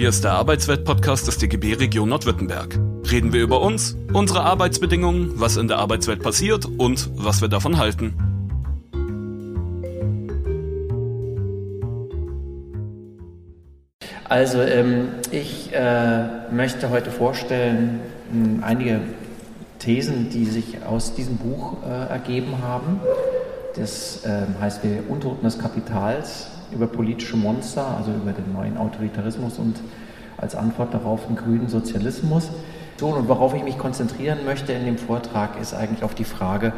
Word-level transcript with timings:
Hier 0.00 0.08
ist 0.08 0.24
der 0.24 0.32
Arbeitswelt-Podcast 0.32 1.26
des 1.26 1.36
DGB 1.36 1.74
Region 1.74 2.08
Nordwürttemberg. 2.08 2.80
Reden 3.10 3.34
wir 3.34 3.42
über 3.42 3.60
uns, 3.60 3.98
unsere 4.14 4.40
Arbeitsbedingungen, 4.40 5.38
was 5.38 5.58
in 5.58 5.68
der 5.68 5.76
Arbeitswelt 5.76 6.22
passiert 6.22 6.64
und 6.64 7.10
was 7.16 7.42
wir 7.42 7.48
davon 7.48 7.76
halten. 7.76 8.14
Also 14.24 14.62
ähm, 14.62 15.08
ich 15.32 15.70
äh, 15.74 16.50
möchte 16.50 16.88
heute 16.88 17.10
vorstellen 17.10 18.00
mh, 18.32 18.66
einige 18.66 19.02
Thesen, 19.80 20.30
die 20.30 20.46
sich 20.46 20.82
aus 20.82 21.14
diesem 21.14 21.36
Buch 21.36 21.76
äh, 21.86 22.10
ergeben 22.10 22.62
haben. 22.62 23.00
Das 23.76 24.24
äh, 24.24 24.46
heißt 24.62 24.82
wir 24.82 25.10
Untoten 25.10 25.44
des 25.44 25.58
Kapitals 25.58 26.46
über 26.72 26.86
politische 26.86 27.36
Monster, 27.36 27.96
also 27.96 28.12
über 28.12 28.32
den 28.32 28.52
neuen 28.52 28.76
Autoritarismus 28.76 29.58
und 29.58 29.76
als 30.36 30.54
Antwort 30.54 30.94
darauf 30.94 31.26
den 31.26 31.36
grünen 31.36 31.68
Sozialismus. 31.68 32.50
Und 33.00 33.28
worauf 33.28 33.54
ich 33.54 33.62
mich 33.62 33.78
konzentrieren 33.78 34.40
möchte 34.44 34.72
in 34.72 34.84
dem 34.84 34.98
Vortrag 34.98 35.58
ist 35.60 35.72
eigentlich 35.72 36.02
auf 36.02 36.14
die 36.14 36.24
Frage, 36.24 36.72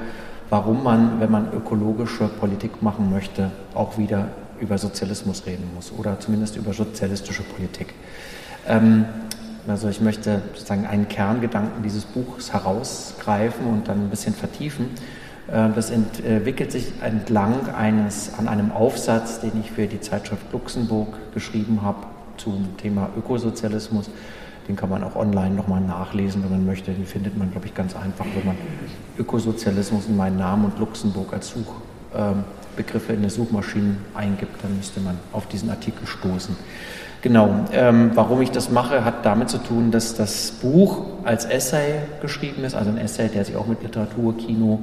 warum 0.50 0.84
man, 0.84 1.20
wenn 1.20 1.30
man 1.30 1.52
ökologische 1.52 2.28
Politik 2.28 2.82
machen 2.82 3.10
möchte, 3.10 3.50
auch 3.74 3.98
wieder 3.98 4.28
über 4.60 4.78
Sozialismus 4.78 5.46
reden 5.46 5.68
muss 5.74 5.92
oder 5.92 6.20
zumindest 6.20 6.56
über 6.56 6.72
sozialistische 6.72 7.42
Politik. 7.42 7.94
Ähm, 8.68 9.06
also 9.66 9.88
ich 9.88 10.00
möchte 10.00 10.42
sozusagen 10.54 10.86
einen 10.86 11.08
Kerngedanken 11.08 11.82
dieses 11.82 12.04
Buchs 12.04 12.52
herausgreifen 12.52 13.66
und 13.66 13.88
dann 13.88 14.04
ein 14.06 14.10
bisschen 14.10 14.34
vertiefen. 14.34 14.90
Äh, 15.48 15.68
das 15.74 15.90
entwickelt 15.90 16.72
sich 16.72 16.92
entlang 17.02 17.68
eines, 17.68 18.32
an 18.38 18.48
einem 18.48 18.72
Aufsatz, 18.72 19.40
den 19.40 19.52
ich 19.60 19.70
für 19.70 19.86
die 19.86 20.00
Zeitschrift 20.00 20.52
Luxemburg 20.52 21.08
geschrieben 21.34 21.80
habe 21.82 22.06
zum 22.36 22.76
Thema 22.76 23.08
Ökosozialismus. 23.16 24.10
Den 24.68 24.76
kann 24.76 24.90
man 24.90 25.02
auch 25.02 25.16
online 25.16 25.54
nochmal 25.54 25.80
nachlesen, 25.80 26.42
wenn 26.44 26.50
man 26.50 26.66
möchte. 26.66 26.92
Den 26.92 27.04
findet 27.04 27.36
man, 27.36 27.50
glaube 27.50 27.66
ich, 27.66 27.74
ganz 27.74 27.96
einfach, 27.96 28.24
wenn 28.34 28.46
man 28.46 28.56
Ökosozialismus 29.18 30.06
in 30.06 30.16
meinen 30.16 30.38
Namen 30.38 30.66
und 30.66 30.78
Luxemburg 30.78 31.32
als 31.32 31.52
Suchbegriffe 31.52 33.12
in 33.12 33.22
der 33.22 33.30
Suchmaschine 33.30 33.96
eingibt. 34.14 34.62
Dann 34.62 34.76
müsste 34.76 35.00
man 35.00 35.18
auf 35.32 35.48
diesen 35.48 35.68
Artikel 35.70 36.06
stoßen. 36.06 36.56
Genau, 37.22 37.66
ähm, 37.72 38.10
warum 38.14 38.40
ich 38.42 38.50
das 38.50 38.70
mache, 38.70 39.04
hat 39.04 39.24
damit 39.24 39.48
zu 39.48 39.58
tun, 39.58 39.92
dass 39.92 40.14
das 40.14 40.50
Buch 40.50 41.06
als 41.22 41.44
Essay 41.44 42.00
geschrieben 42.20 42.64
ist, 42.64 42.74
also 42.74 42.90
ein 42.90 42.98
Essay, 42.98 43.28
der 43.28 43.44
sich 43.44 43.54
auch 43.54 43.68
mit 43.68 43.80
Literatur, 43.82 44.36
Kino 44.36 44.80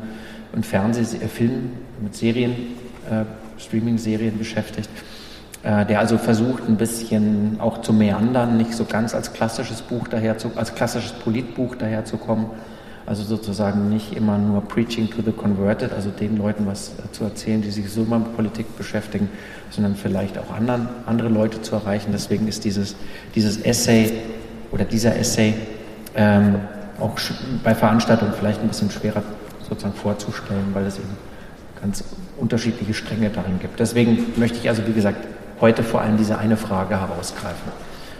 und 0.53 0.65
Fernseh, 0.65 1.01
äh, 1.01 1.27
Film, 1.27 1.71
mit 2.01 2.15
Serien, 2.15 2.51
äh, 3.09 3.25
Streaming-Serien 3.59 4.37
beschäftigt 4.37 4.89
äh, 5.63 5.85
der 5.85 5.99
also 5.99 6.17
versucht, 6.17 6.67
ein 6.67 6.77
bisschen 6.77 7.59
auch 7.59 7.81
zu 7.81 7.91
meandern, 7.91 8.57
nicht 8.57 8.73
so 8.73 8.85
ganz 8.85 9.13
als 9.13 9.33
klassisches 9.33 9.81
Buch 9.81 10.07
daher 10.07 10.37
zu, 10.37 10.51
als 10.55 10.73
klassisches 10.73 11.11
Politbuch 11.11 11.75
daherzukommen. 11.75 12.47
Also 13.05 13.23
sozusagen 13.23 13.89
nicht 13.89 14.15
immer 14.15 14.37
nur 14.37 14.61
Preaching 14.61 15.09
to 15.09 15.23
the 15.25 15.31
Converted, 15.31 15.91
also 15.93 16.11
den 16.11 16.37
Leuten 16.37 16.65
was 16.65 16.89
äh, 16.89 17.11
zu 17.11 17.25
erzählen, 17.25 17.61
die 17.61 17.71
sich 17.71 17.89
so 17.89 18.03
immer 18.03 18.19
mit 18.19 18.35
Politik 18.35 18.77
beschäftigen, 18.77 19.29
sondern 19.69 19.95
vielleicht 19.95 20.37
auch 20.37 20.53
anderen, 20.53 20.87
andere 21.05 21.27
Leute 21.27 21.61
zu 21.61 21.75
erreichen. 21.75 22.11
Deswegen 22.13 22.47
ist 22.47 22.63
dieses, 22.63 22.95
dieses 23.35 23.57
Essay 23.57 24.13
oder 24.71 24.85
dieser 24.85 25.17
Essay 25.17 25.55
ähm, 26.15 26.55
auch 26.99 27.17
bei 27.63 27.75
Veranstaltungen 27.75 28.33
vielleicht 28.37 28.61
ein 28.61 28.67
bisschen 28.67 28.91
schwerer 28.91 29.23
sozusagen 29.69 29.95
vorzustellen, 29.95 30.67
weil 30.73 30.85
es 30.85 30.97
eben 30.97 31.17
ganz 31.81 32.03
unterschiedliche 32.37 32.93
Stränge 32.93 33.29
darin 33.29 33.59
gibt. 33.59 33.79
Deswegen 33.79 34.33
möchte 34.35 34.57
ich 34.57 34.69
also, 34.69 34.85
wie 34.87 34.93
gesagt, 34.93 35.25
heute 35.61 35.83
vor 35.83 36.01
allem 36.01 36.17
diese 36.17 36.37
eine 36.37 36.57
Frage 36.57 36.99
herausgreifen. 36.99 37.71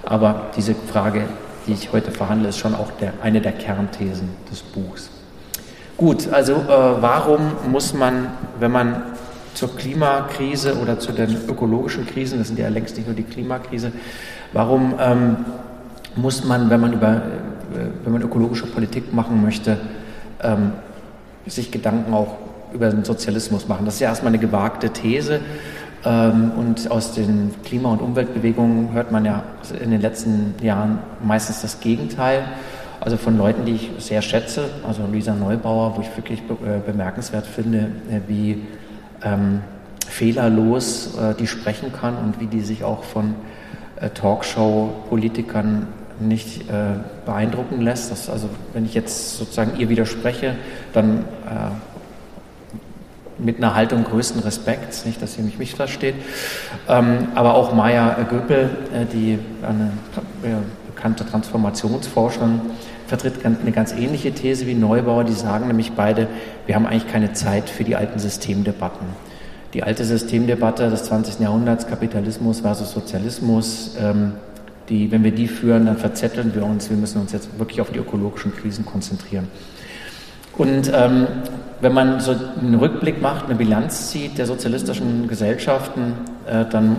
Aber 0.03 0.47
diese 0.55 0.75
Frage, 0.75 1.25
die 1.67 1.73
ich 1.73 1.92
heute 1.92 2.11
verhandle, 2.11 2.50
ist 2.50 2.58
schon 2.58 2.75
auch 2.75 2.92
der, 3.00 3.14
eine 3.22 3.42
der 3.42 3.52
Kernthesen 3.52 4.30
des 4.52 4.61
Buchs. 4.61 5.09
Gut, 5.97 6.31
also 6.31 6.53
äh, 6.53 6.67
warum 6.67 7.52
muss 7.70 7.93
man, 7.93 8.27
wenn 8.59 8.71
man 8.71 9.04
zur 9.54 9.76
Klimakrise 9.76 10.77
oder 10.77 10.99
zu 10.99 11.11
den 11.11 11.36
ökologischen 11.48 12.08
Krisen, 12.08 12.39
das 12.39 12.48
sind 12.48 12.59
ja 12.59 12.70
längst 12.70 12.95
nicht 12.95 13.08
nur 13.08 13.15
die 13.15 13.23
Klimakrise, 13.23 13.92
warum 14.54 14.95
ähm, 14.99 15.38
muss 16.15 16.45
man, 16.45 16.70
wenn 16.70 16.80
man, 16.80 16.93
über, 16.93 17.15
äh, 17.15 17.20
wenn 18.04 18.14
man 18.14 18.21
ökologische 18.21 18.65
Politik 18.67 19.14
machen 19.14 19.42
möchte, 19.42 19.77
ähm, 20.42 20.71
sich 21.49 21.71
Gedanken 21.71 22.14
auch 22.14 22.37
über 22.73 22.89
den 22.89 23.04
Sozialismus 23.04 23.67
machen? 23.67 23.86
Das 23.86 23.95
ist 23.95 23.99
ja 23.99 24.10
erstmal 24.10 24.32
eine 24.32 24.39
gewagte 24.39 24.89
These. 24.92 25.42
Ähm, 26.05 26.52
und 26.55 26.89
aus 26.92 27.14
den 27.14 27.52
Klima- 27.64 27.92
und 27.92 28.02
Umweltbewegungen 28.02 28.93
hört 28.93 29.11
man 29.11 29.26
ja 29.26 29.43
in 29.82 29.92
den 29.92 30.02
letzten 30.02 30.55
Jahren 30.61 30.99
meistens 31.23 31.61
das 31.61 31.80
Gegenteil. 31.80 32.43
Also 33.02 33.17
von 33.17 33.38
Leuten, 33.38 33.65
die 33.65 33.76
ich 33.76 33.92
sehr 33.99 34.21
schätze, 34.21 34.70
also 34.86 35.04
Luisa 35.09 35.33
Neubauer, 35.33 35.95
wo 35.98 36.02
ich 36.02 36.17
wirklich 36.17 36.42
äh, 36.42 36.80
bemerkenswert 36.86 37.45
finde, 37.45 37.92
äh, 38.09 38.20
wie 38.27 38.61
ähm, 39.23 39.61
fehlerlos 40.08 41.17
äh, 41.17 41.33
die 41.36 41.48
sprechen 41.48 41.93
kann 41.93 42.17
und 42.17 42.39
wie 42.39 42.48
die 42.48 42.61
sich 42.61 42.83
auch 42.83 43.04
von 43.04 43.36
äh, 44.02 44.09
Talkshow-Politikern 44.09 45.88
nicht 46.19 46.69
äh, 46.69 46.97
beeindrucken 47.25 47.81
lässt. 47.81 48.11
Das, 48.11 48.30
also 48.30 48.49
wenn 48.73 48.85
ich 48.85 48.93
jetzt 48.93 49.37
sozusagen 49.37 49.80
ihr 49.80 49.89
widerspreche, 49.89 50.55
dann 50.93 51.19
äh, 51.19 51.71
mit 53.37 53.57
einer 53.57 53.75
Haltung 53.75 54.03
größten 54.03 54.41
Respekts, 54.41 55.05
nicht, 55.05 55.21
dass 55.21 55.37
ihr 55.37 55.43
mich 55.43 55.58
missversteht. 55.58 56.15
Ähm, 56.87 57.29
aber 57.35 57.55
auch 57.55 57.73
Maya 57.73 58.15
Göpel, 58.29 58.69
äh, 58.93 59.05
die 59.05 59.39
eine 59.61 59.91
äh, 60.43 60.58
bekannte 60.87 61.25
Transformationsforscherin, 61.25 62.61
vertritt 63.08 63.45
eine 63.45 63.71
ganz 63.71 63.93
ähnliche 63.93 64.31
These 64.33 64.67
wie 64.67 64.75
Neubauer. 64.75 65.23
Die 65.23 65.33
sagen 65.33 65.67
nämlich 65.67 65.93
beide, 65.93 66.27
wir 66.65 66.75
haben 66.75 66.85
eigentlich 66.85 67.08
keine 67.08 67.33
Zeit 67.33 67.69
für 67.69 67.83
die 67.83 67.95
alten 67.95 68.19
Systemdebatten. 68.19 69.08
Die 69.73 69.83
alte 69.83 70.03
Systemdebatte 70.03 70.89
des 70.89 71.03
20. 71.03 71.39
Jahrhunderts, 71.39 71.87
Kapitalismus 71.87 72.61
versus 72.61 72.91
Sozialismus, 72.91 73.95
ähm, 73.99 74.33
die, 74.89 75.11
wenn 75.11 75.23
wir 75.23 75.32
die 75.32 75.48
führen, 75.48 75.86
dann 75.86 75.98
verzetteln 75.98 76.54
wir 76.55 76.66
uns. 76.66 76.89
Wir 76.89 76.98
müssen 76.98 77.22
uns 77.22 77.32
jetzt 77.32 77.58
wirklich 77.60 77.82
auf 77.82 77.92
die 77.92 78.00
ökologischen 78.00 78.54
Krisen 78.55 78.86
konzentrieren. 78.86 79.48
Und 80.58 80.92
ähm, 80.94 81.27
wenn 81.82 81.94
man 81.94 82.20
so 82.20 82.36
einen 82.60 82.76
Rückblick 82.76 83.22
macht, 83.22 83.45
eine 83.45 83.55
Bilanz 83.55 84.10
zieht 84.10 84.38
der 84.38 84.45
sozialistischen 84.45 85.27
Gesellschaften, 85.30 86.14
äh, 86.45 86.66
dann 86.70 86.98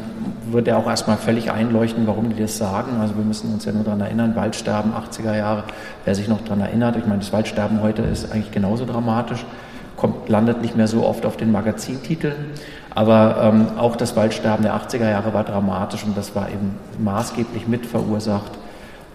wird 0.51 0.69
er 0.69 0.79
auch 0.79 0.87
erstmal 0.87 1.19
völlig 1.19 1.51
einleuchten, 1.51 2.07
warum 2.07 2.31
die 2.31 2.41
das 2.41 2.57
sagen. 2.57 3.01
Also 3.01 3.17
wir 3.17 3.25
müssen 3.25 3.53
uns 3.53 3.67
ja 3.67 3.73
nur 3.73 3.85
daran 3.85 4.01
erinnern, 4.01 4.35
Waldsterben 4.35 4.93
80er 4.93 5.37
Jahre, 5.37 5.65
wer 6.07 6.15
sich 6.15 6.29
noch 6.29 6.41
daran 6.41 6.61
erinnert, 6.61 6.97
ich 6.97 7.07
meine, 7.07 7.19
das 7.19 7.33
Waldsterben 7.33 7.83
heute 7.83 8.03
ist 8.03 8.33
eigentlich 8.33 8.51
genauso 8.51 8.87
dramatisch, 8.87 9.45
kommt, 9.97 10.29
landet 10.31 10.63
nicht 10.63 10.77
mehr 10.77 10.89
so 10.89 11.05
oft 11.05 11.27
auf 11.27 11.37
den 11.37 11.53
Magazintiteln, 11.53 12.37
aber 12.95 13.37
ähm, 13.43 13.79
auch 13.79 13.97
das 13.97 14.17
Waldsterben 14.17 14.65
der 14.65 14.75
80er 14.75 15.09
Jahre 15.09 15.33
war 15.33 15.45
dramatisch 15.45 16.05
und 16.05 16.17
das 16.17 16.35
war 16.35 16.49
eben 16.49 16.77
maßgeblich 16.99 17.69
mit 17.69 17.87
verursacht 17.87 18.53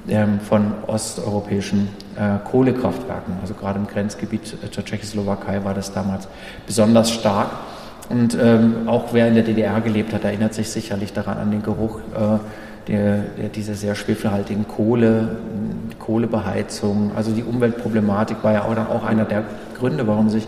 ähm, 0.08 0.40
von 0.40 0.74
osteuropäischen 0.88 1.90
äh, 2.16 2.38
Kohlekraftwerken. 2.50 3.36
Also 3.41 3.53
gerade 3.53 3.80
im 3.80 3.88
Grenzgebiet 3.88 4.56
zur 4.72 4.86
Tschechoslowakei 4.86 5.63
war 5.63 5.74
das 5.74 5.91
damals 5.91 6.28
besonders 6.66 7.12
stark. 7.12 7.50
Und 8.09 8.38
ähm, 8.40 8.88
auch 8.88 9.13
wer 9.13 9.28
in 9.28 9.34
der 9.34 9.44
DDR 9.44 9.81
gelebt 9.81 10.13
hat, 10.13 10.24
erinnert 10.24 10.53
sich 10.53 10.69
sicherlich 10.69 11.12
daran 11.12 11.40
an 11.40 11.52
den 11.52 11.63
Geruch 11.63 12.00
äh, 12.00 12.38
der, 12.88 13.18
der, 13.38 13.50
dieser 13.50 13.74
sehr 13.74 13.96
schwefelhaltigen 13.96 14.68
Kohle, 14.68 15.38
Kohlebeheizung. 15.97 17.12
Also 17.16 17.31
die 17.31 17.44
Umweltproblematik 17.44 18.44
war 18.44 18.53
ja 18.53 18.63
auch 18.63 18.78
auch 18.90 19.03
einer 19.03 19.25
der 19.25 19.44
Gründe, 19.80 20.06
warum 20.06 20.30
sich 20.30 20.47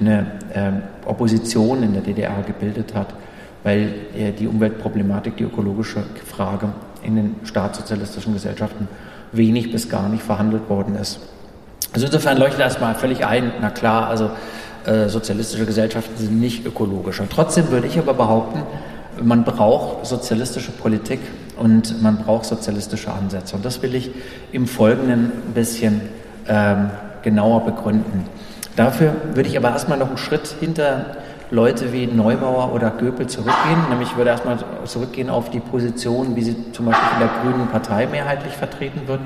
eine 0.00 0.26
äh, 0.52 1.08
Opposition 1.08 1.82
in 1.82 1.92
der 1.92 2.02
DDR 2.02 2.42
gebildet 2.46 2.94
hat, 2.94 3.14
weil 3.62 3.94
äh, 4.16 4.32
die 4.32 4.46
Umweltproblematik, 4.46 5.36
die 5.36 5.44
ökologische 5.44 6.02
Frage 6.24 6.68
in 7.02 7.16
den 7.16 7.36
staatssozialistischen 7.44 8.32
Gesellschaften 8.32 8.88
wenig 9.32 9.72
bis 9.72 9.88
gar 9.88 10.08
nicht 10.08 10.22
verhandelt 10.22 10.68
worden 10.68 10.96
ist. 10.96 11.20
Also 11.92 12.06
insofern 12.06 12.38
leuchtet 12.38 12.60
erstmal 12.60 12.94
völlig 12.94 13.24
ein, 13.24 13.52
na 13.60 13.70
klar, 13.70 14.08
also 14.08 14.30
äh, 14.86 15.08
sozialistische 15.08 15.66
Gesellschaften 15.66 16.16
sind 16.16 16.40
nicht 16.40 16.66
ökologisch. 16.66 17.20
Und 17.20 17.30
trotzdem 17.30 17.70
würde 17.70 17.86
ich 17.86 17.98
aber 17.98 18.14
behaupten, 18.14 18.62
man 19.22 19.44
braucht 19.44 20.06
sozialistische 20.06 20.72
Politik 20.72 21.20
und 21.56 22.02
man 22.02 22.18
braucht 22.18 22.44
sozialistische 22.44 23.10
Ansätze. 23.10 23.56
Und 23.56 23.64
das 23.64 23.82
will 23.82 23.94
ich 23.94 24.10
im 24.52 24.66
Folgenden 24.66 25.32
ein 25.48 25.54
bisschen 25.54 26.02
ähm, 26.48 26.90
genauer 27.22 27.64
begründen. 27.64 28.24
Dafür 28.76 29.16
würde 29.34 29.48
ich 29.48 29.56
aber 29.56 29.70
erstmal 29.70 29.98
noch 29.98 30.08
einen 30.08 30.18
Schritt 30.18 30.54
hinter 30.60 31.16
Leute 31.50 31.92
wie 31.92 32.06
Neubauer 32.06 32.72
oder 32.72 32.90
Göpel 32.90 33.26
zurückgehen. 33.26 33.88
Nämlich 33.88 34.16
würde 34.16 34.30
erstmal 34.30 34.58
zurückgehen 34.84 35.30
auf 35.30 35.50
die 35.50 35.60
Position, 35.60 36.36
wie 36.36 36.42
sie 36.42 36.72
zum 36.72 36.86
Beispiel 36.86 37.08
in 37.14 37.20
der 37.20 37.30
Grünen 37.42 37.68
Partei 37.68 38.06
mehrheitlich 38.06 38.52
vertreten 38.52 39.02
wird. 39.06 39.20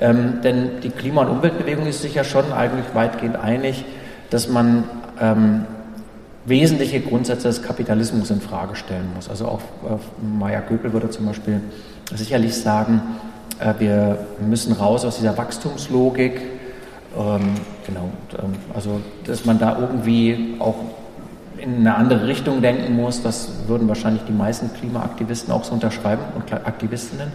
Ähm, 0.00 0.40
denn 0.44 0.80
die 0.82 0.90
Klima- 0.90 1.22
und 1.22 1.28
Umweltbewegung 1.28 1.86
ist 1.86 2.02
sich 2.02 2.14
ja 2.14 2.22
schon 2.22 2.52
eigentlich 2.52 2.94
weitgehend 2.94 3.36
einig, 3.36 3.84
dass 4.30 4.48
man 4.48 4.84
ähm, 5.20 5.64
wesentliche 6.44 7.00
Grundsätze 7.00 7.48
des 7.48 7.62
Kapitalismus 7.62 8.30
in 8.30 8.40
Frage 8.40 8.76
stellen 8.76 9.08
muss. 9.14 9.28
Also 9.28 9.46
auch 9.46 9.60
äh, 9.60 9.96
Maya 10.38 10.60
Göpel 10.60 10.92
würde 10.92 11.10
zum 11.10 11.26
Beispiel 11.26 11.60
sicherlich 12.14 12.54
sagen, 12.56 13.02
äh, 13.58 13.74
wir 13.78 14.18
müssen 14.40 14.72
raus 14.72 15.04
aus 15.04 15.16
dieser 15.16 15.36
Wachstumslogik. 15.36 16.40
Ähm, 17.18 17.54
genau, 17.84 18.10
ähm, 18.38 18.52
also 18.74 19.00
dass 19.26 19.44
man 19.44 19.58
da 19.58 19.76
irgendwie 19.78 20.54
auch 20.60 20.76
in 21.56 21.78
eine 21.78 21.96
andere 21.96 22.28
Richtung 22.28 22.62
denken 22.62 22.94
muss, 22.94 23.22
das 23.22 23.50
würden 23.66 23.88
wahrscheinlich 23.88 24.22
die 24.28 24.32
meisten 24.32 24.72
Klimaaktivisten 24.72 25.52
auch 25.52 25.64
so 25.64 25.74
unterschreiben 25.74 26.22
und 26.36 26.52
Aktivistinnen. 26.52 27.32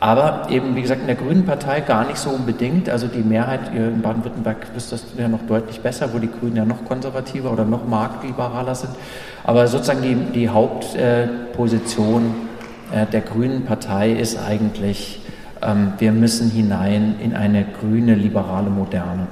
Aber 0.00 0.46
eben, 0.48 0.76
wie 0.76 0.82
gesagt, 0.82 1.00
in 1.00 1.08
der 1.08 1.16
Grünen 1.16 1.44
Partei 1.44 1.80
gar 1.80 2.06
nicht 2.06 2.18
so 2.18 2.30
unbedingt. 2.30 2.88
Also 2.88 3.08
die 3.08 3.18
Mehrheit 3.18 3.74
in 3.74 4.00
Baden-Württemberg 4.00 4.68
wisst 4.74 4.92
das 4.92 5.02
ja 5.16 5.26
noch 5.26 5.42
deutlich 5.48 5.80
besser, 5.80 6.14
wo 6.14 6.20
die 6.20 6.30
Grünen 6.30 6.54
ja 6.54 6.64
noch 6.64 6.84
konservativer 6.84 7.50
oder 7.52 7.64
noch 7.64 7.84
marktliberaler 7.84 8.76
sind. 8.76 8.92
Aber 9.42 9.66
sozusagen 9.66 10.02
die, 10.02 10.14
die 10.14 10.48
Hauptposition 10.48 12.32
äh, 12.92 13.06
der 13.06 13.22
Grünen 13.22 13.64
Partei 13.64 14.12
ist 14.12 14.38
eigentlich, 14.38 15.20
wir 15.98 16.12
müssen 16.12 16.50
hinein 16.50 17.16
in 17.22 17.34
eine 17.34 17.64
grüne, 17.64 18.14
liberale 18.14 18.70
Moderne. 18.70 19.26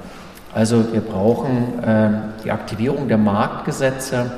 Also 0.52 0.93
wir 0.93 1.02
brauchen 1.02 1.82
äh, 1.84 2.08
die 2.43 2.50
Aktivierung 2.50 3.08
der 3.08 3.19
Marktgesetze 3.19 4.31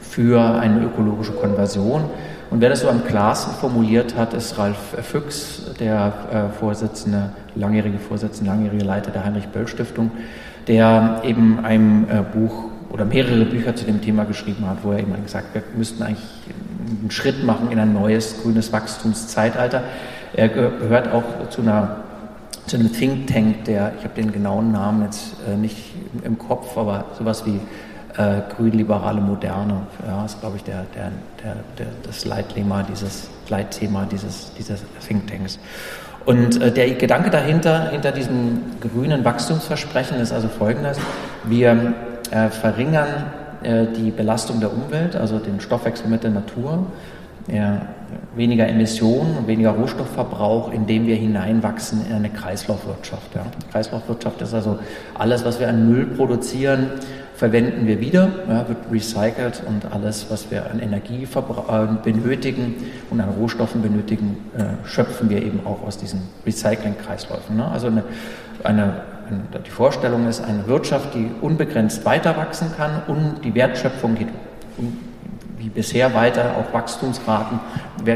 für 0.00 0.38
eine 0.38 0.84
ökologische 0.84 1.32
Konversion. 1.32 2.04
Und 2.50 2.60
wer 2.60 2.68
das 2.68 2.80
so 2.80 2.90
am 2.90 3.02
klarsten 3.04 3.54
formuliert 3.54 4.14
hat, 4.14 4.34
ist 4.34 4.58
Ralf 4.58 4.76
Füchs, 5.00 5.62
der 5.80 6.12
äh, 6.30 6.58
Vorsitzende, 6.58 7.30
langjährige 7.54 7.98
Vorsitzende, 7.98 8.50
langjährige 8.50 8.84
Leiter 8.84 9.10
der 9.10 9.24
Heinrich-Böll-Stiftung, 9.24 10.10
der 10.68 11.22
eben 11.24 11.64
ein 11.64 12.06
äh, 12.10 12.22
Buch 12.22 12.64
oder 12.90 13.06
mehrere 13.06 13.46
Bücher 13.46 13.74
zu 13.74 13.86
dem 13.86 14.02
Thema 14.02 14.24
geschrieben 14.24 14.68
hat, 14.68 14.78
wo 14.82 14.92
er 14.92 14.98
eben 14.98 15.14
gesagt 15.22 15.54
hat, 15.54 15.62
wir 15.70 15.78
müssten 15.78 16.02
eigentlich 16.02 16.20
einen 17.00 17.10
Schritt 17.10 17.42
machen 17.42 17.70
in 17.70 17.78
ein 17.78 17.94
neues 17.94 18.42
grünes 18.42 18.70
Wachstumszeitalter. 18.70 19.82
Er 20.34 20.48
gehört 20.48 21.12
auch 21.12 21.48
zu 21.50 21.62
einer 21.62 21.96
zu 22.66 22.76
einem 22.76 22.92
Think 22.92 23.26
Tank, 23.26 23.64
der, 23.64 23.92
ich 23.98 24.04
habe 24.04 24.14
den 24.14 24.32
genauen 24.32 24.72
Namen 24.72 25.02
jetzt 25.02 25.34
äh, 25.48 25.56
nicht 25.56 25.94
im, 26.22 26.38
Kopf, 26.38 26.76
aber 26.78 27.06
sowas 27.18 27.44
wie 27.44 27.60
äh, 28.16 28.40
grün-liberale 28.54 29.20
Moderne, 29.20 29.82
ja, 30.06 30.24
ist 30.24 30.40
glaube 30.40 30.56
ich 30.56 30.64
der, 30.64 30.86
der, 30.94 31.10
der, 31.42 31.56
der, 31.78 31.86
das 32.04 32.24
Leitthema 32.24 32.84
dieses, 32.84 33.28
Leitthema 33.48 34.06
dieses, 34.10 34.52
dieses 34.54 34.84
Think 35.06 35.26
Tanks. 35.26 35.58
Und 36.24 36.62
äh, 36.62 36.70
der 36.70 36.88
Gedanke 36.94 37.30
dahinter, 37.30 37.90
hinter 37.90 38.12
diesem 38.12 38.60
grünen 38.80 39.24
Wachstumsversprechen 39.24 40.18
ist 40.18 40.32
also 40.32 40.48
folgendes. 40.48 40.98
Wir 41.44 41.94
äh, 42.30 42.48
verringern 42.48 43.24
äh, 43.64 43.86
die 43.86 44.12
Belastung 44.12 44.60
der 44.60 44.72
Umwelt, 44.72 45.16
also 45.16 45.40
den 45.40 45.60
Stoffwechsel 45.60 46.08
mit 46.08 46.22
der 46.22 46.30
Natur 46.30 46.86
ja, 47.48 47.82
weniger 48.34 48.68
Emissionen 48.68 49.36
und 49.36 49.46
weniger 49.46 49.70
Rohstoffverbrauch, 49.70 50.72
indem 50.72 51.06
wir 51.06 51.16
hineinwachsen 51.16 52.06
in 52.06 52.14
eine 52.14 52.30
Kreislaufwirtschaft. 52.30 53.34
Ja. 53.34 53.46
Kreislaufwirtschaft 53.70 54.40
ist 54.42 54.54
also 54.54 54.78
alles, 55.14 55.44
was 55.44 55.60
wir 55.60 55.68
an 55.68 55.90
Müll 55.90 56.06
produzieren, 56.06 56.88
verwenden 57.34 57.86
wir 57.86 58.00
wieder, 58.00 58.28
ja, 58.48 58.68
wird 58.68 58.78
recycelt 58.92 59.62
und 59.66 59.90
alles, 59.92 60.26
was 60.30 60.50
wir 60.50 60.70
an 60.70 60.78
Energie 60.78 61.24
äh, 61.24 61.86
benötigen 62.04 62.76
und 63.10 63.20
an 63.20 63.30
Rohstoffen 63.30 63.82
benötigen, 63.82 64.36
äh, 64.56 64.86
schöpfen 64.86 65.28
wir 65.28 65.42
eben 65.42 65.60
auch 65.66 65.82
aus 65.82 65.98
diesen 65.98 66.20
Recycling-Kreisläufen. 66.46 67.56
Ne? 67.56 67.66
Also 67.66 67.88
eine, 67.88 68.04
eine, 68.62 69.00
die 69.66 69.70
Vorstellung 69.70 70.28
ist 70.28 70.40
eine 70.40 70.68
Wirtschaft, 70.68 71.14
die 71.14 71.30
unbegrenzt 71.40 72.04
weiter 72.04 72.36
wachsen 72.36 72.68
kann 72.76 73.02
und 73.08 73.44
die 73.44 73.54
Wertschöpfung 73.54 74.14
geht 74.14 74.28
wie 75.62 75.68
bisher 75.68 76.14
weiter. 76.14 76.56
Auch 76.56 76.74
Wachstumsraten 76.74 77.60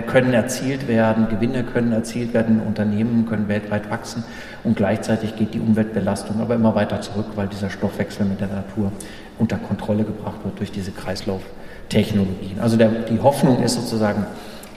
können 0.07 0.33
erzielt 0.33 0.89
werden, 0.89 1.29
Gewinne 1.29 1.63
können 1.63 1.93
erzielt 1.93 2.35
werden, 2.35 2.61
Unternehmen 2.61 3.27
können 3.27 3.49
weltweit 3.49 3.89
wachsen 3.91 4.25
und 4.65 4.77
gleichzeitig 4.77 5.37
geht 5.37 5.55
die 5.55 5.61
Umweltbelastung 5.61 6.41
aber 6.41 6.57
immer 6.57 6.75
weiter 6.75 7.01
zurück, 7.01 7.27
weil 7.37 7.47
dieser 7.47 7.71
Stoffwechsel 7.71 8.27
mit 8.27 8.41
der 8.41 8.49
Natur 8.49 8.91
unter 9.39 9.57
Kontrolle 9.57 10.05
gebracht 10.05 10.45
wird 10.45 10.59
durch 10.59 10.73
diese 10.73 10.91
Kreislauftechnologien. 10.91 12.59
Also 12.61 12.77
der, 12.77 12.89
die 12.89 13.21
Hoffnung 13.21 13.63
ist 13.63 13.75
sozusagen, 13.75 14.27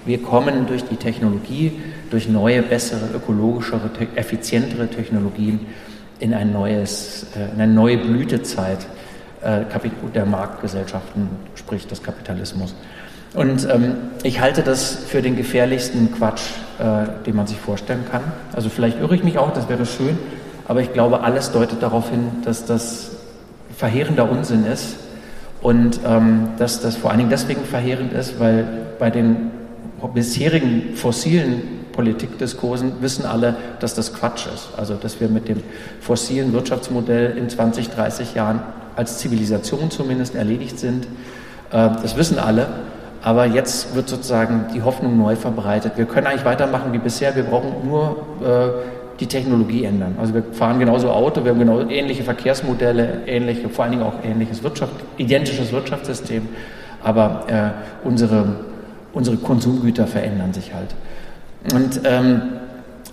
wir 0.05 0.21
kommen 0.21 0.67
durch 0.67 0.83
die 0.85 0.95
Technologie, 0.95 1.81
durch 2.09 2.29
neue, 2.29 2.61
bessere, 2.61 3.09
ökologischere, 3.15 3.89
effizientere 4.15 4.87
Technologien 4.87 5.65
in, 6.19 6.33
ein 6.33 6.51
neues, 6.51 7.27
äh, 7.35 7.53
in 7.53 7.61
eine 7.61 7.73
neue 7.73 7.97
Blütezeit 7.97 8.85
der 9.41 10.25
Marktgesellschaften, 10.25 11.29
sprich 11.55 11.87
des 11.87 12.03
Kapitalismus. 12.03 12.75
Und 13.33 13.67
ähm, 13.69 13.95
ich 14.23 14.41
halte 14.41 14.63
das 14.63 14.95
für 14.95 15.21
den 15.21 15.35
gefährlichsten 15.35 16.11
Quatsch, 16.11 16.41
äh, 16.79 17.23
den 17.25 17.35
man 17.35 17.45
sich 17.47 17.57
vorstellen 17.57 18.03
kann. 18.09 18.23
Also 18.53 18.69
vielleicht 18.69 18.99
irre 18.99 19.15
ich 19.15 19.23
mich 19.23 19.37
auch, 19.37 19.53
das 19.53 19.69
wäre 19.69 19.85
schön, 19.85 20.17
aber 20.67 20.81
ich 20.81 20.93
glaube, 20.93 21.21
alles 21.21 21.51
deutet 21.51 21.81
darauf 21.81 22.09
hin, 22.09 22.29
dass 22.43 22.65
das 22.65 23.11
verheerender 23.77 24.29
Unsinn 24.29 24.65
ist 24.65 24.95
und 25.61 25.99
ähm, 26.05 26.49
dass 26.57 26.81
das 26.81 26.95
vor 26.95 27.11
allen 27.11 27.19
Dingen 27.19 27.29
deswegen 27.29 27.63
verheerend 27.63 28.13
ist, 28.13 28.39
weil 28.39 28.65
bei 28.97 29.09
den 29.09 29.51
bisherigen 30.13 30.95
fossilen 30.95 31.61
Politikdiskursen 31.91 33.01
wissen 33.01 33.25
alle, 33.25 33.57
dass 33.79 33.93
das 33.93 34.13
Quatsch 34.13 34.47
ist. 34.53 34.69
Also 34.77 34.95
dass 34.95 35.19
wir 35.19 35.27
mit 35.27 35.47
dem 35.47 35.61
fossilen 35.99 36.53
Wirtschaftsmodell 36.53 37.37
in 37.37 37.49
20, 37.49 37.89
30 37.89 38.33
Jahren 38.33 38.61
als 38.99 39.17
Zivilisation 39.17 39.89
zumindest 39.89 40.35
erledigt 40.35 40.77
sind. 40.77 41.05
Äh, 41.71 41.89
das 42.01 42.17
wissen 42.17 42.37
alle. 42.37 42.67
Aber 43.21 43.45
jetzt 43.45 43.95
wird 43.95 44.09
sozusagen 44.09 44.65
die 44.73 44.81
Hoffnung 44.81 45.17
neu 45.17 45.35
verbreitet. 45.35 45.93
Wir 45.95 46.05
können 46.05 46.27
eigentlich 46.27 46.45
weitermachen 46.45 46.93
wie 46.93 46.99
bisher. 46.99 47.35
Wir 47.35 47.43
brauchen 47.43 47.87
nur 47.87 48.17
äh, 48.41 49.19
die 49.19 49.27
Technologie 49.27 49.85
ändern. 49.85 50.15
Also 50.19 50.33
wir 50.33 50.43
fahren 50.51 50.79
genauso 50.79 51.09
Auto, 51.09 51.43
wir 51.43 51.51
haben 51.51 51.59
genau 51.59 51.81
ähnliche 51.81 52.23
Verkehrsmodelle, 52.23 53.21
ähnliche, 53.25 53.67
vor 53.69 53.83
allen 53.83 53.91
Dingen 53.91 54.03
auch 54.03 54.23
ähnliches 54.23 54.63
Wirtschaft, 54.63 54.93
identisches 55.17 55.71
Wirtschaftssystem. 55.71 56.47
Aber 57.03 57.45
äh, 57.47 58.07
unsere, 58.07 58.45
unsere 59.13 59.37
Konsumgüter 59.37 60.07
verändern 60.07 60.53
sich 60.53 60.73
halt. 60.73 60.95
Und 61.73 62.01
ähm, 62.05 62.41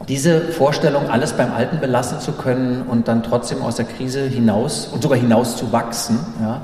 diese 0.09 0.41
Vorstellung, 0.41 1.09
alles 1.09 1.33
beim 1.33 1.53
Alten 1.53 1.81
belassen 1.81 2.21
zu 2.21 2.33
können 2.33 2.83
und 2.83 3.09
dann 3.09 3.23
trotzdem 3.23 3.63
aus 3.63 3.77
der 3.77 3.87
Krise 3.87 4.27
hinaus 4.27 4.87
und 4.87 5.03
sogar 5.03 5.19
hinaus 5.19 5.57
zu 5.57 5.73
wachsen, 5.73 6.19
ja, 6.41 6.63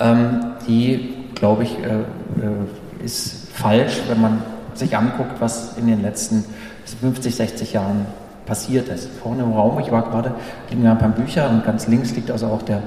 ähm, 0.00 0.54
die, 0.66 1.14
glaube 1.34 1.62
ich, 1.62 1.78
äh, 1.78 2.00
äh, 2.00 3.04
ist 3.04 3.48
falsch, 3.52 4.00
wenn 4.08 4.20
man 4.20 4.42
sich 4.74 4.96
anguckt, 4.96 5.40
was 5.40 5.76
in 5.76 5.86
den 5.86 6.02
letzten 6.02 6.44
50, 7.00 7.34
60 7.34 7.72
Jahren 7.72 8.06
passiert 8.44 8.88
ist. 8.88 9.08
Vorne 9.22 9.42
im 9.42 9.52
Raum, 9.52 9.78
ich 9.78 9.90
war 9.90 10.02
gerade, 10.02 10.34
liegen 10.68 10.84
ja 10.84 10.92
ein 10.92 10.98
paar 10.98 11.10
Bücher 11.10 11.48
und 11.48 11.64
ganz 11.64 11.86
links 11.86 12.14
liegt 12.14 12.30
also 12.30 12.46
auch 12.46 12.62
der 12.62 12.82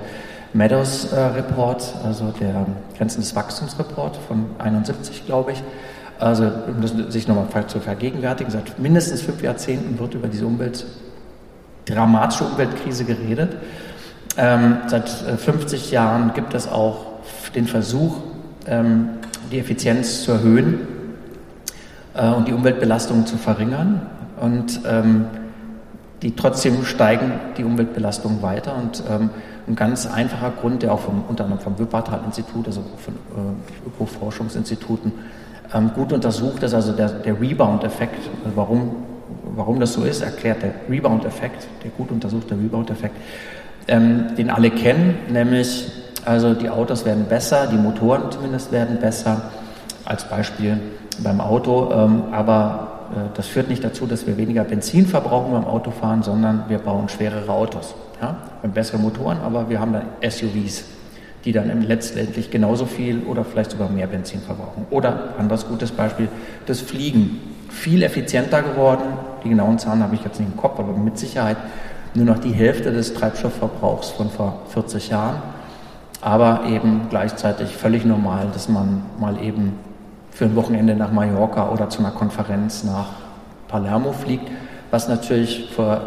Meadows 0.53 1.11
äh, 1.11 1.19
Report, 1.19 1.83
also 2.03 2.33
der 2.39 2.65
Grenzen 2.97 3.21
des 3.21 3.35
Wachstums 3.35 3.77
Report 3.79 4.17
von 4.27 4.47
71, 4.59 5.25
glaube 5.25 5.53
ich. 5.53 5.63
Also 6.19 6.45
um 6.45 6.81
das 6.81 6.93
sich 7.13 7.27
nochmal 7.27 7.67
zu 7.67 7.79
vergegenwärtigen, 7.79 8.51
seit 8.51 8.79
mindestens 8.79 9.21
fünf 9.21 9.41
Jahrzehnten 9.43 9.99
wird 9.99 10.13
über 10.15 10.27
diese 10.27 10.45
Umwelt, 10.45 10.85
dramatische 11.85 12.43
Umweltkrise 12.45 13.05
geredet. 13.05 13.55
Ähm, 14.37 14.77
seit 14.87 15.09
50 15.09 15.91
äh, 15.91 15.95
Jahren 15.95 16.33
gibt 16.33 16.53
es 16.53 16.67
auch 16.67 17.05
den 17.55 17.67
Versuch, 17.67 18.17
ähm, 18.67 19.09
die 19.51 19.59
Effizienz 19.59 20.23
zu 20.23 20.31
erhöhen 20.33 20.79
äh, 22.13 22.29
und 22.29 22.47
die 22.47 22.53
Umweltbelastungen 22.53 23.25
zu 23.25 23.37
verringern. 23.37 24.01
Und 24.39 24.81
ähm, 24.87 25.25
die 26.21 26.35
trotzdem 26.35 26.83
steigen 26.83 27.31
die 27.57 27.63
Umweltbelastungen 27.63 28.41
weiter. 28.41 28.75
Und 28.75 29.03
ähm, 29.09 29.29
ein 29.67 29.75
ganz 29.75 30.05
einfacher 30.05 30.51
Grund, 30.51 30.83
der 30.83 30.93
auch 30.93 30.99
vom, 30.99 31.23
unter 31.27 31.43
anderem 31.43 31.61
vom 31.61 31.77
Wuppertal-Institut, 31.77 32.67
also 32.67 32.81
von 32.97 33.13
äh, 33.13 33.87
Ökoforschungsinstituten, 33.87 35.11
ähm, 35.73 35.91
gut 35.93 36.13
untersucht 36.13 36.63
ist, 36.63 36.73
also 36.73 36.93
der, 36.93 37.09
der 37.09 37.39
Rebound-Effekt. 37.39 38.29
Warum, 38.55 38.95
warum 39.55 39.79
das 39.79 39.93
so 39.93 40.03
ist, 40.03 40.21
erklärt 40.21 40.63
der 40.63 40.73
Rebound-Effekt, 40.89 41.67
der 41.83 41.91
gut 41.91 42.11
untersuchte 42.11 42.55
Rebound-Effekt, 42.55 43.15
ähm, 43.87 44.35
den 44.37 44.49
alle 44.49 44.69
kennen, 44.69 45.17
nämlich 45.29 45.91
also 46.25 46.53
die 46.53 46.69
Autos 46.69 47.05
werden 47.05 47.25
besser, 47.25 47.67
die 47.67 47.77
Motoren 47.77 48.29
zumindest 48.31 48.71
werden 48.71 48.99
besser, 48.99 49.43
als 50.03 50.25
Beispiel 50.25 50.77
beim 51.19 51.41
Auto, 51.41 51.91
ähm, 51.91 52.23
aber 52.31 53.09
äh, 53.11 53.35
das 53.35 53.47
führt 53.47 53.69
nicht 53.69 53.83
dazu, 53.83 54.05
dass 54.05 54.27
wir 54.27 54.37
weniger 54.37 54.63
Benzin 54.63 55.05
verbrauchen 55.05 55.51
beim 55.51 55.65
Autofahren, 55.65 56.23
sondern 56.23 56.65
wir 56.67 56.79
bauen 56.79 57.09
schwerere 57.09 57.51
Autos. 57.51 57.95
Ja? 58.21 58.37
Wir 58.61 58.69
haben 58.69 58.73
bessere 58.73 58.97
Motoren, 58.99 59.37
aber 59.43 59.69
wir 59.69 59.79
haben 59.79 59.93
dann 59.93 60.03
SUVs 60.21 60.83
die 61.47 61.53
dann 61.53 61.81
letztendlich 61.81 62.51
genauso 62.51 62.85
viel 62.85 63.23
oder 63.23 63.45
vielleicht 63.45 63.71
sogar 63.71 63.87
mehr 63.87 64.07
Benzin 64.07 64.41
verbrauchen. 64.41 64.85
Oder 64.89 65.29
anderes 65.37 65.65
gutes 65.65 65.91
Beispiel, 65.91 66.27
das 66.65 66.81
Fliegen. 66.81 67.39
Viel 67.69 68.03
effizienter 68.03 68.61
geworden, 68.61 69.03
die 69.45 69.49
genauen 69.49 69.79
Zahlen 69.79 70.03
habe 70.03 70.13
ich 70.15 70.25
jetzt 70.25 70.41
nicht 70.41 70.51
im 70.51 70.57
Kopf, 70.57 70.77
aber 70.77 70.91
mit 70.91 71.17
Sicherheit 71.17 71.55
nur 72.15 72.25
noch 72.25 72.39
die 72.39 72.51
Hälfte 72.51 72.91
des 72.91 73.13
Treibstoffverbrauchs 73.13 74.09
von 74.09 74.29
vor 74.29 74.63
40 74.73 75.07
Jahren. 75.07 75.41
Aber 76.19 76.65
eben 76.67 77.03
gleichzeitig 77.09 77.69
völlig 77.69 78.03
normal, 78.03 78.47
dass 78.51 78.67
man 78.67 79.03
mal 79.17 79.41
eben 79.41 79.79
für 80.31 80.45
ein 80.45 80.55
Wochenende 80.57 80.95
nach 80.95 81.13
Mallorca 81.13 81.69
oder 81.69 81.89
zu 81.89 81.99
einer 81.99 82.11
Konferenz 82.11 82.83
nach 82.83 83.07
Palermo 83.69 84.11
fliegt, 84.11 84.51
was 84.91 85.07
natürlich 85.07 85.71
vor 85.73 86.01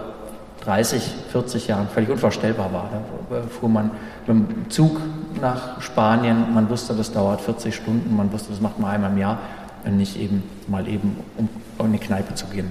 30, 0.64 1.02
40 1.32 1.68
Jahren 1.68 1.88
völlig 1.88 2.10
unvorstellbar 2.10 2.72
war. 2.72 2.90
Da 3.30 3.42
fuhr 3.48 3.68
man 3.68 3.90
mit 4.26 4.28
dem 4.28 4.70
Zug 4.70 5.00
nach 5.40 5.80
Spanien, 5.80 6.52
man 6.54 6.68
wusste, 6.68 6.94
das 6.94 7.12
dauert 7.12 7.40
40 7.40 7.74
Stunden, 7.74 8.14
man 8.14 8.32
wusste, 8.32 8.50
das 8.50 8.60
macht 8.60 8.78
man 8.78 8.90
einmal 8.90 9.10
im 9.10 9.18
Jahr 9.18 9.38
und 9.84 9.96
nicht 9.96 10.18
eben 10.18 10.42
mal 10.66 10.86
eben, 10.86 11.16
um 11.38 11.48
in 11.78 11.86
eine 11.86 11.98
Kneipe 11.98 12.34
zu 12.34 12.46
gehen. 12.46 12.70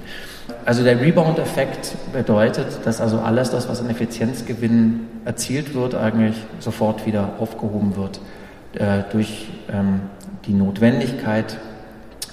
Also 0.66 0.84
der 0.84 1.00
Rebound-Effekt 1.00 1.96
bedeutet, 2.14 2.68
dass 2.86 3.02
also 3.02 3.20
alles 3.20 3.50
das, 3.50 3.68
was 3.68 3.82
an 3.82 3.90
Effizienzgewinn 3.90 5.08
erzielt 5.26 5.74
wird, 5.74 5.96
eigentlich 5.96 6.36
sofort 6.60 7.06
wieder 7.06 7.30
aufgehoben 7.40 7.96
wird 7.96 8.20
äh, 8.74 9.04
durch 9.12 9.50
ähm, 9.72 10.02
die 10.46 10.54
Notwendigkeit, 10.54 11.58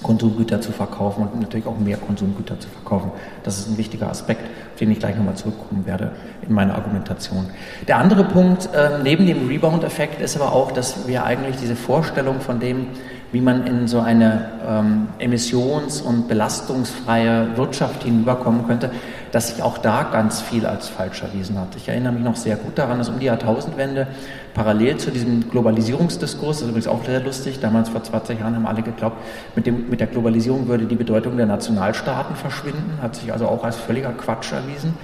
Konsumgüter 0.03 0.61
zu 0.61 0.71
verkaufen 0.71 1.23
und 1.23 1.41
natürlich 1.41 1.65
auch 1.65 1.77
mehr 1.77 1.97
Konsumgüter 1.97 2.59
zu 2.59 2.69
verkaufen. 2.69 3.11
Das 3.43 3.57
ist 3.57 3.69
ein 3.69 3.77
wichtiger 3.77 4.09
Aspekt, 4.09 4.41
auf 4.43 4.79
den 4.79 4.91
ich 4.91 4.99
gleich 4.99 5.15
nochmal 5.15 5.35
zurückkommen 5.35 5.85
werde 5.85 6.11
in 6.47 6.53
meiner 6.53 6.75
Argumentation. 6.75 7.47
Der 7.87 7.97
andere 7.97 8.23
Punkt 8.23 8.69
äh, 8.73 8.99
neben 9.03 9.25
dem 9.25 9.47
Rebound-Effekt 9.47 10.21
ist 10.21 10.35
aber 10.35 10.53
auch, 10.53 10.71
dass 10.71 11.07
wir 11.07 11.23
eigentlich 11.23 11.55
diese 11.57 11.75
Vorstellung 11.75 12.41
von 12.41 12.59
dem, 12.59 12.87
wie 13.31 13.41
man 13.41 13.65
in 13.67 13.87
so 13.87 13.99
eine 13.99 14.49
ähm, 14.67 15.07
emissions- 15.19 16.01
und 16.01 16.27
belastungsfreie 16.27 17.57
Wirtschaft 17.57 18.03
hinüberkommen 18.03 18.67
könnte, 18.67 18.91
dass 19.37 19.49
sich 19.49 19.61
auch 19.61 19.77
da 19.77 20.01
ganz 20.01 20.41
viel 20.41 20.65
als 20.65 20.87
falsch 20.89 21.21
erwiesen 21.21 21.59
hat. 21.59 21.67
Ich 21.75 21.87
erinnere 21.87 22.11
mich 22.11 22.23
noch 22.23 22.35
sehr 22.35 22.55
gut 22.55 22.75
daran, 22.75 22.97
dass 22.97 23.07
um 23.07 23.19
die 23.19 23.27
Jahrtausendwende 23.27 24.07
parallel 24.55 24.97
zu 24.97 25.11
diesem 25.11 25.47
Globalisierungsdiskurs, 25.51 26.57
das 26.57 26.61
ist 26.63 26.69
übrigens 26.69 26.87
auch 26.87 27.05
sehr 27.05 27.19
lustig, 27.19 27.59
damals 27.59 27.89
vor 27.89 28.01
20 28.01 28.39
Jahren 28.39 28.55
haben 28.55 28.65
alle 28.65 28.81
geglaubt, 28.81 29.17
mit, 29.55 29.67
dem, 29.67 29.91
mit 29.91 29.99
der 29.99 30.07
Globalisierung 30.07 30.67
würde 30.67 30.85
die 30.85 30.95
Bedeutung 30.95 31.37
der 31.37 31.45
Nationalstaaten 31.45 32.35
verschwinden, 32.35 32.97
hat 32.99 33.15
sich 33.15 33.31
also 33.31 33.47
auch 33.47 33.63
als 33.63 33.75
völliger 33.75 34.09
Quatsch 34.09 34.53
erwiesen. 34.53 34.95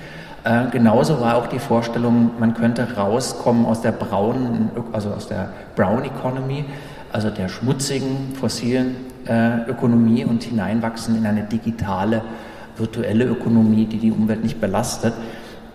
Äh, 0.46 0.72
genauso 0.72 1.22
war 1.22 1.36
auch 1.36 1.46
die 1.46 1.60
Vorstellung, 1.60 2.32
man 2.40 2.56
könnte 2.56 2.88
rauskommen 2.98 3.68
aus 3.68 3.82
der 3.82 3.92
braunen, 3.92 4.72
also 4.94 5.12
aus 5.12 5.28
der 5.28 5.50
Brown 5.76 6.06
Economy, 6.06 6.66
also 7.12 7.30
der 7.30 7.50
schmutzigen 7.50 8.34
fossilen 8.34 8.96
äh, 9.28 9.70
Ökonomie 9.70 10.26
und 10.26 10.42
hineinwachsen 10.42 11.16
in 11.16 11.28
eine 11.28 11.44
digitale, 11.44 12.24
virtuelle 12.78 13.26
Ökonomie, 13.26 13.86
die 13.86 13.98
die 13.98 14.12
Umwelt 14.12 14.44
nicht 14.44 14.60
belastet. 14.60 15.14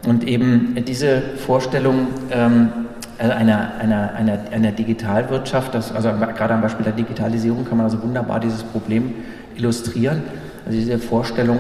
Und 0.07 0.25
eben 0.25 0.77
diese 0.87 1.23
Vorstellung 1.37 2.09
ähm, 2.31 2.71
äh, 3.19 3.25
einer, 3.25 3.73
einer, 3.81 4.15
einer, 4.15 4.39
einer 4.53 4.73
Digitalwirtschaft, 4.73 5.75
das, 5.75 5.93
also 5.93 6.11
gerade 6.11 6.55
am 6.55 6.63
Beispiel 6.63 6.85
der 6.85 6.93
Digitalisierung 6.93 7.65
kann 7.65 7.77
man 7.79 7.87
also 7.87 8.01
wunderbar 8.03 8.39
dieses 8.39 8.63
Problem 8.63 9.15
illustrieren. 9.57 10.23
Also 10.65 10.79
diese 10.79 10.99
Vorstellung, 10.99 11.59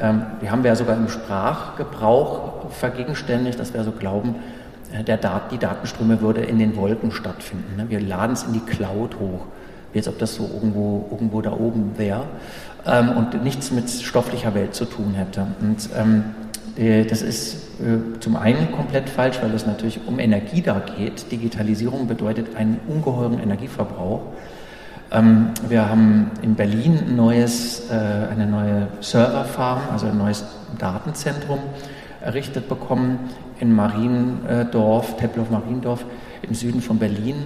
ähm, 0.00 0.22
die 0.42 0.50
haben 0.50 0.62
wir 0.62 0.68
ja 0.68 0.76
sogar 0.76 0.96
im 0.96 1.08
Sprachgebrauch 1.08 2.70
vergegenständigt, 2.70 3.58
dass 3.58 3.72
wir 3.72 3.82
so 3.84 3.92
glauben, 3.92 4.34
äh, 4.92 5.02
der 5.02 5.16
Dat 5.16 5.50
die 5.50 5.58
Datenströme 5.58 6.20
würde 6.20 6.42
in 6.42 6.58
den 6.58 6.76
Wolken 6.76 7.10
stattfinden. 7.10 7.76
Ne? 7.76 7.86
Wir 7.88 8.00
laden 8.00 8.34
es 8.34 8.42
in 8.42 8.52
die 8.52 8.60
Cloud 8.60 9.18
hoch, 9.18 9.46
wie 9.92 9.98
als 9.98 10.08
ob 10.08 10.18
das 10.18 10.34
so 10.34 10.48
irgendwo, 10.52 11.06
irgendwo 11.10 11.40
da 11.40 11.52
oben 11.52 11.92
wäre 11.96 12.24
ähm, 12.86 13.10
und 13.10 13.42
nichts 13.42 13.70
mit 13.70 13.88
stofflicher 13.90 14.54
Welt 14.54 14.74
zu 14.74 14.84
tun 14.84 15.14
hätte. 15.14 15.46
Und 15.60 15.88
ähm, 15.96 16.24
äh, 16.76 17.04
das 17.04 17.22
ist 17.22 17.80
äh, 17.80 18.18
zum 18.20 18.36
einen 18.36 18.72
komplett 18.72 19.08
falsch, 19.08 19.38
weil 19.42 19.52
es 19.54 19.66
natürlich 19.66 20.00
um 20.06 20.18
Energie 20.18 20.62
da 20.62 20.80
geht. 20.96 21.30
Digitalisierung 21.30 22.06
bedeutet 22.06 22.56
einen 22.56 22.80
ungeheuren 22.86 23.40
Energieverbrauch. 23.40 24.22
Ähm, 25.10 25.50
wir 25.68 25.88
haben 25.88 26.30
in 26.42 26.54
Berlin 26.54 26.98
ein 27.06 27.16
neues, 27.16 27.90
äh, 27.90 27.94
eine 27.94 28.46
neue 28.46 28.88
Serverfarm, 29.00 29.80
also 29.92 30.06
ein 30.06 30.18
neues 30.18 30.44
Datenzentrum 30.78 31.60
errichtet 32.20 32.68
bekommen 32.68 33.18
in 33.60 33.74
Mariendorf, 33.74 35.16
Tempelhof 35.16 35.50
Mariendorf 35.50 36.04
im 36.42 36.54
Süden 36.54 36.80
von 36.80 36.98
Berlin. 36.98 37.36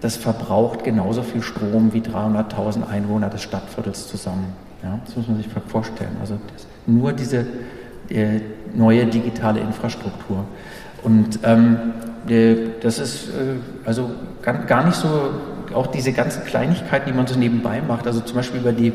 Das 0.00 0.16
verbraucht 0.16 0.82
genauso 0.82 1.22
viel 1.22 1.42
Strom 1.42 1.92
wie 1.92 2.00
300.000 2.00 2.88
Einwohner 2.88 3.28
des 3.28 3.42
Stadtviertels 3.42 4.08
zusammen. 4.08 4.54
Ja, 4.82 4.98
das 5.04 5.14
muss 5.14 5.28
man 5.28 5.36
sich 5.36 5.48
vorstellen. 5.68 6.16
Also 6.20 6.38
nur 6.86 7.12
diese 7.12 7.46
äh, 8.08 8.40
neue 8.74 9.04
digitale 9.06 9.60
Infrastruktur. 9.60 10.44
Und 11.02 11.40
ähm, 11.44 11.76
äh, 12.28 12.56
das 12.80 12.98
ist 12.98 13.28
äh, 13.28 13.56
also 13.84 14.10
gar, 14.40 14.54
gar 14.64 14.86
nicht 14.86 14.96
so, 14.96 15.08
auch 15.74 15.86
diese 15.88 16.12
ganzen 16.12 16.44
Kleinigkeiten, 16.44 17.10
die 17.10 17.16
man 17.16 17.26
so 17.26 17.38
nebenbei 17.38 17.82
macht, 17.86 18.06
also 18.06 18.20
zum 18.20 18.36
Beispiel 18.36 18.60
über 18.60 18.72
die 18.72 18.92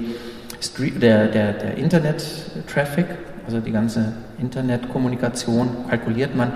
Street, 0.60 1.02
der, 1.02 1.28
der, 1.28 1.54
der 1.54 1.78
Internet-Traffic, 1.78 3.06
also 3.46 3.60
die 3.60 3.72
ganze 3.72 4.14
Internetkommunikation 4.40 5.70
kalkuliert 5.88 6.36
man, 6.36 6.52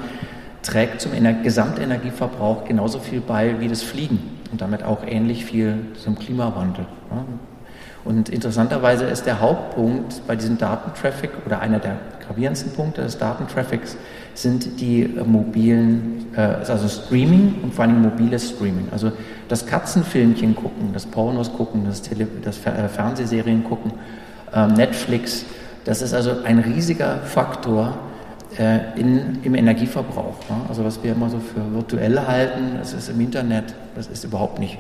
trägt 0.63 1.01
zum 1.01 1.13
Ener 1.13 1.33
Gesamtenergieverbrauch 1.33 2.65
genauso 2.65 2.99
viel 2.99 3.21
bei 3.21 3.59
wie 3.59 3.67
das 3.67 3.83
Fliegen 3.83 4.38
und 4.51 4.61
damit 4.61 4.83
auch 4.83 5.03
ähnlich 5.05 5.45
viel 5.45 5.77
zum 6.01 6.17
Klimawandel. 6.17 6.85
Ja. 7.11 7.25
Und 8.05 8.29
interessanterweise 8.29 9.05
ist 9.05 9.25
der 9.25 9.41
Hauptpunkt 9.41 10.25
bei 10.25 10.35
diesem 10.35 10.57
Datentraffic 10.57 11.31
oder 11.45 11.59
einer 11.59 11.79
der 11.79 11.97
gravierendsten 12.25 12.71
Punkte 12.71 13.01
des 13.01 13.17
Datentraffics 13.17 13.97
sind 14.33 14.79
die 14.79 15.03
äh, 15.03 15.23
mobilen, 15.23 16.27
äh, 16.35 16.41
also 16.41 16.87
Streaming 16.87 17.55
und 17.61 17.73
vor 17.73 17.85
allem 17.85 18.01
mobiles 18.01 18.49
Streaming. 18.51 18.87
Also 18.91 19.11
das 19.47 19.65
Katzenfilmchen 19.65 20.55
gucken, 20.55 20.91
das 20.93 21.05
Pornos 21.05 21.51
gucken, 21.53 21.83
das, 21.85 22.01
Tele 22.01 22.27
das 22.43 22.65
äh, 22.65 22.87
Fernsehserien 22.87 23.63
gucken, 23.63 23.91
äh, 24.53 24.67
Netflix, 24.67 25.45
das 25.85 26.01
ist 26.01 26.13
also 26.13 26.43
ein 26.43 26.59
riesiger 26.59 27.17
Faktor 27.17 27.97
äh, 28.57 28.99
in, 28.99 29.39
im 29.43 29.55
Energieverbrauch. 29.55 30.39
Ne? 30.49 30.55
Also 30.67 30.83
was 30.83 31.03
wir 31.03 31.11
immer 31.11 31.29
so 31.29 31.39
für 31.39 31.73
virtuell 31.73 32.19
halten, 32.27 32.77
das 32.79 32.93
ist 32.93 33.09
im 33.09 33.21
Internet, 33.21 33.75
das 33.95 34.07
ist 34.07 34.23
überhaupt 34.23 34.59
nicht 34.59 34.77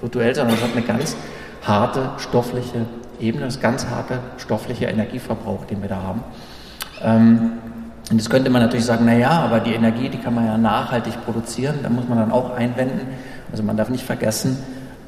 virtuell, 0.00 0.34
sondern 0.34 0.56
es 0.56 0.62
hat 0.62 0.72
eine 0.72 0.82
ganz 0.82 1.16
harte 1.62 2.10
stoffliche 2.18 2.86
Ebene, 3.20 3.46
das 3.46 3.60
ganz 3.60 3.86
harte 3.86 4.18
stoffliche 4.38 4.86
Energieverbrauch, 4.86 5.66
den 5.66 5.82
wir 5.82 5.88
da 5.88 6.02
haben. 6.02 6.24
Ähm, 7.02 7.52
und 8.10 8.16
jetzt 8.16 8.30
könnte 8.30 8.50
man 8.50 8.62
natürlich 8.62 8.86
sagen, 8.86 9.04
naja, 9.04 9.30
aber 9.30 9.60
die 9.60 9.72
Energie, 9.72 10.08
die 10.08 10.18
kann 10.18 10.34
man 10.34 10.46
ja 10.46 10.58
nachhaltig 10.58 11.24
produzieren, 11.24 11.76
da 11.82 11.90
muss 11.90 12.08
man 12.08 12.18
dann 12.18 12.32
auch 12.32 12.56
einwenden. 12.56 13.06
Also 13.52 13.62
man 13.62 13.76
darf 13.76 13.88
nicht 13.88 14.04
vergessen, 14.04 14.58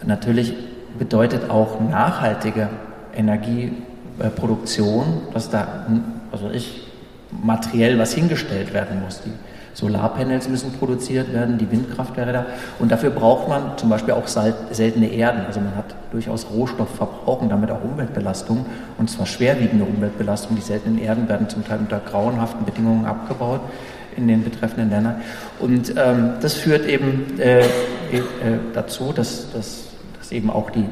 natürlich 0.05 0.55
bedeutet 0.99 1.51
auch 1.51 1.81
nachhaltige 1.81 2.69
Energieproduktion, 3.15 5.23
dass 5.33 5.51
da, 5.51 5.87
also 6.31 6.51
ich, 6.51 6.92
materiell 7.43 7.99
was 7.99 8.13
hingestellt 8.13 8.73
werden 8.75 9.03
muss. 9.03 9.21
Die 9.23 9.33
Solarpanels 9.75 10.49
müssen 10.49 10.73
produziert 10.73 11.33
werden, 11.33 11.57
die 11.57 11.71
Windkrafträder. 11.71 12.47
Und 12.79 12.93
dafür 12.93 13.11
braucht 13.11 13.49
man 13.49 13.79
zum 13.79 13.89
Beispiel 13.89 14.15
auch 14.15 14.27
seltene 14.27 15.07
Erden. 15.07 15.47
Also 15.47 15.61
man 15.61 15.75
hat 15.77 15.95
durchaus 16.11 16.47
Rohstoffverbrauch 16.51 17.41
und 17.41 17.49
damit 17.49 17.71
auch 17.71 17.83
Umweltbelastung. 17.83 18.67
Und 18.99 19.09
zwar 19.09 19.27
schwerwiegende 19.27 19.85
Umweltbelastung. 19.85 20.57
Die 20.57 20.63
seltenen 20.63 20.99
Erden 20.99 21.29
werden 21.29 21.49
zum 21.49 21.67
Teil 21.67 21.79
unter 21.79 22.01
grauenhaften 22.01 22.67
Bedingungen 22.67 23.07
abgebaut 23.07 23.61
in 24.17 24.29
den 24.29 24.45
betreffenden 24.45 24.91
Ländern. 24.91 25.23
Und 25.59 25.95
ähm, 25.97 26.35
das 26.41 26.55
führt 26.55 26.87
eben 26.87 27.41
äh, 27.41 27.61
äh, 27.61 27.65
dazu, 28.75 29.13
dass, 29.15 29.51
dass, 29.53 29.85
dass 30.19 30.33
eben 30.33 30.51
auch 30.51 30.69
die, 30.71 30.85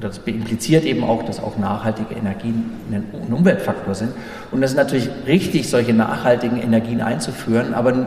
das 0.00 0.18
impliziert 0.18 0.84
eben 0.84 1.04
auch, 1.04 1.22
dass 1.22 1.42
auch 1.42 1.56
nachhaltige 1.56 2.14
Energien 2.14 2.70
ein 2.90 3.32
Umweltfaktor 3.32 3.94
sind. 3.94 4.12
Und 4.50 4.60
das 4.60 4.72
ist 4.72 4.76
natürlich 4.76 5.08
richtig, 5.26 5.70
solche 5.70 5.94
nachhaltigen 5.94 6.60
Energien 6.60 7.00
einzuführen, 7.00 7.72
aber 7.72 8.06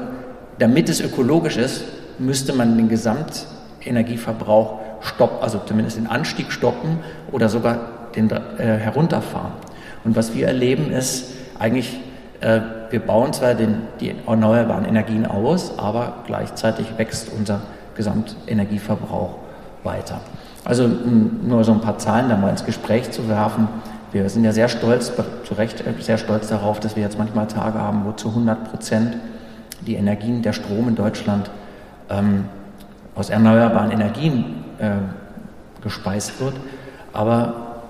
damit 0.59 0.89
es 0.89 1.01
ökologisch 1.01 1.57
ist, 1.57 1.83
müsste 2.19 2.53
man 2.53 2.77
den 2.77 2.89
Gesamtenergieverbrauch 2.89 4.79
stoppen, 5.01 5.37
also 5.41 5.59
zumindest 5.65 5.97
den 5.97 6.07
Anstieg 6.07 6.51
stoppen 6.51 6.99
oder 7.31 7.49
sogar 7.49 7.79
den 8.15 8.29
äh, 8.29 8.37
herunterfahren. 8.57 9.53
Und 10.03 10.15
was 10.15 10.35
wir 10.35 10.47
erleben 10.47 10.91
ist 10.91 11.31
eigentlich, 11.57 11.99
äh, 12.41 12.61
wir 12.89 12.99
bauen 12.99 13.33
zwar 13.33 13.53
den, 13.53 13.81
die 13.99 14.13
erneuerbaren 14.27 14.85
Energien 14.85 15.25
aus, 15.25 15.77
aber 15.77 16.23
gleichzeitig 16.25 16.97
wächst 16.97 17.29
unser 17.35 17.61
Gesamtenergieverbrauch 17.95 19.35
weiter. 19.83 20.21
Also 20.69 20.87
nur 20.87 21.63
so 21.63 21.71
ein 21.71 21.81
paar 21.81 21.97
Zahlen 21.97 22.29
da 22.29 22.37
mal 22.37 22.49
ins 22.49 22.63
Gespräch 22.63 23.09
zu 23.09 23.27
werfen. 23.27 23.67
Wir 24.11 24.29
sind 24.29 24.43
ja 24.43 24.51
sehr 24.51 24.69
stolz, 24.69 25.11
zu 25.43 25.53
Recht 25.55 25.81
äh, 25.81 25.99
sehr 25.99 26.19
stolz 26.19 26.47
darauf, 26.47 26.79
dass 26.79 26.95
wir 26.95 27.01
jetzt 27.01 27.17
manchmal 27.17 27.47
Tage 27.47 27.79
haben, 27.79 28.05
wo 28.05 28.11
zu 28.11 28.27
100 28.29 28.69
Prozent 28.69 29.17
die 29.81 29.95
Energien, 29.95 30.43
der 30.43 30.53
Strom 30.53 30.87
in 30.87 30.93
Deutschland 30.93 31.49
ähm, 32.11 32.45
aus 33.15 33.31
erneuerbaren 33.31 33.89
Energien 33.89 34.63
äh, 34.77 34.91
gespeist 35.81 36.39
wird. 36.39 36.53
Aber 37.13 37.81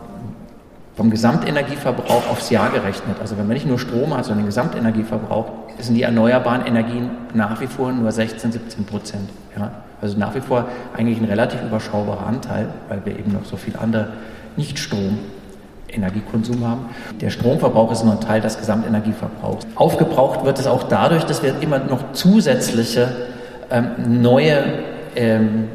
vom 0.95 1.09
Gesamtenergieverbrauch 1.09 2.31
aufs 2.31 2.49
Jahr 2.49 2.69
gerechnet, 2.69 3.17
also 3.19 3.37
wenn 3.37 3.45
man 3.45 3.55
nicht 3.55 3.67
nur 3.67 3.77
Strom 3.77 4.15
hat, 4.15 4.23
sondern 4.23 4.43
den 4.43 4.45
Gesamtenergieverbrauch, 4.45 5.51
sind 5.79 5.95
die 5.95 6.03
erneuerbaren 6.03 6.65
Energien 6.65 7.09
nach 7.33 7.59
wie 7.59 7.67
vor 7.67 7.91
nur 7.91 8.09
16, 8.09 8.53
17 8.53 8.85
Prozent. 8.85 9.29
Ja? 9.57 9.69
Also 10.01 10.17
nach 10.17 10.35
wie 10.35 10.41
vor 10.41 10.65
eigentlich 10.95 11.19
ein 11.19 11.25
relativ 11.25 11.61
überschaubarer 11.61 12.25
Anteil, 12.25 12.67
weil 12.87 13.01
wir 13.05 13.19
eben 13.19 13.33
noch 13.33 13.45
so 13.45 13.57
viel 13.57 13.75
andere 13.77 14.09
Nicht-Strom 14.55 15.19
Energiekonsum 15.91 16.67
haben. 16.67 16.85
Der 17.19 17.29
Stromverbrauch 17.29 17.91
ist 17.91 18.03
nur 18.03 18.13
ein 18.13 18.21
Teil 18.21 18.41
des 18.41 18.57
Gesamtenergieverbrauchs. 18.57 19.67
Aufgebraucht 19.75 20.45
wird 20.45 20.59
es 20.59 20.67
auch 20.67 20.83
dadurch, 20.83 21.23
dass 21.23 21.43
wir 21.43 21.61
immer 21.61 21.79
noch 21.79 22.13
zusätzliche 22.13 23.09
ähm, 23.71 24.21
neue 24.21 24.63
ähm, 25.15 25.67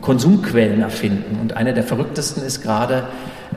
Konsumquellen 0.00 0.82
erfinden. 0.82 1.38
Und 1.40 1.56
eine 1.56 1.74
der 1.74 1.82
verrücktesten 1.82 2.44
ist 2.44 2.62
gerade 2.62 3.04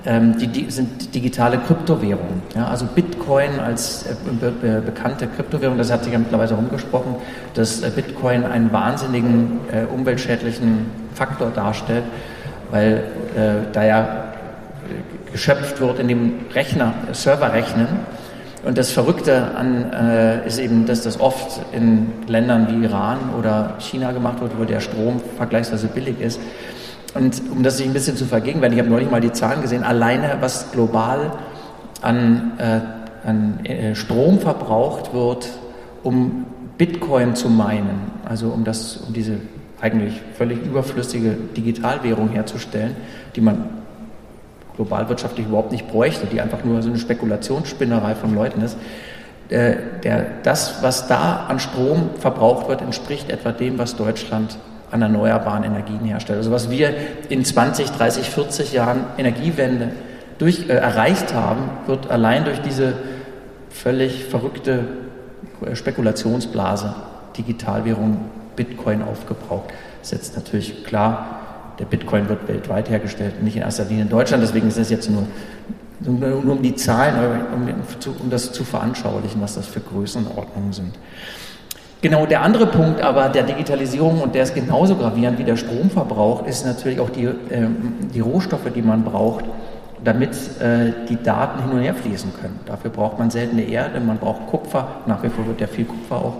ähm, 0.05 0.37
die, 0.37 0.47
die, 0.47 0.71
sind 0.71 1.13
digitale 1.13 1.57
Kryptowährungen. 1.59 2.41
Ja, 2.55 2.67
also 2.67 2.85
Bitcoin 2.85 3.02
als 3.29 4.03
äh, 4.03 4.15
be, 4.39 4.51
be, 4.51 4.81
bekannte 4.81 5.27
Kryptowährung, 5.27 5.77
das 5.77 5.91
hat 5.91 6.03
sich 6.03 6.13
ja 6.13 6.19
mittlerweile 6.19 6.53
rumgesprochen, 6.53 7.15
dass 7.53 7.81
äh, 7.81 7.89
Bitcoin 7.89 8.45
einen 8.45 8.71
wahnsinnigen 8.71 9.59
äh, 9.71 9.85
umweltschädlichen 9.93 10.85
Faktor 11.13 11.51
darstellt, 11.51 12.03
weil 12.71 13.03
äh, 13.35 13.71
da 13.71 13.85
ja 13.85 14.23
geschöpft 15.31 15.79
wird 15.81 15.99
in 15.99 16.07
dem 16.07 16.33
Rechner, 16.53 16.93
Serverrechnen. 17.11 17.87
Und 18.65 18.77
das 18.77 18.91
Verrückte 18.91 19.55
an, 19.55 19.91
äh, 19.91 20.47
ist 20.47 20.57
eben, 20.59 20.85
dass 20.85 21.01
das 21.01 21.19
oft 21.19 21.59
in 21.73 22.13
Ländern 22.27 22.67
wie 22.69 22.85
Iran 22.85 23.17
oder 23.37 23.75
China 23.79 24.11
gemacht 24.13 24.39
wird, 24.39 24.57
wo 24.57 24.63
der 24.63 24.79
Strom 24.79 25.21
vergleichsweise 25.37 25.87
billig 25.87 26.21
ist. 26.21 26.39
Und 27.13 27.41
um 27.51 27.61
das 27.61 27.77
sich 27.77 27.85
ein 27.85 27.93
bisschen 27.93 28.15
zu 28.15 28.25
vergegenwärtigen, 28.25 28.79
ich 28.79 28.85
habe 28.85 28.89
neulich 28.89 29.11
mal 29.11 29.21
die 29.21 29.33
Zahlen 29.33 29.61
gesehen, 29.61 29.83
alleine 29.83 30.37
was 30.39 30.71
global 30.71 31.31
an, 32.01 32.53
äh, 32.57 32.79
an 33.25 33.65
äh, 33.65 33.95
Strom 33.95 34.39
verbraucht 34.39 35.13
wird, 35.13 35.49
um 36.03 36.45
Bitcoin 36.77 37.35
zu 37.35 37.49
meinen, 37.49 38.11
also 38.25 38.49
um, 38.49 38.63
das, 38.63 38.97
um 38.97 39.13
diese 39.13 39.37
eigentlich 39.79 40.21
völlig 40.37 40.63
überflüssige 40.63 41.31
Digitalwährung 41.55 42.29
herzustellen, 42.29 42.95
die 43.35 43.41
man 43.41 43.65
global 44.75 45.07
wirtschaftlich 45.09 45.45
überhaupt 45.45 45.71
nicht 45.71 45.87
bräuchte, 45.87 46.25
die 46.25 46.41
einfach 46.41 46.63
nur 46.63 46.81
so 46.81 46.89
eine 46.89 46.97
Spekulationsspinnerei 46.97 48.15
von 48.15 48.33
Leuten 48.33 48.61
ist. 48.61 48.77
Äh, 49.49 49.75
der, 50.03 50.25
das, 50.43 50.81
was 50.81 51.07
da 51.07 51.45
an 51.47 51.59
Strom 51.59 52.09
verbraucht 52.17 52.67
wird, 52.69 52.81
entspricht 52.81 53.29
etwa 53.29 53.51
dem, 53.51 53.77
was 53.77 53.95
Deutschland 53.95 54.57
an 54.89 55.01
erneuerbaren 55.01 55.63
Energien 55.63 56.05
herstellt. 56.05 56.37
Also 56.37 56.51
was 56.51 56.69
wir 56.69 56.93
in 57.29 57.43
20, 57.43 57.91
30, 57.91 58.29
40 58.29 58.73
Jahren 58.73 59.05
Energiewende 59.17 59.89
durch, 60.37 60.69
äh, 60.69 60.73
erreicht 60.73 61.33
haben, 61.33 61.69
wird 61.87 62.09
allein 62.09 62.45
durch 62.45 62.61
diese 62.61 62.93
völlig 63.73 64.25
verrückte 64.25 64.85
Spekulationsblase, 65.73 66.95
Digitalwährung, 67.37 68.19
Bitcoin 68.55 69.01
aufgebraucht. 69.01 69.69
Das 69.99 70.11
ist 70.11 70.17
jetzt 70.17 70.35
natürlich 70.35 70.85
klar, 70.85 71.39
der 71.79 71.85
Bitcoin 71.85 72.29
wird 72.29 72.47
weltweit 72.47 72.89
hergestellt, 72.89 73.41
nicht 73.41 73.55
in 73.55 73.63
erster 73.63 73.85
Linie 73.85 74.03
in 74.03 74.09
Deutschland. 74.09 74.43
Deswegen 74.43 74.67
ist 74.67 74.77
es 74.77 74.89
jetzt 74.89 75.09
nur, 75.09 75.25
nur, 76.01 76.51
um 76.51 76.61
die 76.61 76.75
Zahlen, 76.75 77.15
um, 77.53 77.67
um 78.21 78.29
das 78.29 78.51
zu 78.51 78.63
veranschaulichen, 78.63 79.41
was 79.41 79.55
das 79.55 79.65
für 79.65 79.79
Größenordnungen 79.79 80.73
sind. 80.73 80.93
Genau, 82.01 82.25
der 82.25 82.41
andere 82.41 82.67
Punkt 82.67 83.01
aber 83.01 83.29
der 83.29 83.43
Digitalisierung, 83.43 84.21
und 84.21 84.35
der 84.35 84.43
ist 84.43 84.53
genauso 84.53 84.95
gravierend 84.95 85.39
wie 85.39 85.45
der 85.45 85.55
Stromverbrauch, 85.55 86.45
ist 86.45 86.65
natürlich 86.65 86.99
auch 86.99 87.09
die, 87.09 87.23
äh, 87.23 87.33
die 88.13 88.19
Rohstoffe, 88.19 88.69
die 88.75 88.81
man 88.81 89.05
braucht, 89.05 89.45
damit 90.03 90.35
äh, 90.59 90.91
die 91.09 91.21
Daten 91.21 91.63
hin 91.63 91.71
und 91.71 91.81
her 91.81 91.95
fließen 91.95 92.33
können. 92.39 92.59
Dafür 92.65 92.91
braucht 92.91 93.19
man 93.19 93.29
seltene 93.29 93.63
Erde, 93.63 93.99
man 93.99 94.17
braucht 94.17 94.47
Kupfer, 94.47 94.87
nach 95.05 95.23
wie 95.23 95.29
vor 95.29 95.47
wird 95.47 95.61
ja 95.61 95.67
viel 95.67 95.85
Kupfer 95.85 96.15
auch 96.15 96.37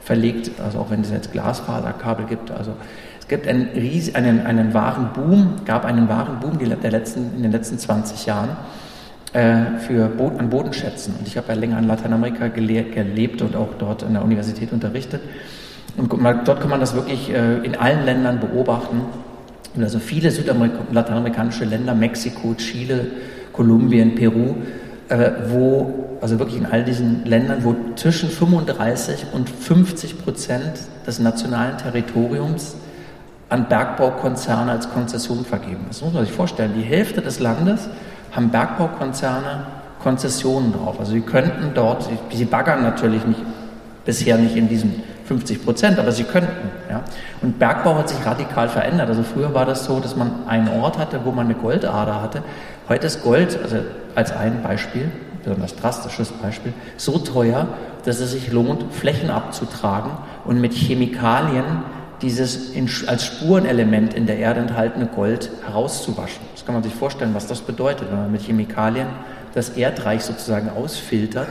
verlegt, 0.00 0.60
also 0.60 0.78
auch 0.78 0.90
wenn 0.90 1.00
es 1.00 1.10
jetzt 1.10 1.32
Glasfaserkabel 1.32 2.26
gibt. 2.26 2.50
Also 2.50 2.72
es 3.20 3.28
gibt 3.28 3.46
einen, 3.48 3.70
einen, 4.14 4.46
einen 4.46 4.74
wahren 4.74 5.10
Boom, 5.14 5.56
gab 5.64 5.84
einen 5.84 6.08
wahren 6.08 6.40
Boom 6.40 6.58
der 6.58 6.90
letzten, 6.90 7.34
in 7.36 7.42
den 7.42 7.52
letzten 7.52 7.78
20 7.78 8.26
Jahren 8.26 8.50
äh, 9.32 9.78
für 9.78 10.08
Boden, 10.08 10.38
an 10.40 10.50
Bodenschätzen. 10.50 11.14
Und 11.18 11.26
ich 11.26 11.36
habe 11.36 11.48
ja 11.48 11.54
länger 11.54 11.78
in 11.78 11.86
Lateinamerika 11.86 12.48
gelebt 12.48 13.40
und 13.40 13.56
auch 13.56 13.70
dort 13.78 14.04
an 14.04 14.12
der 14.12 14.22
Universität 14.22 14.72
unterrichtet. 14.72 15.22
Und 15.96 16.12
dort 16.44 16.60
kann 16.60 16.70
man 16.70 16.80
das 16.80 16.94
wirklich 16.94 17.30
äh, 17.30 17.58
in 17.58 17.76
allen 17.76 18.04
Ländern 18.04 18.40
beobachten. 18.40 19.02
Also 19.80 19.98
viele 19.98 20.32
lateinamerikanische 20.92 21.64
Länder, 21.64 21.94
Mexiko, 21.94 22.54
Chile, 22.54 23.06
Kolumbien, 23.52 24.14
Peru, 24.14 24.56
äh, 25.08 25.30
wo, 25.48 26.16
also 26.20 26.38
wirklich 26.38 26.58
in 26.58 26.66
all 26.66 26.84
diesen 26.84 27.24
Ländern, 27.24 27.64
wo 27.64 27.74
zwischen 27.96 28.30
35 28.30 29.26
und 29.32 29.50
50 29.50 30.22
Prozent 30.22 30.72
des 31.06 31.18
nationalen 31.18 31.76
Territoriums 31.76 32.76
an 33.48 33.68
Bergbaukonzerne 33.68 34.72
als 34.72 34.88
Konzession 34.90 35.44
vergeben. 35.44 35.84
Das 35.88 36.02
muss 36.02 36.12
man 36.12 36.24
sich 36.24 36.34
vorstellen. 36.34 36.72
Die 36.76 36.82
Hälfte 36.82 37.20
des 37.20 37.40
Landes 37.40 37.88
haben 38.32 38.50
Bergbaukonzerne 38.50 39.66
Konzessionen 40.02 40.72
drauf. 40.72 41.00
Also 41.00 41.12
sie 41.12 41.20
könnten 41.20 41.72
dort, 41.74 42.08
sie 42.30 42.44
baggern 42.44 42.82
natürlich 42.82 43.24
nicht, 43.24 43.40
bisher 44.04 44.36
nicht 44.36 44.56
in 44.56 44.68
diesen 44.68 45.02
50 45.24 45.64
Prozent, 45.64 45.98
aber 45.98 46.12
sie 46.12 46.24
könnten. 46.24 46.70
Ja. 46.90 47.02
Und 47.40 47.58
Bergbau 47.58 47.96
hat 47.96 48.08
sich 48.08 48.24
radikal 48.24 48.68
verändert. 48.68 49.08
Also 49.08 49.22
früher 49.22 49.54
war 49.54 49.64
das 49.64 49.84
so, 49.84 50.00
dass 50.00 50.16
man 50.16 50.46
einen 50.46 50.68
Ort 50.68 50.98
hatte, 50.98 51.20
wo 51.24 51.32
man 51.32 51.46
eine 51.46 51.54
Goldader 51.54 52.20
hatte. 52.20 52.42
Heute 52.88 53.06
ist 53.06 53.22
Gold, 53.22 53.58
also 53.62 53.76
als 54.14 54.32
ein 54.32 54.62
Beispiel, 54.62 55.10
besonders 55.42 55.76
drastisches 55.76 56.30
Beispiel, 56.30 56.72
so 56.96 57.18
teuer, 57.18 57.68
dass 58.04 58.20
es 58.20 58.32
sich 58.32 58.52
lohnt, 58.52 58.92
Flächen 58.92 59.30
abzutragen 59.30 60.12
und 60.44 60.60
mit 60.60 60.74
Chemikalien 60.74 61.64
dieses 62.22 62.70
in, 62.70 62.88
als 63.06 63.24
Spurenelement 63.24 64.14
in 64.14 64.26
der 64.26 64.38
Erde 64.38 64.60
enthaltene 64.60 65.06
Gold 65.06 65.50
herauszuwaschen. 65.66 66.42
Das 66.54 66.64
kann 66.64 66.74
man 66.74 66.82
sich 66.82 66.94
vorstellen, 66.94 67.34
was 67.34 67.46
das 67.46 67.60
bedeutet, 67.60 68.10
wenn 68.10 68.18
man 68.18 68.32
mit 68.32 68.42
Chemikalien 68.42 69.08
das 69.54 69.70
Erdreich 69.70 70.22
sozusagen 70.22 70.70
ausfiltert 70.70 71.48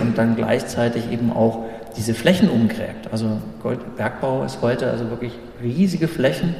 und 0.00 0.18
dann 0.18 0.36
gleichzeitig 0.36 1.10
eben 1.10 1.32
auch 1.32 1.64
diese 1.96 2.14
Flächen 2.14 2.48
umgräbt. 2.48 3.10
Also 3.10 3.38
Goldbergbau 3.62 4.44
ist 4.44 4.58
heute 4.62 4.90
also 4.90 5.10
wirklich 5.10 5.32
riesige 5.62 6.08
Flächen 6.08 6.54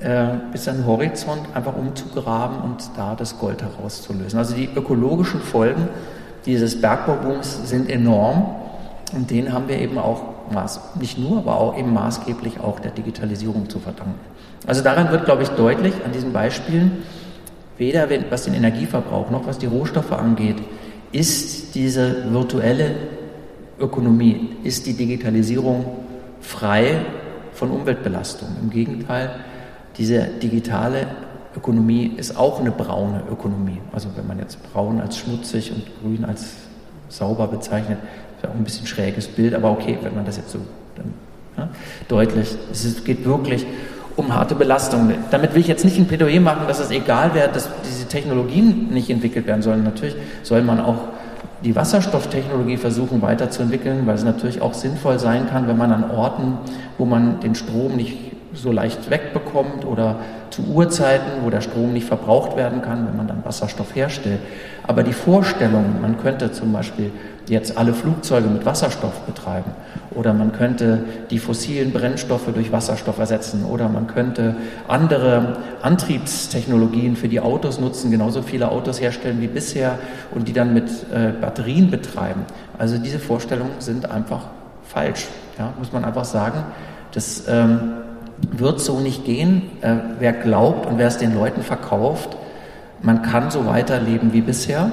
äh, 0.00 0.26
bis 0.52 0.68
an 0.68 0.76
den 0.76 0.86
Horizont 0.86 1.40
einfach 1.54 1.76
umzugraben 1.76 2.58
und 2.58 2.90
da 2.96 3.14
das 3.14 3.38
Gold 3.38 3.62
herauszulösen. 3.62 4.38
Also 4.38 4.54
die 4.54 4.68
ökologischen 4.74 5.40
Folgen 5.40 5.88
dieses 6.44 6.80
Bergbaubooms 6.80 7.68
sind 7.68 7.90
enorm 7.90 8.56
und 9.14 9.30
den 9.30 9.52
haben 9.52 9.68
wir 9.68 9.78
eben 9.78 9.98
auch 9.98 10.22
nicht 11.00 11.18
nur, 11.18 11.38
aber 11.38 11.58
auch 11.58 11.76
eben 11.76 11.92
maßgeblich 11.92 12.60
auch 12.60 12.78
der 12.78 12.92
Digitalisierung 12.92 13.68
zu 13.68 13.80
verdanken. 13.80 14.14
Also 14.66 14.82
daran 14.82 15.10
wird, 15.10 15.24
glaube 15.24 15.42
ich, 15.42 15.48
deutlich 15.50 15.94
an 16.04 16.12
diesen 16.12 16.32
Beispielen, 16.32 17.02
weder 17.78 18.08
was 18.30 18.44
den 18.44 18.54
Energieverbrauch 18.54 19.30
noch 19.30 19.46
was 19.46 19.58
die 19.58 19.66
Rohstoffe 19.66 20.12
angeht, 20.12 20.56
ist 21.12 21.74
diese 21.74 22.32
virtuelle 22.32 22.94
Ökonomie, 23.78 24.50
ist 24.62 24.86
die 24.86 24.94
Digitalisierung 24.94 25.84
frei 26.40 27.02
von 27.52 27.70
Umweltbelastung. 27.70 28.48
Im 28.62 28.70
Gegenteil, 28.70 29.30
diese 29.98 30.26
digitale 30.42 31.06
Ökonomie 31.56 32.12
ist 32.16 32.36
auch 32.36 32.60
eine 32.60 32.70
braune 32.70 33.22
Ökonomie. 33.30 33.80
Also 33.92 34.08
wenn 34.16 34.26
man 34.26 34.38
jetzt 34.38 34.58
braun 34.72 35.00
als 35.00 35.18
schmutzig 35.18 35.72
und 35.72 35.84
grün 36.02 36.24
als 36.24 36.52
sauber 37.08 37.48
bezeichnet, 37.48 37.98
ist 38.36 38.46
auch 38.46 38.54
ein 38.54 38.64
bisschen 38.64 38.86
schräges 38.86 39.26
Bild, 39.26 39.54
aber 39.54 39.70
okay, 39.70 39.98
wenn 40.02 40.14
man 40.14 40.24
das 40.24 40.36
jetzt 40.36 40.50
so 40.50 40.58
dann, 40.94 41.14
ja, 41.56 41.68
deutlich. 42.08 42.54
Es 42.70 43.04
geht 43.04 43.24
wirklich 43.24 43.66
um 44.16 44.34
harte 44.34 44.54
Belastung. 44.54 45.12
Damit 45.30 45.54
will 45.54 45.60
ich 45.60 45.68
jetzt 45.68 45.84
nicht 45.84 45.98
ein 45.98 46.06
Plädoyer 46.06 46.40
machen, 46.40 46.66
dass 46.66 46.80
es 46.80 46.90
egal 46.90 47.34
wäre, 47.34 47.50
dass 47.50 47.68
diese 47.84 48.06
Technologien 48.06 48.88
nicht 48.90 49.10
entwickelt 49.10 49.46
werden 49.46 49.62
sollen. 49.62 49.84
Natürlich 49.84 50.16
soll 50.42 50.62
man 50.62 50.80
auch 50.80 50.98
die 51.66 51.74
Wasserstofftechnologie 51.74 52.76
versuchen 52.76 53.22
weiterzuentwickeln, 53.22 54.06
weil 54.06 54.14
es 54.14 54.22
natürlich 54.22 54.62
auch 54.62 54.72
sinnvoll 54.72 55.18
sein 55.18 55.48
kann, 55.48 55.66
wenn 55.66 55.76
man 55.76 55.90
an 55.90 56.12
Orten, 56.12 56.58
wo 56.96 57.04
man 57.04 57.40
den 57.40 57.56
Strom 57.56 57.96
nicht 57.96 58.16
so 58.54 58.70
leicht 58.70 59.10
wegbekommt 59.10 59.84
oder 59.84 60.20
zu 60.50 60.62
Uhrzeiten, 60.62 61.42
wo 61.42 61.50
der 61.50 61.60
Strom 61.60 61.92
nicht 61.92 62.06
verbraucht 62.06 62.56
werden 62.56 62.82
kann, 62.82 63.08
wenn 63.08 63.16
man 63.16 63.26
dann 63.26 63.44
Wasserstoff 63.44 63.96
herstellt. 63.96 64.38
Aber 64.84 65.02
die 65.02 65.12
Vorstellung, 65.12 66.00
man 66.00 66.18
könnte 66.18 66.52
zum 66.52 66.72
Beispiel 66.72 67.10
jetzt 67.48 67.78
alle 67.78 67.94
Flugzeuge 67.94 68.48
mit 68.48 68.66
Wasserstoff 68.66 69.20
betreiben 69.20 69.70
oder 70.14 70.32
man 70.32 70.52
könnte 70.52 71.04
die 71.30 71.38
fossilen 71.38 71.92
Brennstoffe 71.92 72.52
durch 72.52 72.72
Wasserstoff 72.72 73.18
ersetzen 73.18 73.64
oder 73.64 73.88
man 73.88 74.06
könnte 74.06 74.56
andere 74.88 75.58
Antriebstechnologien 75.82 77.16
für 77.16 77.28
die 77.28 77.40
Autos 77.40 77.78
nutzen, 77.78 78.10
genauso 78.10 78.42
viele 78.42 78.70
Autos 78.70 79.00
herstellen 79.00 79.40
wie 79.40 79.46
bisher 79.46 79.98
und 80.34 80.48
die 80.48 80.52
dann 80.52 80.74
mit 80.74 80.88
äh, 81.12 81.32
Batterien 81.40 81.90
betreiben. 81.90 82.44
Also 82.78 82.98
diese 82.98 83.18
Vorstellungen 83.18 83.72
sind 83.78 84.10
einfach 84.10 84.46
falsch, 84.84 85.26
ja, 85.58 85.72
muss 85.78 85.92
man 85.92 86.04
einfach 86.04 86.24
sagen. 86.24 86.64
Das 87.12 87.44
ähm, 87.48 87.92
wird 88.52 88.80
so 88.80 89.00
nicht 89.00 89.24
gehen. 89.24 89.62
Äh, 89.82 89.96
wer 90.18 90.32
glaubt 90.32 90.86
und 90.86 90.98
wer 90.98 91.08
es 91.08 91.18
den 91.18 91.34
Leuten 91.34 91.62
verkauft, 91.62 92.36
man 93.02 93.22
kann 93.22 93.50
so 93.50 93.66
weiterleben 93.66 94.32
wie 94.32 94.40
bisher 94.40 94.90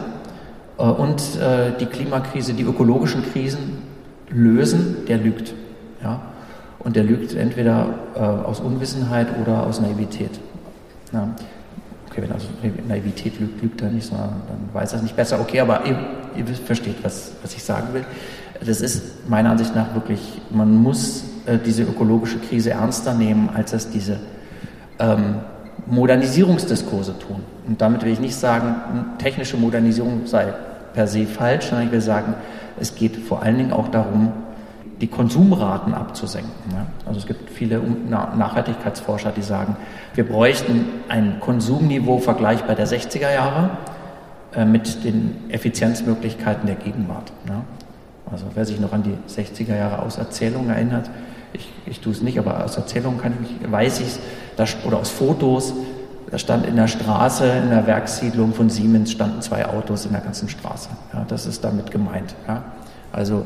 und 0.78 1.22
äh, 1.40 1.72
die 1.80 1.86
Klimakrise, 1.86 2.54
die 2.54 2.64
ökologischen 2.64 3.24
Krisen 3.32 3.84
lösen, 4.30 5.06
der 5.08 5.18
lügt. 5.18 5.54
Ja? 6.04 6.22
Und 6.80 6.96
der 6.96 7.04
lügt 7.04 7.36
entweder 7.36 7.88
äh, 8.16 8.20
aus 8.20 8.60
Unwissenheit 8.60 9.28
oder 9.42 9.66
aus 9.66 9.80
Naivität. 9.80 10.32
Ja. 11.14 11.30
okay, 12.10 12.24
wenn 12.24 12.32
also 12.32 12.48
Naivität 12.88 13.40
lügt, 13.40 13.62
lügt 13.62 13.82
er 13.82 13.90
nicht, 13.90 14.08
sondern 14.08 14.42
dann 14.48 14.74
weiß 14.74 14.94
er 14.94 14.98
es 14.98 15.04
nicht 15.04 15.16
besser. 15.16 15.40
Okay, 15.40 15.60
aber 15.60 15.86
ihr, 15.86 15.98
ihr 16.36 16.46
versteht, 16.56 16.96
was, 17.04 17.34
was 17.42 17.54
ich 17.54 17.64
sagen 17.64 17.94
will. 17.94 18.04
Das 18.66 18.82
ist 18.82 19.30
meiner 19.30 19.52
Ansicht 19.52 19.76
nach 19.76 19.94
wirklich, 19.94 20.42
man 20.50 20.76
muss 20.76 21.26
äh, 21.46 21.58
diese 21.64 21.84
ökologische 21.84 22.40
Krise 22.40 22.72
ernster 22.72 23.14
nehmen, 23.14 23.50
als 23.54 23.74
es 23.74 23.90
diese 23.90 24.20
ähm, 25.00 25.36
Modernisierungsdiskurse 25.86 27.20
tun. 27.20 27.42
Und 27.68 27.82
damit 27.82 28.04
will 28.04 28.12
ich 28.12 28.20
nicht 28.20 28.36
sagen, 28.36 28.76
technische 29.18 29.58
Modernisierung 29.58 30.26
sei 30.26 30.54
per 30.94 31.08
se 31.08 31.26
falsch, 31.26 31.68
sondern 31.68 31.88
ich 31.88 31.92
will 31.92 32.02
sagen, 32.02 32.36
es 32.80 32.96
geht 32.96 33.16
vor 33.18 33.42
allen 33.42 33.58
Dingen 33.58 33.74
auch 33.74 33.88
darum, 33.88 34.32
die 35.02 35.08
Konsumraten 35.08 35.94
abzusenken. 35.94 36.52
Also 37.06 37.20
es 37.20 37.26
gibt 37.26 37.50
viele 37.50 37.82
Nachhaltigkeitsforscher, 38.10 39.32
die 39.32 39.42
sagen, 39.42 39.76
wir 40.14 40.26
bräuchten 40.28 40.86
ein 41.10 41.40
Konsumniveau 41.40 42.20
vergleichbar 42.20 42.76
der 42.76 42.88
60er 42.88 43.34
Jahre 43.34 43.72
äh, 44.56 44.66
mit 44.66 45.04
den 45.04 45.36
Effizienzmöglichkeiten 45.50 46.68
der 46.68 46.76
Gegenwart. 46.76 47.34
Also 48.32 48.46
wer 48.54 48.66
sich 48.66 48.80
noch 48.80 48.94
an 48.94 49.04
die 49.04 49.18
60er 49.30 49.76
Jahre 49.76 50.02
aus 50.02 50.18
Erzählungen 50.18 50.70
erinnert, 50.70 51.10
ich, 51.54 51.72
ich 51.86 52.00
tue 52.00 52.14
es 52.14 52.22
nicht, 52.22 52.40
aber 52.40 52.64
aus 52.64 52.78
Erzählungen 52.78 53.20
kann 53.20 53.34
ich 53.44 53.72
weiß 53.72 54.00
ich 54.00 54.08
es, 54.08 54.78
oder 54.86 55.00
aus 55.00 55.10
Fotos, 55.10 55.74
da 56.34 56.40
stand 56.40 56.66
in 56.66 56.78
der 56.78 56.88
Straße, 56.88 57.46
in 57.46 57.70
der 57.70 57.86
Werkssiedlung 57.86 58.56
von 58.56 58.68
Siemens 58.68 59.12
standen 59.12 59.44
zwei 59.44 59.68
Autos 59.68 60.08
in 60.08 60.14
der 60.14 60.22
ganzen 60.22 60.50
Straße. 60.50 60.90
Ja, 61.14 61.28
das 61.28 61.46
ist 61.46 61.64
damit 61.64 61.92
gemeint. 61.92 62.34
Ja. 62.48 62.64
Also 63.12 63.46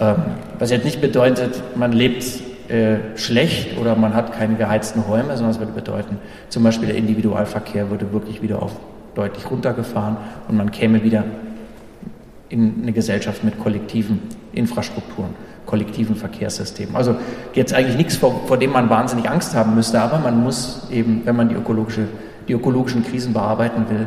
ähm, 0.00 0.16
was 0.58 0.70
jetzt 0.70 0.86
nicht 0.86 1.02
bedeutet, 1.02 1.62
man 1.76 1.92
lebt 1.92 2.24
äh, 2.70 2.96
schlecht 3.16 3.76
oder 3.78 3.96
man 3.96 4.14
hat 4.14 4.32
keine 4.32 4.54
geheizten 4.54 5.00
Räume, 5.00 5.36
sondern 5.36 5.50
es 5.50 5.58
würde 5.58 5.72
bedeuten, 5.72 6.16
zum 6.48 6.62
Beispiel 6.62 6.88
der 6.88 6.96
Individualverkehr 6.96 7.90
würde 7.90 8.14
wirklich 8.14 8.40
wieder 8.40 8.62
auf 8.62 8.72
deutlich 9.14 9.50
runtergefahren 9.50 10.16
und 10.48 10.56
man 10.56 10.70
käme 10.70 11.04
wieder 11.04 11.24
in 12.48 12.76
eine 12.80 12.92
Gesellschaft 12.92 13.44
mit 13.44 13.58
kollektiven 13.58 14.20
Infrastrukturen, 14.54 15.34
kollektiven 15.72 16.16
Verkehrssystemen. 16.16 16.94
Also 16.94 17.16
jetzt 17.54 17.72
eigentlich 17.72 17.96
nichts, 17.96 18.16
vor, 18.16 18.42
vor 18.46 18.58
dem 18.58 18.72
man 18.72 18.90
wahnsinnig 18.90 19.30
Angst 19.30 19.54
haben 19.54 19.74
müsste, 19.74 20.02
aber 20.02 20.18
man 20.18 20.42
muss 20.42 20.86
eben, 20.90 21.22
wenn 21.24 21.34
man 21.34 21.48
die, 21.48 21.54
ökologische, 21.54 22.08
die 22.46 22.52
ökologischen 22.52 23.02
Krisen 23.02 23.32
bearbeiten 23.32 23.86
will, 23.88 24.06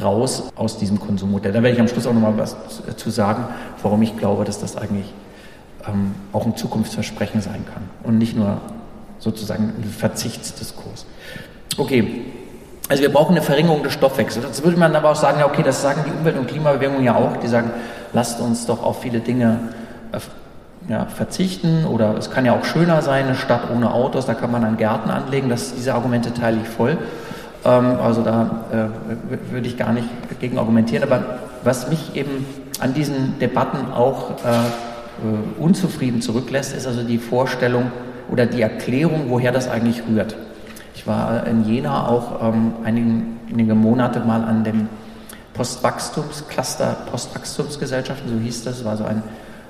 raus 0.00 0.52
aus 0.54 0.78
diesem 0.78 1.00
Konsummodell. 1.00 1.50
Da 1.50 1.64
werde 1.64 1.74
ich 1.74 1.80
am 1.80 1.88
Schluss 1.88 2.06
auch 2.06 2.12
nochmal 2.12 2.38
was 2.38 2.56
zu 2.94 3.10
sagen, 3.10 3.42
warum 3.82 4.00
ich 4.02 4.16
glaube, 4.18 4.44
dass 4.44 4.60
das 4.60 4.76
eigentlich 4.76 5.12
ähm, 5.88 6.14
auch 6.32 6.46
ein 6.46 6.56
Zukunftsversprechen 6.56 7.40
sein 7.40 7.64
kann 7.74 7.82
und 8.04 8.16
nicht 8.16 8.36
nur 8.36 8.60
sozusagen 9.18 9.64
ein 9.64 9.82
Verzichtsdiskurs. 9.82 11.06
Okay, 11.76 12.22
also 12.88 13.02
wir 13.02 13.12
brauchen 13.12 13.32
eine 13.32 13.42
Verringerung 13.42 13.82
des 13.82 13.94
Stoffwechsels. 13.94 14.46
Jetzt 14.46 14.62
würde 14.62 14.78
man 14.78 14.94
aber 14.94 15.10
auch 15.10 15.16
sagen, 15.16 15.40
ja 15.40 15.46
okay, 15.46 15.64
das 15.64 15.82
sagen 15.82 16.04
die 16.06 16.12
Umwelt- 16.12 16.38
und 16.38 16.46
Klimabewegungen 16.46 17.02
ja 17.02 17.16
auch, 17.16 17.36
die 17.38 17.48
sagen, 17.48 17.72
lasst 18.12 18.40
uns 18.40 18.64
doch 18.66 18.84
auf 18.84 19.00
viele 19.00 19.18
Dinge 19.18 19.58
ja, 20.90 21.06
verzichten 21.06 21.86
oder 21.86 22.16
es 22.16 22.30
kann 22.30 22.44
ja 22.44 22.52
auch 22.52 22.64
schöner 22.64 23.00
sein, 23.02 23.26
eine 23.26 23.36
Stadt 23.36 23.70
ohne 23.74 23.92
Autos, 23.92 24.26
da 24.26 24.34
kann 24.34 24.50
man 24.50 24.64
einen 24.64 24.76
Gärten 24.76 25.10
anlegen, 25.10 25.48
das, 25.48 25.74
diese 25.74 25.94
Argumente 25.94 26.34
teile 26.34 26.58
ich 26.62 26.68
voll. 26.68 26.98
Ähm, 27.64 27.98
also 28.02 28.22
da 28.22 28.64
äh, 28.72 29.52
würde 29.52 29.68
ich 29.68 29.76
gar 29.76 29.92
nicht 29.92 30.08
gegen 30.40 30.58
argumentieren, 30.58 31.04
aber 31.04 31.38
was 31.62 31.88
mich 31.88 32.16
eben 32.16 32.44
an 32.80 32.94
diesen 32.94 33.38
Debatten 33.38 33.92
auch 33.92 34.30
äh, 34.30 35.60
unzufrieden 35.60 36.22
zurücklässt, 36.22 36.74
ist 36.74 36.86
also 36.86 37.02
die 37.02 37.18
Vorstellung 37.18 37.92
oder 38.30 38.46
die 38.46 38.62
Erklärung, 38.62 39.26
woher 39.28 39.52
das 39.52 39.68
eigentlich 39.68 40.02
rührt. 40.08 40.34
Ich 40.94 41.06
war 41.06 41.46
in 41.46 41.64
Jena 41.64 42.08
auch 42.08 42.42
ähm, 42.42 42.72
einige, 42.84 43.22
einige 43.52 43.74
Monate 43.74 44.20
mal 44.20 44.42
an 44.42 44.64
dem 44.64 44.88
Postwachstumscluster, 45.54 46.96
Postwachstumsgesellschaften, 47.10 48.28
so 48.30 48.42
hieß 48.42 48.64
das, 48.64 48.84
war 48.84 48.96
so 48.96 49.04
ein 49.04 49.22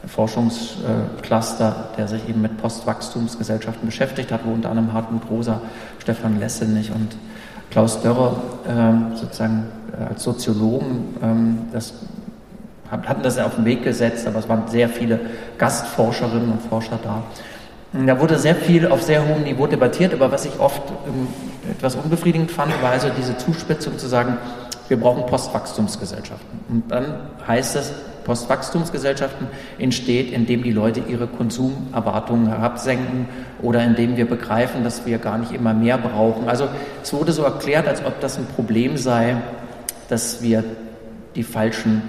Forschungscluster, 0.07 1.91
der 1.97 2.09
sich 2.09 2.29
eben 2.29 2.41
mit 2.43 2.57
Postwachstumsgesellschaften 2.59 3.87
beschäftigt 3.87 4.33
hat, 4.33 4.41
wo 4.45 4.53
unter 4.53 4.71
anderem 4.71 4.93
Hartmut 4.93 5.23
Rosa, 5.31 5.61
Stefan 5.99 6.39
Lessenich 6.39 6.91
und 6.91 7.17
Klaus 7.71 8.01
Dörrer 8.03 8.37
äh, 8.67 9.17
sozusagen 9.17 9.67
als 10.09 10.23
Soziologen 10.23 11.15
ähm, 11.23 11.59
das 11.73 11.95
hatten 12.91 13.23
das 13.23 13.39
auf 13.39 13.55
den 13.55 13.65
Weg 13.65 13.85
gesetzt, 13.85 14.27
aber 14.27 14.41
es 14.41 14.49
waren 14.49 14.67
sehr 14.67 14.89
viele 14.89 15.21
Gastforscherinnen 15.59 16.51
und 16.51 16.63
Forscher 16.63 16.99
da. 17.03 17.23
Und 17.93 18.07
da 18.07 18.21
wurde 18.21 18.39
sehr 18.39 18.55
viel 18.55 18.87
auf 18.87 19.03
sehr 19.03 19.27
hohem 19.27 19.43
Niveau 19.43 19.67
debattiert, 19.67 20.13
aber 20.13 20.31
was 20.31 20.45
ich 20.45 20.59
oft 20.59 20.83
ähm, 21.07 21.29
etwas 21.71 21.97
unbefriedigend 21.97 22.51
fand, 22.51 22.73
war 22.83 22.91
also 22.91 23.09
diese 23.17 23.37
Zuspitzung 23.37 23.99
zu 23.99 24.07
sagen, 24.07 24.37
wir 24.89 24.99
brauchen 24.99 25.27
Postwachstumsgesellschaften. 25.27 26.61
Und 26.69 26.91
dann 26.91 27.15
heißt 27.47 27.77
es, 27.77 27.93
Postwachstumsgesellschaften 28.25 29.47
entsteht, 29.79 30.33
indem 30.33 30.63
die 30.63 30.73
Leute 30.73 31.01
ihre 31.01 31.27
Konsumerwartungen 31.27 32.49
herabsenken 32.49 33.29
oder 33.63 33.83
indem 33.85 34.17
wir 34.17 34.29
begreifen, 34.29 34.85
dass 34.85 35.07
wir 35.07 35.19
gar 35.19 35.39
nicht 35.39 35.53
immer 35.53 35.75
mehr 35.75 35.99
brauchen. 35.99 36.49
Also 36.49 36.69
es 37.03 37.13
wurde 37.13 37.33
so 37.33 37.43
erklärt, 37.43 37.89
als 37.89 38.05
ob 38.05 38.21
das 38.21 38.39
ein 38.39 38.47
Problem 38.47 38.97
sei, 38.97 39.37
dass 40.09 40.43
wir 40.43 40.65
die 41.35 41.43
falschen 41.43 42.03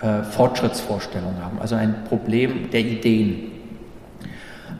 äh, 0.00 0.22
Fortschrittsvorstellungen 0.22 1.42
haben, 1.44 1.60
also 1.60 1.76
ein 1.76 2.04
Problem 2.08 2.70
der 2.70 2.80
Ideen. 2.80 3.52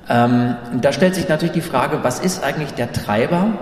Ähm, 0.08 0.56
da 0.80 0.92
stellt 0.92 1.14
sich 1.14 1.28
natürlich 1.28 1.54
die 1.54 1.60
Frage, 1.60 2.00
was 2.02 2.18
ist 2.18 2.42
eigentlich 2.42 2.72
der 2.72 2.92
Treiber 2.92 3.52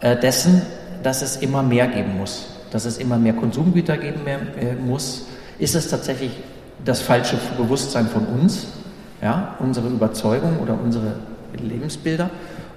äh, 0.00 0.16
dessen, 0.16 0.62
dass 1.02 1.22
es 1.22 1.36
immer 1.36 1.62
mehr 1.62 1.86
geben 1.86 2.18
muss, 2.18 2.48
dass 2.72 2.84
es 2.84 2.98
immer 2.98 3.18
mehr 3.18 3.34
Konsumgüter 3.34 3.96
geben 3.96 4.24
mehr, 4.24 4.40
äh, 4.60 4.74
muss? 4.74 5.26
Ist 5.60 5.74
es 5.74 5.88
tatsächlich 5.88 6.32
das 6.84 7.02
falsche 7.02 7.36
Bewusstsein 7.56 8.08
von 8.08 8.24
uns, 8.26 8.66
ja, 9.22 9.56
unsere 9.60 9.88
Überzeugung 9.88 10.58
oder 10.58 10.76
unsere 10.82 11.14
Lebensbilder? 11.52 12.30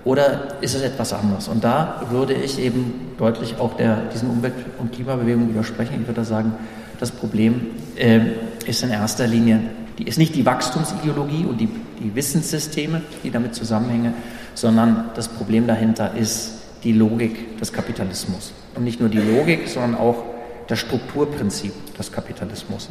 Oder 0.04 0.62
ist 0.62 0.76
es 0.76 0.82
etwas 0.82 1.14
anderes? 1.14 1.48
Und 1.48 1.64
da 1.64 2.02
würde 2.10 2.34
ich 2.34 2.60
eben 2.60 3.14
deutlich 3.18 3.56
auch 3.58 3.78
der, 3.78 4.02
diesen 4.14 4.30
Umwelt- 4.30 4.54
und 4.78 4.92
Klimabewegungen 4.92 5.50
widersprechen. 5.50 6.02
Ich 6.02 6.08
würde 6.08 6.26
sagen, 6.26 6.54
das 7.00 7.12
Problem 7.12 7.68
äh, 7.96 8.20
ist 8.66 8.84
in 8.84 8.90
erster 8.90 9.28
Linie, 9.28 9.62
die 9.98 10.04
ist 10.04 10.18
nicht 10.18 10.36
die 10.36 10.46
Wachstumsideologie 10.46 11.46
und 11.46 11.62
die, 11.62 11.70
die 12.00 12.14
Wissenssysteme, 12.14 13.02
die 13.24 13.32
damit 13.32 13.56
zusammenhängen, 13.56 14.14
sondern 14.56 15.06
das 15.16 15.30
Problem 15.30 15.68
dahinter 15.68 16.16
ist 16.16 16.56
die 16.84 16.92
Logik 16.92 17.58
des 17.60 17.72
Kapitalismus. 17.72 18.52
Und 18.76 18.84
nicht 18.84 19.00
nur 19.00 19.08
die 19.08 19.20
Logik, 19.20 19.70
sondern 19.70 19.96
auch 19.96 20.33
das 20.74 20.80
Strukturprinzip 20.80 21.96
des 21.98 22.12
Kapitalismus. 22.12 22.90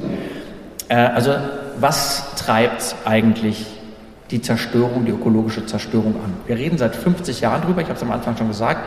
Äh, 0.88 0.97
also 0.97 1.35
was 1.79 2.35
treibt 2.37 2.95
eigentlich 3.05 3.66
die 4.31 4.40
Zerstörung, 4.40 5.05
die 5.05 5.12
ökologische 5.12 5.66
Zerstörung 5.66 6.14
an? 6.16 6.35
Wir 6.47 6.57
reden 6.57 6.79
seit 6.79 6.97
50 6.97 7.40
Jahren 7.40 7.62
drüber, 7.62 7.83
ich 7.83 7.88
habe 7.88 7.97
es 7.97 8.03
am 8.03 8.12
Anfang 8.12 8.37
schon 8.37 8.49
gesagt, 8.49 8.81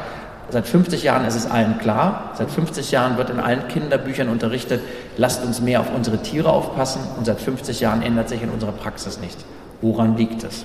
Seit 0.50 0.68
50 0.68 1.02
Jahren 1.02 1.26
ist 1.26 1.36
es 1.36 1.50
allen 1.50 1.80
klar. 1.80 2.32
Seit 2.36 2.52
50 2.52 2.92
Jahren 2.92 3.18
wird 3.18 3.32
in 3.32 3.40
allen 3.40 3.68
Kinderbüchern 3.68 4.30
unterrichtet, 4.30 4.80
lasst 5.18 5.44
uns 5.44 5.60
mehr 5.60 5.80
auf 5.80 5.88
unsere 5.94 6.20
Tiere 6.20 6.50
aufpassen. 6.50 7.02
Und 7.18 7.26
seit 7.26 7.42
50 7.42 7.80
Jahren 7.80 8.04
ändert 8.04 8.30
sich 8.30 8.44
in 8.44 8.50
unserer 8.50 8.72
Praxis 8.72 9.20
nicht. 9.20 9.38
Woran 9.82 10.16
liegt 10.18 10.44
es? 10.44 10.64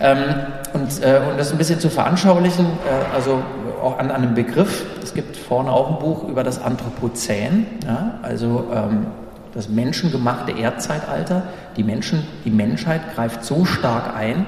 Ähm, 0.00 0.18
und, 0.72 1.02
äh, 1.02 1.20
um 1.30 1.36
das 1.36 1.52
ein 1.52 1.58
bisschen 1.58 1.78
zu 1.78 1.90
veranschaulichen, 1.90 2.64
äh, 2.64 3.14
also 3.14 3.42
auch 3.82 3.98
an, 3.98 4.10
einem 4.10 4.34
Begriff, 4.34 4.86
es 5.02 5.14
gibt 5.14 5.36
vorne 5.36 5.72
auch 5.72 5.90
ein 5.90 5.98
Buch 5.98 6.28
über 6.28 6.44
das 6.44 6.62
Anthropozän, 6.62 7.66
ja, 7.84 8.18
also 8.22 8.68
ähm, 8.72 9.06
das 9.54 9.68
menschengemachte 9.68 10.52
Erdzeitalter. 10.52 11.42
Die, 11.76 11.82
Menschen, 11.82 12.26
die 12.44 12.50
Menschheit 12.50 13.14
greift 13.14 13.44
so 13.44 13.64
stark 13.64 14.14
ein, 14.16 14.46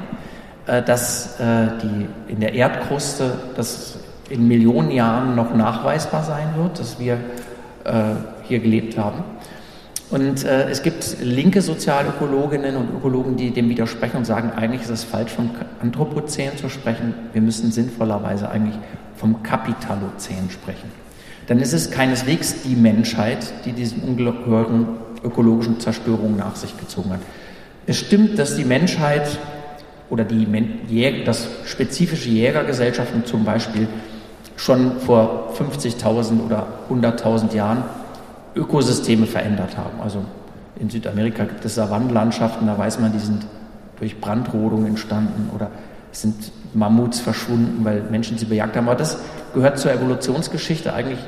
äh, 0.66 0.82
dass 0.82 1.40
äh, 1.40 1.68
die 1.82 2.32
in 2.32 2.40
der 2.40 2.54
Erdkruste 2.54 3.32
das 3.56 3.98
in 4.30 4.48
Millionen 4.48 4.90
Jahren 4.90 5.34
noch 5.34 5.54
nachweisbar 5.54 6.22
sein 6.22 6.54
wird, 6.56 6.78
dass 6.78 6.98
wir 6.98 7.14
äh, 7.84 8.14
hier 8.44 8.60
gelebt 8.60 8.96
haben. 8.96 9.24
Und 10.12 10.44
äh, 10.44 10.68
es 10.68 10.82
gibt 10.82 11.16
linke 11.22 11.62
Sozialökologinnen 11.62 12.76
und 12.76 12.90
Ökologen, 12.94 13.36
die 13.36 13.50
dem 13.50 13.70
widersprechen 13.70 14.18
und 14.18 14.26
sagen, 14.26 14.50
eigentlich 14.54 14.82
ist 14.82 14.90
es 14.90 15.04
falsch, 15.04 15.32
vom 15.32 15.50
Anthropozän 15.80 16.54
zu 16.58 16.68
sprechen. 16.68 17.14
Wir 17.32 17.40
müssen 17.40 17.72
sinnvollerweise 17.72 18.50
eigentlich 18.50 18.74
vom 19.16 19.42
Kapitalozän 19.42 20.50
sprechen. 20.50 20.90
Denn 21.48 21.60
es 21.60 21.72
ist 21.72 21.92
keineswegs 21.92 22.62
die 22.62 22.76
Menschheit, 22.76 23.38
die 23.64 23.72
diese 23.72 23.94
ungeheuren 24.06 24.86
ökologischen 25.24 25.80
Zerstörungen 25.80 26.36
nach 26.36 26.56
sich 26.56 26.76
gezogen 26.76 27.14
hat. 27.14 27.20
Es 27.86 27.96
stimmt, 27.98 28.38
dass 28.38 28.54
die 28.54 28.66
Menschheit 28.66 29.38
oder 30.10 30.24
die 30.24 31.24
das 31.24 31.48
spezifische 31.64 32.28
Jägergesellschaften 32.28 33.24
zum 33.24 33.44
Beispiel 33.44 33.88
schon 34.56 35.00
vor 35.00 35.54
50.000 35.58 36.44
oder 36.44 36.66
100.000 36.90 37.54
Jahren 37.54 37.84
Ökosysteme 38.54 39.26
verändert 39.26 39.76
haben. 39.76 40.00
Also 40.00 40.24
in 40.78 40.90
Südamerika 40.90 41.44
gibt 41.44 41.64
es 41.64 41.74
Savannenlandschaften, 41.74 42.66
da 42.66 42.76
weiß 42.76 43.00
man, 43.00 43.12
die 43.12 43.18
sind 43.18 43.46
durch 43.98 44.20
Brandrodung 44.20 44.86
entstanden 44.86 45.50
oder 45.54 45.70
sind 46.10 46.52
Mammuts 46.74 47.20
verschwunden, 47.20 47.84
weil 47.84 48.02
Menschen 48.02 48.38
sie 48.38 48.46
bejagt 48.46 48.76
haben. 48.76 48.88
Aber 48.88 48.98
das 48.98 49.18
gehört 49.54 49.78
zur 49.78 49.92
Evolutionsgeschichte 49.92 50.92
eigentlich 50.92 51.20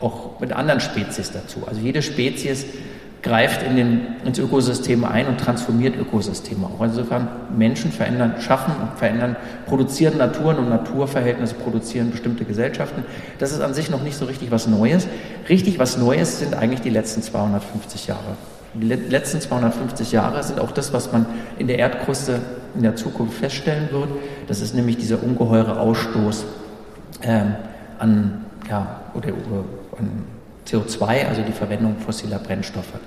auch 0.00 0.40
mit 0.40 0.52
anderen 0.52 0.80
Spezies 0.80 1.32
dazu. 1.32 1.60
Also 1.66 1.80
jede 1.80 2.02
Spezies 2.02 2.66
greift 3.22 3.62
in 3.62 3.76
den, 3.76 4.00
ins 4.24 4.38
Ökosystem 4.38 5.04
ein 5.04 5.26
und 5.26 5.40
transformiert 5.40 5.96
Ökosysteme 5.96 6.66
auch. 6.66 6.84
Insofern 6.84 7.28
Menschen 7.56 7.90
verändern, 7.90 8.34
schaffen 8.40 8.74
und 8.80 8.98
verändern, 8.98 9.36
produzieren 9.66 10.18
Naturen 10.18 10.58
und 10.58 10.68
Naturverhältnisse 10.68 11.54
produzieren 11.54 12.10
bestimmte 12.10 12.44
Gesellschaften. 12.44 13.04
Das 13.38 13.52
ist 13.52 13.60
an 13.60 13.74
sich 13.74 13.90
noch 13.90 14.02
nicht 14.02 14.16
so 14.16 14.26
richtig 14.26 14.50
was 14.50 14.66
Neues. 14.66 15.08
Richtig 15.48 15.78
was 15.78 15.98
Neues 15.98 16.38
sind 16.38 16.54
eigentlich 16.54 16.80
die 16.80 16.90
letzten 16.90 17.22
250 17.22 18.06
Jahre. 18.06 18.36
Die 18.74 18.86
letzten 18.86 19.40
250 19.40 20.12
Jahre 20.12 20.42
sind 20.42 20.60
auch 20.60 20.70
das, 20.70 20.92
was 20.92 21.10
man 21.10 21.26
in 21.58 21.66
der 21.66 21.78
Erdkruste 21.78 22.40
in 22.74 22.82
der 22.82 22.96
Zukunft 22.96 23.38
feststellen 23.38 23.88
wird. 23.90 24.08
Das 24.46 24.60
ist 24.60 24.74
nämlich 24.74 24.98
dieser 24.98 25.22
ungeheure 25.22 25.80
Ausstoß 25.80 26.44
ähm, 27.22 27.56
an, 27.98 28.44
ja, 28.68 29.00
oder, 29.14 29.28
oder 29.28 29.64
an 29.98 30.37
CO2, 30.68 31.26
also 31.28 31.42
die 31.42 31.52
Verwendung 31.52 31.96
fossiler 31.98 32.38
Brennstoffe. 32.38 32.98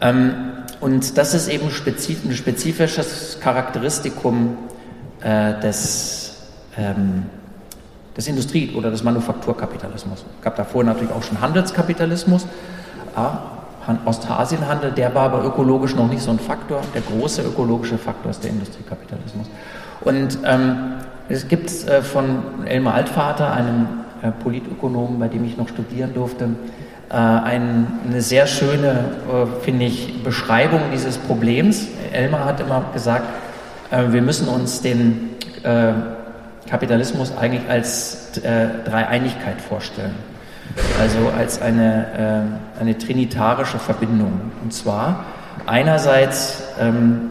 Ähm, 0.00 0.32
und 0.80 1.18
das 1.18 1.34
ist 1.34 1.48
eben 1.48 1.66
ein 1.66 2.34
spezifisches 2.34 3.38
Charakteristikum 3.40 4.56
äh, 5.20 5.60
des, 5.60 6.36
ähm, 6.76 7.24
des 8.16 8.28
Industrie- 8.28 8.74
oder 8.76 8.90
des 8.90 9.02
Manufakturkapitalismus. 9.02 10.20
Es 10.20 10.44
gab 10.44 10.56
davor 10.56 10.84
natürlich 10.84 11.12
auch 11.12 11.22
schon 11.22 11.40
Handelskapitalismus. 11.40 12.46
Ja, 13.16 13.42
Ostasienhandel, 14.04 14.92
der 14.92 15.14
war 15.14 15.24
aber 15.24 15.44
ökologisch 15.44 15.94
noch 15.94 16.08
nicht 16.08 16.22
so 16.22 16.30
ein 16.30 16.38
Faktor. 16.38 16.82
Der 16.94 17.00
große 17.00 17.42
ökologische 17.42 17.96
Faktor 17.96 18.30
ist 18.30 18.44
der 18.44 18.50
Industriekapitalismus. 18.50 19.46
Und 20.02 20.38
ähm, 20.44 20.94
es 21.28 21.48
gibt 21.48 21.70
äh, 21.70 22.02
von 22.02 22.66
Elmar 22.66 22.94
Altvater, 22.94 23.52
einem 23.52 23.86
äh, 24.22 24.30
Politökonomen, 24.30 25.18
bei 25.18 25.28
dem 25.28 25.44
ich 25.44 25.56
noch 25.56 25.68
studieren 25.68 26.14
durfte, 26.14 26.50
äh, 27.10 27.14
ein, 27.14 27.86
eine 28.06 28.20
sehr 28.20 28.46
schöne, 28.46 28.88
äh, 29.30 29.62
finde 29.62 29.86
ich, 29.86 30.22
Beschreibung 30.22 30.80
dieses 30.92 31.18
Problems. 31.18 31.86
Elmar 32.12 32.44
hat 32.44 32.60
immer 32.60 32.84
gesagt, 32.92 33.24
wir 33.90 34.20
müssen 34.20 34.48
uns 34.48 34.82
den 34.82 35.30
Kapitalismus 36.68 37.34
eigentlich 37.38 37.62
als 37.70 38.32
Dreieinigkeit 38.84 39.62
vorstellen 39.62 40.14
also 41.00 41.30
als 41.30 41.62
eine, 41.62 42.60
eine 42.78 42.98
trinitarische 42.98 43.78
Verbindung. 43.78 44.52
Und 44.62 44.74
zwar 44.74 45.24
einerseits 45.64 46.62
ähm, 46.78 47.30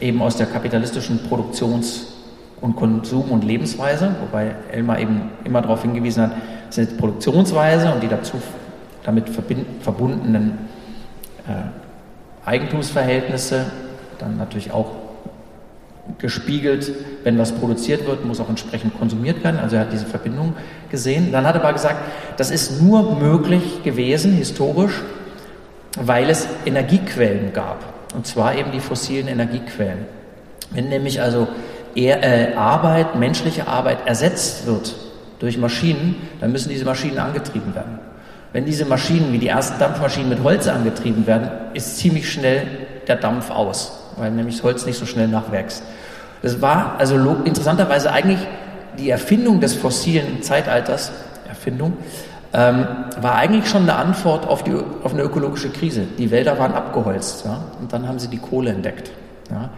eben 0.00 0.22
aus 0.22 0.36
der 0.36 0.46
kapitalistischen 0.46 1.20
Produktions- 1.28 2.17
und 2.60 2.76
Konsum- 2.76 3.30
und 3.30 3.44
Lebensweise, 3.44 4.14
wobei 4.20 4.54
Elmar 4.72 4.98
eben 4.98 5.30
immer 5.44 5.62
darauf 5.62 5.82
hingewiesen 5.82 6.24
hat, 6.24 6.32
es 6.70 6.78
ist 6.78 6.98
Produktionsweise 6.98 7.92
und 7.92 8.02
die 8.02 8.08
dazu 8.08 8.40
damit 9.04 9.28
verbundenen 9.28 10.58
äh, 11.46 12.46
Eigentumsverhältnisse, 12.46 13.66
dann 14.18 14.36
natürlich 14.36 14.72
auch 14.72 14.90
gespiegelt, 16.18 16.90
wenn 17.24 17.38
was 17.38 17.52
produziert 17.52 18.06
wird, 18.06 18.24
muss 18.24 18.40
auch 18.40 18.48
entsprechend 18.48 18.98
konsumiert 18.98 19.44
werden. 19.44 19.60
Also 19.60 19.76
er 19.76 19.82
hat 19.82 19.92
diese 19.92 20.06
Verbindung 20.06 20.54
gesehen. 20.90 21.30
Dann 21.32 21.46
hat 21.46 21.54
er 21.54 21.62
aber 21.62 21.72
gesagt, 21.72 21.96
das 22.38 22.50
ist 22.50 22.80
nur 22.80 23.16
möglich 23.16 23.82
gewesen, 23.82 24.32
historisch, 24.32 25.02
weil 26.00 26.30
es 26.30 26.48
Energiequellen 26.64 27.52
gab. 27.52 27.84
Und 28.14 28.26
zwar 28.26 28.56
eben 28.56 28.72
die 28.72 28.80
fossilen 28.80 29.28
Energiequellen. 29.28 30.06
Wenn 30.70 30.88
nämlich 30.88 31.20
also 31.20 31.48
eher, 31.98 32.22
äh, 32.22 32.54
Arbeit, 32.54 33.16
menschliche 33.16 33.66
Arbeit 33.66 34.06
ersetzt 34.06 34.66
wird 34.66 34.94
durch 35.40 35.58
Maschinen, 35.58 36.16
dann 36.40 36.52
müssen 36.52 36.68
diese 36.68 36.84
Maschinen 36.84 37.18
angetrieben 37.18 37.74
werden. 37.74 37.98
Wenn 38.52 38.64
diese 38.64 38.86
Maschinen 38.86 39.32
wie 39.32 39.38
die 39.38 39.48
ersten 39.48 39.78
Dampfmaschinen 39.78 40.28
mit 40.28 40.42
Holz 40.42 40.68
angetrieben 40.68 41.26
werden, 41.26 41.50
ist 41.74 41.98
ziemlich 41.98 42.30
schnell 42.32 42.62
der 43.06 43.16
Dampf 43.16 43.50
aus, 43.50 43.92
weil 44.16 44.30
nämlich 44.30 44.56
das 44.56 44.64
Holz 44.64 44.86
nicht 44.86 44.98
so 44.98 45.06
schnell 45.06 45.28
nachwächst. 45.28 45.82
Das 46.42 46.62
war 46.62 46.94
also 46.98 47.16
interessanterweise 47.44 48.12
eigentlich 48.12 48.38
die 48.98 49.10
Erfindung 49.10 49.60
des 49.60 49.74
fossilen 49.74 50.42
Zeitalters, 50.42 51.12
Erfindung, 51.48 51.96
ähm, 52.52 52.86
war 53.20 53.34
eigentlich 53.34 53.68
schon 53.68 53.82
eine 53.82 53.96
Antwort 53.96 54.46
auf, 54.46 54.64
die, 54.64 54.74
auf 55.02 55.12
eine 55.12 55.22
ökologische 55.22 55.68
Krise. 55.68 56.04
Die 56.16 56.30
Wälder 56.30 56.58
waren 56.58 56.72
abgeholzt 56.72 57.44
ja, 57.44 57.60
und 57.80 57.92
dann 57.92 58.08
haben 58.08 58.18
sie 58.18 58.28
die 58.28 58.38
Kohle 58.38 58.70
entdeckt. 58.70 59.10
Ja. 59.50 59.70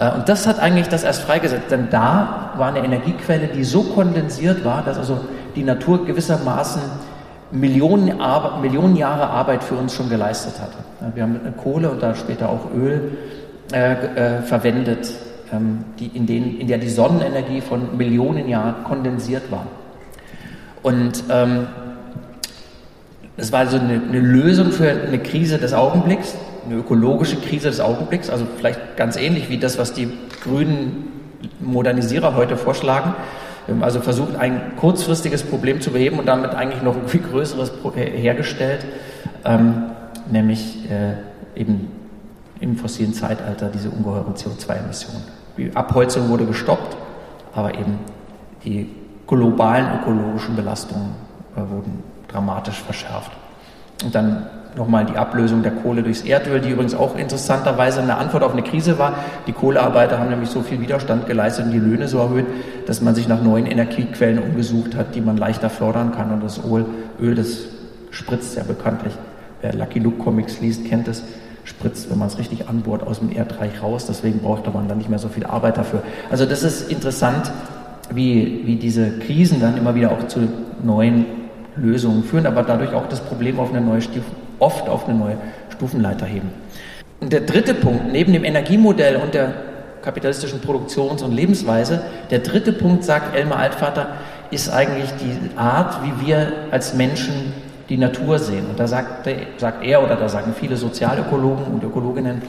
Äh, 0.00 0.10
und 0.12 0.28
das 0.28 0.46
hat 0.46 0.58
eigentlich 0.58 0.88
das 0.88 1.04
erst 1.04 1.22
freigesetzt, 1.22 1.70
denn 1.70 1.88
da 1.90 2.50
war 2.56 2.68
eine 2.68 2.84
Energiequelle, 2.84 3.46
die 3.46 3.62
so 3.62 3.84
kondensiert 3.84 4.64
war, 4.64 4.82
dass 4.82 4.98
also 4.98 5.20
die 5.54 5.62
Natur 5.62 6.04
gewissermaßen 6.04 6.82
Millionen, 7.52 8.18
Millionen 8.60 8.96
Jahre 8.96 9.28
Arbeit 9.28 9.64
für 9.64 9.74
uns 9.74 9.94
schon 9.94 10.08
geleistet 10.08 10.54
hatte. 10.60 11.14
Wir 11.14 11.24
haben 11.24 11.40
Kohle 11.56 11.90
und 11.90 12.02
da 12.02 12.14
später 12.14 12.48
auch 12.48 12.72
Öl 12.74 13.18
äh, 13.72 13.92
äh, 13.92 14.42
verwendet, 14.42 15.12
ähm, 15.52 15.84
die, 15.98 16.06
in, 16.08 16.26
denen, 16.26 16.58
in 16.58 16.68
der 16.68 16.78
die 16.78 16.88
Sonnenenergie 16.88 17.60
von 17.60 17.96
Millionen 17.96 18.48
Jahren 18.48 18.84
kondensiert 18.84 19.50
war. 19.50 19.66
Und 20.82 21.24
ähm, 21.28 21.66
es 23.36 23.52
war 23.52 23.60
also 23.60 23.78
eine, 23.78 24.00
eine, 24.08 24.20
Lösung 24.20 24.70
für 24.70 24.90
eine 24.90 25.18
Krise 25.18 25.58
des 25.58 25.72
Augenblicks, 25.72 26.36
eine 26.66 26.76
ökologische 26.76 27.36
Krise 27.36 27.68
des 27.68 27.80
Augenblicks, 27.80 28.30
also 28.30 28.46
vielleicht 28.56 28.96
ganz 28.96 29.16
ähnlich 29.16 29.48
wie 29.48 29.58
das, 29.58 29.78
was 29.78 29.92
die 29.92 30.12
grünen 30.42 31.08
Modernisierer 31.60 32.34
heute 32.36 32.56
vorschlagen. 32.56 33.14
Haben 33.68 33.82
also 33.84 34.00
versucht, 34.00 34.36
ein 34.36 34.76
kurzfristiges 34.76 35.42
Problem 35.42 35.80
zu 35.80 35.90
beheben 35.92 36.18
und 36.18 36.26
damit 36.26 36.54
eigentlich 36.54 36.82
noch 36.82 36.96
ein 36.96 37.06
viel 37.08 37.20
größeres 37.20 37.72
hergestellt, 37.94 38.84
ähm, 39.44 39.84
nämlich 40.30 40.90
äh, 40.90 41.60
eben 41.60 41.88
im 42.60 42.76
fossilen 42.76 43.14
Zeitalter 43.14 43.68
diese 43.68 43.90
ungeheuren 43.90 44.34
CO2-Emissionen. 44.34 45.22
Die 45.56 45.74
Abholzung 45.74 46.28
wurde 46.28 46.46
gestoppt, 46.46 46.96
aber 47.54 47.74
eben 47.74 47.98
die 48.64 48.90
globalen 49.26 50.00
ökologischen 50.00 50.56
Belastungen 50.56 51.10
äh, 51.54 51.60
wurden 51.60 52.02
dramatisch 52.28 52.80
verschärft. 52.80 53.32
Und 54.04 54.14
dann 54.14 54.46
nochmal 54.76 55.04
die 55.04 55.16
Ablösung 55.16 55.62
der 55.62 55.72
Kohle 55.72 56.02
durchs 56.02 56.22
Erdöl, 56.22 56.60
die 56.60 56.70
übrigens 56.70 56.94
auch 56.94 57.16
interessanterweise 57.16 58.00
eine 58.00 58.16
Antwort 58.16 58.42
auf 58.42 58.52
eine 58.52 58.62
Krise 58.62 58.98
war. 58.98 59.14
Die 59.46 59.52
Kohlearbeiter 59.52 60.18
haben 60.18 60.30
nämlich 60.30 60.50
so 60.50 60.62
viel 60.62 60.80
Widerstand 60.80 61.26
geleistet 61.26 61.66
und 61.66 61.72
die 61.72 61.78
Löhne 61.78 62.08
so 62.08 62.18
erhöht, 62.18 62.46
dass 62.86 63.00
man 63.00 63.14
sich 63.14 63.28
nach 63.28 63.42
neuen 63.42 63.66
Energiequellen 63.66 64.38
umgesucht 64.38 64.94
hat, 64.94 65.14
die 65.14 65.20
man 65.20 65.36
leichter 65.36 65.70
fördern 65.70 66.12
kann. 66.12 66.32
Und 66.32 66.42
das 66.42 66.60
Öl, 67.20 67.34
das 67.34 67.58
spritzt 68.10 68.56
ja 68.56 68.62
bekanntlich. 68.62 69.12
Wer 69.60 69.74
Lucky 69.74 69.98
Luke 69.98 70.18
Comics 70.18 70.60
liest, 70.60 70.86
kennt 70.86 71.08
es 71.08 71.22
spritzt, 71.64 72.10
wenn 72.10 72.18
man 72.18 72.28
es 72.28 72.38
richtig 72.38 72.68
anbohrt, 72.68 73.06
aus 73.06 73.18
dem 73.18 73.30
Erdreich 73.32 73.82
raus. 73.82 74.06
Deswegen 74.06 74.40
brauchte 74.40 74.70
man 74.70 74.88
dann 74.88 74.98
nicht 74.98 75.10
mehr 75.10 75.18
so 75.18 75.28
viel 75.28 75.44
Arbeit 75.44 75.76
dafür. 75.76 76.02
Also 76.30 76.46
das 76.46 76.62
ist 76.62 76.90
interessant, 76.90 77.50
wie, 78.12 78.62
wie 78.64 78.76
diese 78.76 79.18
Krisen 79.18 79.60
dann 79.60 79.76
immer 79.76 79.94
wieder 79.94 80.10
auch 80.10 80.26
zu 80.26 80.48
neuen 80.82 81.26
Lösungen 81.76 82.24
führen, 82.24 82.46
aber 82.46 82.62
dadurch 82.62 82.92
auch 82.94 83.06
das 83.08 83.20
Problem 83.20 83.60
auf 83.60 83.70
eine 83.70 83.80
neue 83.80 84.00
Stufe, 84.00 84.24
oft 84.60 84.88
auf 84.88 85.08
eine 85.08 85.18
neue 85.18 85.36
Stufenleiter 85.70 86.26
heben. 86.26 86.50
Und 87.20 87.32
der 87.32 87.40
dritte 87.40 87.74
Punkt, 87.74 88.12
neben 88.12 88.32
dem 88.32 88.44
Energiemodell 88.44 89.16
und 89.16 89.34
der 89.34 89.52
kapitalistischen 90.02 90.60
Produktions- 90.60 91.22
und 91.22 91.32
Lebensweise, 91.32 92.02
der 92.30 92.38
dritte 92.38 92.72
Punkt, 92.72 93.04
sagt 93.04 93.36
Elmar 93.36 93.58
Altvater, 93.58 94.16
ist 94.50 94.70
eigentlich 94.70 95.10
die 95.20 95.58
Art, 95.58 96.00
wie 96.02 96.26
wir 96.26 96.52
als 96.70 96.94
Menschen 96.94 97.52
die 97.88 97.98
Natur 97.98 98.38
sehen. 98.38 98.66
Und 98.70 98.80
da 98.80 98.86
sagt, 98.86 99.28
sagt 99.58 99.84
er 99.84 100.02
oder 100.02 100.16
da 100.16 100.28
sagen 100.28 100.54
viele 100.58 100.76
Sozialökologen 100.76 101.66
und 101.66 101.84
Ökologinnen, 101.84 102.42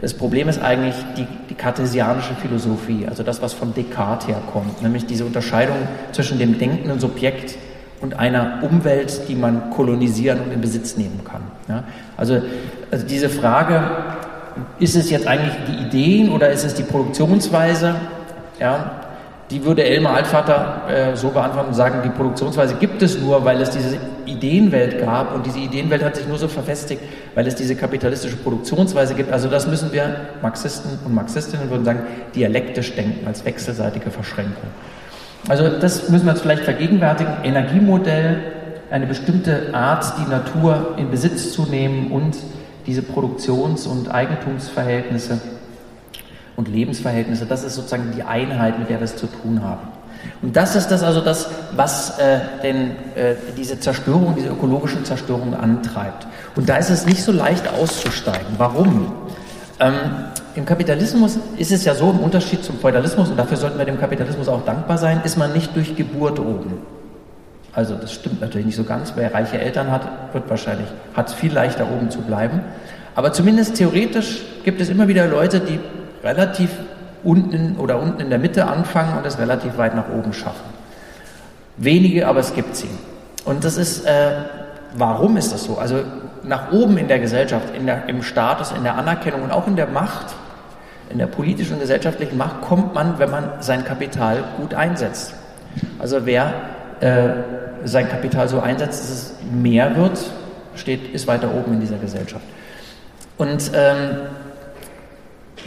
das 0.00 0.12
Problem 0.12 0.48
ist 0.48 0.60
eigentlich 0.60 0.96
die, 1.16 1.26
die 1.48 1.54
kartesianische 1.54 2.34
Philosophie, 2.34 3.06
also 3.08 3.22
das, 3.22 3.40
was 3.40 3.54
von 3.54 3.72
Descartes 3.72 4.28
herkommt, 4.28 4.82
nämlich 4.82 5.06
diese 5.06 5.24
Unterscheidung 5.24 5.76
zwischen 6.12 6.38
dem 6.38 6.58
denkenden 6.58 7.00
Subjekt 7.00 7.56
und 8.04 8.18
einer 8.18 8.58
Umwelt, 8.60 9.28
die 9.28 9.34
man 9.34 9.70
kolonisieren 9.70 10.38
und 10.40 10.52
in 10.52 10.60
Besitz 10.60 10.98
nehmen 10.98 11.22
kann. 11.24 11.40
Ja? 11.68 11.84
Also, 12.18 12.42
also 12.90 13.06
diese 13.06 13.30
Frage, 13.30 13.82
ist 14.78 14.94
es 14.94 15.08
jetzt 15.08 15.26
eigentlich 15.26 15.54
die 15.66 15.86
Ideen 15.86 16.30
oder 16.30 16.50
ist 16.50 16.64
es 16.64 16.74
die 16.74 16.82
Produktionsweise? 16.82 17.94
Ja, 18.60 18.90
die 19.50 19.64
würde 19.64 19.84
Elmar 19.84 20.16
Altvater 20.16 20.82
äh, 20.88 21.16
so 21.16 21.30
beantworten 21.30 21.68
und 21.68 21.74
sagen, 21.74 22.00
die 22.04 22.10
Produktionsweise 22.10 22.74
gibt 22.74 23.00
es 23.00 23.18
nur, 23.18 23.42
weil 23.46 23.58
es 23.62 23.70
diese 23.70 23.96
Ideenwelt 24.26 25.00
gab 25.00 25.34
und 25.34 25.46
diese 25.46 25.60
Ideenwelt 25.60 26.04
hat 26.04 26.16
sich 26.16 26.28
nur 26.28 26.36
so 26.36 26.46
verfestigt, 26.46 27.00
weil 27.34 27.46
es 27.46 27.54
diese 27.54 27.74
kapitalistische 27.74 28.36
Produktionsweise 28.36 29.14
gibt. 29.14 29.32
Also 29.32 29.48
das 29.48 29.66
müssen 29.66 29.92
wir 29.92 30.16
Marxisten 30.42 30.98
und 31.06 31.14
Marxistinnen 31.14 31.70
würden 31.70 31.86
sagen, 31.86 32.02
dialektisch 32.34 32.94
denken, 32.94 33.26
als 33.26 33.46
wechselseitige 33.46 34.10
Verschränkung. 34.10 34.68
Also 35.48 35.68
das 35.68 36.08
müssen 36.08 36.24
wir 36.24 36.32
uns 36.32 36.40
vielleicht 36.40 36.64
vergegenwärtigen. 36.64 37.32
Energiemodell, 37.42 38.40
eine 38.90 39.06
bestimmte 39.06 39.74
Art, 39.74 40.14
die 40.18 40.30
Natur 40.30 40.94
in 40.96 41.10
Besitz 41.10 41.52
zu 41.52 41.62
nehmen 41.62 42.10
und 42.12 42.36
diese 42.86 43.02
Produktions- 43.02 43.86
und 43.86 44.12
Eigentumsverhältnisse 44.12 45.40
und 46.56 46.68
Lebensverhältnisse. 46.68 47.46
Das 47.46 47.64
ist 47.64 47.74
sozusagen 47.74 48.12
die 48.14 48.22
Einheit, 48.22 48.78
mit 48.78 48.88
der 48.88 49.00
wir 49.00 49.04
es 49.04 49.16
zu 49.16 49.26
tun 49.26 49.62
haben. 49.62 49.88
Und 50.40 50.56
das 50.56 50.76
ist 50.76 50.88
das 50.88 51.02
also 51.02 51.20
das, 51.20 51.48
was 51.76 52.18
äh, 52.18 52.40
denn 52.62 52.92
äh, 53.14 53.34
diese 53.56 53.78
Zerstörung, 53.78 54.34
diese 54.36 54.48
ökologischen 54.48 55.04
Zerstörung 55.04 55.54
antreibt. 55.54 56.26
Und 56.56 56.68
da 56.68 56.76
ist 56.76 56.90
es 56.90 57.04
nicht 57.04 57.22
so 57.22 57.32
leicht 57.32 57.68
auszusteigen. 57.68 58.46
Warum? 58.56 59.12
Ähm, 59.80 59.94
Im 60.56 60.64
Kapitalismus 60.64 61.38
ist 61.56 61.72
es 61.72 61.84
ja 61.84 61.94
so, 61.94 62.10
im 62.10 62.20
Unterschied 62.20 62.62
zum 62.62 62.78
Feudalismus, 62.78 63.28
und 63.28 63.36
dafür 63.36 63.56
sollten 63.56 63.76
wir 63.76 63.84
dem 63.84 63.98
Kapitalismus 63.98 64.48
auch 64.48 64.64
dankbar 64.64 64.98
sein, 64.98 65.20
ist 65.24 65.36
man 65.36 65.52
nicht 65.52 65.74
durch 65.74 65.96
Geburt 65.96 66.38
oben. 66.38 66.78
Also 67.72 67.96
das 67.96 68.12
stimmt 68.12 68.40
natürlich 68.40 68.66
nicht 68.66 68.76
so 68.76 68.84
ganz. 68.84 69.14
Wer 69.16 69.34
reiche 69.34 69.58
Eltern 69.58 69.90
hat, 69.90 70.32
wird 70.32 70.48
wahrscheinlich, 70.48 70.86
hat 71.14 71.28
es 71.28 71.34
viel 71.34 71.52
leichter 71.52 71.90
oben 71.90 72.08
zu 72.08 72.20
bleiben. 72.20 72.60
Aber 73.16 73.32
zumindest 73.32 73.76
theoretisch 73.76 74.42
gibt 74.64 74.80
es 74.80 74.88
immer 74.90 75.08
wieder 75.08 75.26
Leute, 75.26 75.58
die 75.58 75.80
relativ 76.22 76.70
unten 77.24 77.76
oder 77.78 78.00
unten 78.00 78.20
in 78.20 78.30
der 78.30 78.38
Mitte 78.38 78.66
anfangen 78.66 79.18
und 79.18 79.26
es 79.26 79.38
relativ 79.38 79.76
weit 79.76 79.96
nach 79.96 80.08
oben 80.08 80.32
schaffen. 80.32 80.72
Wenige, 81.76 82.28
aber 82.28 82.38
es 82.40 82.54
gibt 82.54 82.76
sie. 82.76 82.90
Und 83.44 83.64
das 83.64 83.76
ist, 83.76 84.06
äh, 84.06 84.30
warum 84.96 85.36
ist 85.36 85.52
das 85.52 85.64
so? 85.64 85.78
Also 85.78 86.00
nach 86.44 86.70
oben 86.70 86.96
in 86.96 87.08
der 87.08 87.18
Gesellschaft, 87.18 87.74
in 87.76 87.86
der, 87.86 88.08
im 88.08 88.22
Status, 88.22 88.72
in 88.72 88.84
der 88.84 88.96
Anerkennung 88.96 89.42
und 89.42 89.50
auch 89.50 89.66
in 89.66 89.74
der 89.74 89.88
Macht, 89.88 90.26
in 91.10 91.18
der 91.18 91.26
politischen 91.26 91.74
und 91.74 91.80
gesellschaftlichen 91.80 92.36
Macht 92.36 92.62
kommt 92.62 92.94
man, 92.94 93.18
wenn 93.18 93.30
man 93.30 93.50
sein 93.60 93.84
Kapital 93.84 94.44
gut 94.56 94.74
einsetzt. 94.74 95.34
Also 95.98 96.24
wer 96.24 96.52
äh, 97.00 97.28
sein 97.84 98.08
Kapital 98.08 98.48
so 98.48 98.60
einsetzt, 98.60 99.02
dass 99.02 99.10
es 99.10 99.34
mehr 99.52 99.96
wird, 99.96 100.18
steht, 100.74 101.12
ist 101.12 101.26
weiter 101.26 101.52
oben 101.54 101.74
in 101.74 101.80
dieser 101.80 101.98
Gesellschaft. 101.98 102.44
Und 103.36 103.70
ähm, 103.74 104.16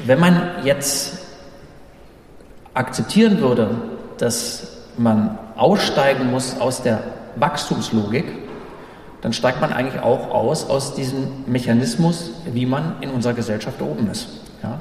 wenn 0.06 0.20
man 0.20 0.42
jetzt 0.64 1.20
akzeptieren 2.74 3.40
würde, 3.40 3.70
dass 4.18 4.78
man 4.98 5.38
aussteigen 5.56 6.32
muss 6.32 6.60
aus 6.60 6.82
der 6.82 7.00
Wachstumslogik, 7.36 8.26
dann 9.22 9.34
steigt 9.34 9.62
man 9.62 9.74
eigentlich 9.74 10.02
auch 10.02 10.30
aus 10.30 10.70
aus 10.70 10.94
diesem 10.94 11.44
Mechanismus, 11.48 12.32
wie 12.54 12.66
man 12.66 12.96
in 13.02 13.10
unserer 13.10 13.34
Gesellschaft 13.34 13.82
oben 13.82 14.10
ist. 14.10 14.28
Ja? 14.62 14.80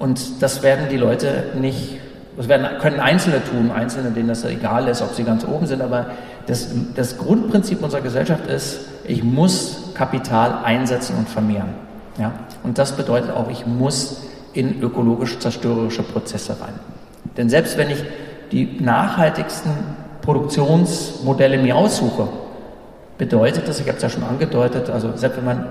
Und 0.00 0.42
das 0.42 0.62
werden 0.62 0.86
die 0.90 0.96
Leute 0.96 1.44
nicht, 1.60 2.00
das 2.36 2.48
werden, 2.48 2.66
können 2.80 3.00
Einzelne 3.00 3.44
tun, 3.44 3.70
Einzelne, 3.70 4.10
denen 4.10 4.28
das 4.28 4.44
egal 4.46 4.88
ist, 4.88 5.02
ob 5.02 5.12
sie 5.12 5.24
ganz 5.24 5.44
oben 5.46 5.66
sind, 5.66 5.82
aber 5.82 6.06
das, 6.46 6.70
das 6.96 7.18
Grundprinzip 7.18 7.82
unserer 7.82 8.00
Gesellschaft 8.00 8.46
ist, 8.46 8.80
ich 9.04 9.22
muss 9.22 9.92
Kapital 9.94 10.64
einsetzen 10.64 11.16
und 11.18 11.28
vermehren. 11.28 11.74
Ja? 12.18 12.32
Und 12.62 12.78
das 12.78 12.96
bedeutet 12.96 13.30
auch, 13.30 13.50
ich 13.50 13.66
muss 13.66 14.22
in 14.54 14.82
ökologisch 14.82 15.38
zerstörerische 15.38 16.02
Prozesse 16.02 16.56
rein. 16.58 16.72
Denn 17.36 17.50
selbst 17.50 17.76
wenn 17.76 17.90
ich 17.90 18.02
die 18.52 18.78
nachhaltigsten 18.80 19.70
Produktionsmodelle 20.22 21.58
mir 21.58 21.76
aussuche, 21.76 22.26
bedeutet 23.18 23.68
das, 23.68 23.80
ich 23.80 23.86
habe 23.86 23.98
es 23.98 24.02
ja 24.02 24.08
schon 24.08 24.24
angedeutet, 24.24 24.88
also 24.88 25.14
selbst 25.14 25.36
wenn 25.36 25.44
man 25.44 25.66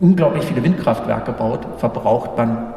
unglaublich 0.00 0.44
viele 0.44 0.64
Windkraftwerke 0.64 1.32
baut, 1.32 1.60
verbraucht 1.76 2.38
man 2.38 2.72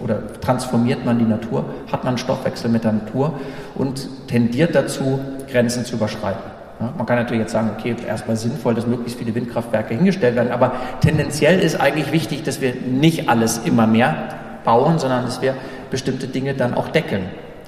oder 0.00 0.40
transformiert 0.40 1.04
man 1.04 1.18
die 1.18 1.24
Natur, 1.24 1.64
hat 1.90 2.04
man 2.04 2.12
einen 2.12 2.18
Stoffwechsel 2.18 2.70
mit 2.70 2.84
der 2.84 2.92
Natur 2.92 3.34
und 3.74 4.08
tendiert 4.28 4.74
dazu, 4.74 5.20
Grenzen 5.50 5.84
zu 5.84 5.96
überschreiten. 5.96 6.42
Ja, 6.80 6.94
man 6.96 7.06
kann 7.06 7.16
natürlich 7.16 7.42
jetzt 7.42 7.52
sagen, 7.52 7.70
okay, 7.78 7.94
erstmal 8.06 8.36
sinnvoll, 8.36 8.74
dass 8.74 8.86
möglichst 8.86 9.18
viele 9.18 9.34
Windkraftwerke 9.34 9.94
hingestellt 9.94 10.34
werden, 10.34 10.50
aber 10.50 10.72
tendenziell 11.00 11.60
ist 11.60 11.78
eigentlich 11.78 12.10
wichtig, 12.10 12.42
dass 12.42 12.60
wir 12.60 12.74
nicht 12.74 13.28
alles 13.28 13.58
immer 13.58 13.86
mehr 13.86 14.16
bauen, 14.64 14.98
sondern 14.98 15.24
dass 15.24 15.42
wir 15.42 15.54
bestimmte 15.90 16.26
Dinge 16.26 16.54
dann 16.54 16.74
auch 16.74 16.88
deckeln. 16.88 17.24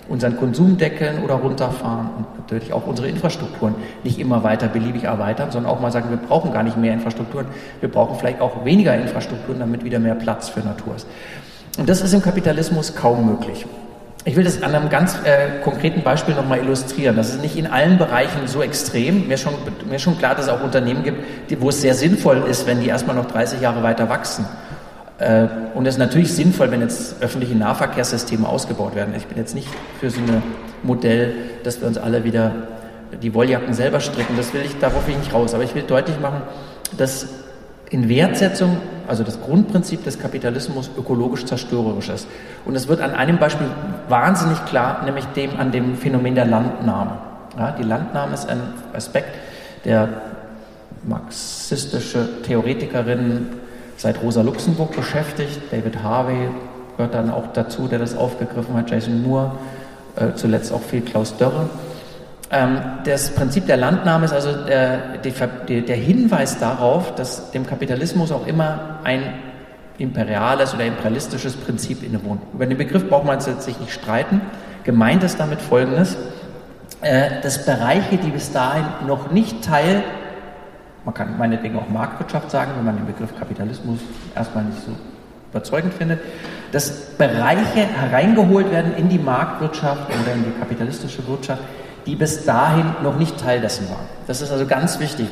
Unseren 0.09 0.37
Konsum 0.37 0.79
deckeln 0.79 1.23
oder 1.23 1.35
runterfahren 1.35 2.11
und 2.17 2.39
natürlich 2.39 2.73
auch 2.73 2.87
unsere 2.87 3.09
Infrastrukturen 3.09 3.75
nicht 4.03 4.19
immer 4.19 4.43
weiter 4.43 4.67
beliebig 4.67 5.05
erweitern, 5.05 5.51
sondern 5.51 5.71
auch 5.71 5.81
mal 5.81 5.93
sagen, 5.93 6.11
wir 6.11 6.17
brauchen 6.17 6.53
gar 6.53 6.63
nicht 6.63 6.77
mehr 6.77 6.93
Infrastrukturen, 6.93 7.47
wir 7.81 7.89
brauchen 7.91 8.19
vielleicht 8.19 8.41
auch 8.41 8.65
weniger 8.65 8.95
Infrastrukturen, 8.95 9.61
damit 9.61 9.85
wieder 9.85 9.99
mehr 9.99 10.15
Platz 10.15 10.49
für 10.49 10.61
Natur 10.61 10.97
ist. 10.97 11.07
Und 11.79 11.89
das 11.89 12.01
ist 12.03 12.13
im 12.13 12.23
Kapitalismus 12.23 12.95
kaum 12.95 13.27
möglich. 13.27 13.67
Ich 14.25 14.37
will 14.37 14.45
das 14.45 14.63
an 14.63 14.75
einem 14.75 14.89
ganz 14.89 15.17
äh, 15.25 15.61
konkreten 15.65 16.03
Beispiel 16.03 16.35
nochmal 16.35 16.61
illustrieren. 16.61 17.17
Das 17.17 17.31
ist 17.31 17.43
nicht 17.43 17.57
in 17.57 17.67
allen 17.67 17.99
Bereichen 17.99 18.47
so 18.47 18.63
extrem. 18.63 19.27
Mir 19.27 19.35
ist 19.35 19.41
schon, 19.41 19.55
mir 19.91 19.99
schon 19.99 20.17
klar, 20.19 20.35
dass 20.35 20.47
es 20.47 20.51
auch 20.51 20.63
Unternehmen 20.63 21.03
gibt, 21.03 21.51
die, 21.51 21.61
wo 21.61 21.71
es 21.71 21.81
sehr 21.81 21.95
sinnvoll 21.95 22.45
ist, 22.49 22.67
wenn 22.67 22.81
die 22.81 22.89
erstmal 22.89 23.17
noch 23.17 23.27
30 23.27 23.61
Jahre 23.61 23.83
weiter 23.83 24.09
wachsen 24.09 24.47
äh, 25.23 25.47
und 25.75 25.87
es 25.87 25.95
ist 25.95 25.99
natürlich 25.99 26.33
sinnvoll, 26.33 26.71
wenn 26.71 26.81
jetzt 26.81 27.23
öffentliche 27.23 27.55
Nahverkehrssysteme 27.55 28.49
ausgebaut 28.49 28.95
werden. 28.95 29.15
Ich 29.17 29.27
bin 29.27 29.39
jetzt 29.39 29.55
nicht 29.55 29.69
für 30.01 30.11
so 30.11 30.21
ein 30.21 30.43
Modell, 30.83 31.35
dass 31.63 31.81
wir 31.81 31.87
uns 31.87 31.97
alle 31.97 32.25
wieder 32.25 32.53
die 33.23 33.33
Wolljacken 33.35 33.73
selber 33.73 34.01
stricken. 34.01 34.37
Das 34.37 34.53
will 34.53 34.63
ich, 34.65 34.79
darauf 34.79 35.07
will 35.07 35.15
ich 35.15 35.21
nicht 35.21 35.35
raus. 35.35 35.55
Aber 35.55 35.63
ich 35.63 35.75
will 35.75 35.83
deutlich 35.83 36.19
machen, 36.19 36.43
dass 36.99 37.27
in 37.91 38.09
Wertsetzung, 38.09 38.79
also 39.09 39.25
das 39.25 39.41
Grundprinzip 39.41 40.05
des 40.05 40.19
Kapitalismus 40.19 40.91
ökologisch 40.97 41.45
zerstörerisch 41.45 42.09
ist. 42.09 42.27
Und 42.65 42.75
es 42.77 42.89
wird 42.89 43.01
an 43.01 43.13
einem 43.13 43.39
Beispiel 43.39 43.67
wahnsinnig 44.09 44.65
klar, 44.67 45.03
nämlich 45.05 45.25
dem 45.27 45.59
an 45.59 45.73
dem 45.73 45.97
Phänomen 45.97 46.35
der 46.35 46.47
Landnahme. 46.47 47.19
Ja, 47.59 47.73
die 47.73 47.83
Landnahme 47.83 48.35
ist 48.35 48.49
ein 48.49 48.61
Aspekt, 48.95 49.35
der 49.85 50.09
marxistische 51.05 52.43
Theoretikerinnen 52.43 53.49
seit 53.97 54.23
Rosa 54.23 54.43
Luxemburg 54.43 54.95
beschäftigt. 54.97 55.61
David 55.71 56.03
Harvey 56.03 56.49
gehört 56.97 57.15
dann 57.15 57.31
auch 57.31 57.53
dazu, 57.53 57.89
der 57.89 57.99
das 57.99 58.17
aufgegriffen 58.17 58.75
hat, 58.75 58.91
Jason 58.91 59.23
Moore, 59.23 59.53
äh, 60.17 60.35
zuletzt 60.35 60.73
auch 60.73 60.83
viel 60.83 61.01
Klaus 61.01 61.37
Dörre. 61.37 61.69
Ähm, 62.53 62.79
das 63.05 63.31
Prinzip 63.31 63.67
der 63.67 63.77
Landnahme 63.79 64.27
ist 64.27 64.33
also 64.33 64.53
der, 64.65 65.19
der, 65.19 65.81
der 65.81 65.97
Hinweis 65.97 66.59
darauf, 66.59 67.15
dass 67.15 67.51
dem 67.51 67.67
Kapitalismus 67.67 68.31
auch 68.31 68.47
immer 68.47 69.01
ein 69.05 69.23
imperiales 69.99 70.75
oder 70.75 70.85
imperialistisches 70.85 71.57
Prinzip 71.57 72.03
innewohnt. 72.03 72.43
Über 72.53 72.67
den 72.67 72.79
Begriff 72.79 73.09
braucht 73.09 73.25
man 73.25 73.41
sich 73.41 73.79
nicht 73.81 73.93
streiten. 73.93 74.41
Gemeint 74.85 75.23
ist 75.23 75.41
damit 75.41 75.61
Folgendes, 75.61 76.17
äh, 77.01 77.41
dass 77.43 77.65
Bereiche, 77.65 78.19
die 78.19 78.31
bis 78.31 78.53
dahin 78.53 78.85
noch 79.07 79.31
nicht 79.31 79.65
Teil 79.65 80.03
man 81.05 81.15
kann 81.15 81.37
meinetwegen 81.37 81.79
auch 81.79 81.89
Marktwirtschaft 81.89 82.51
sagen, 82.51 82.73
wenn 82.77 82.85
man 82.85 82.97
den 82.97 83.07
Begriff 83.07 83.37
Kapitalismus 83.37 83.99
erstmal 84.35 84.65
nicht 84.65 84.83
so 84.85 84.93
überzeugend 85.51 85.93
findet, 85.95 86.21
dass 86.71 87.17
Bereiche 87.17 87.87
hereingeholt 87.87 88.71
werden 88.71 88.95
in 88.97 89.09
die 89.09 89.19
Marktwirtschaft 89.19 90.09
oder 90.09 90.33
in 90.35 90.45
die 90.45 90.59
kapitalistische 90.59 91.27
Wirtschaft, 91.27 91.63
die 92.07 92.17
bis 92.17 92.45
dahin 92.45 92.87
noch 93.03 93.17
nicht 93.17 93.39
Teil 93.39 93.61
dessen 93.61 93.89
waren. 93.89 94.07
Das 94.27 94.41
ist 94.41 94.51
also 94.51 94.67
ganz 94.67 94.99
wichtig. 94.99 95.29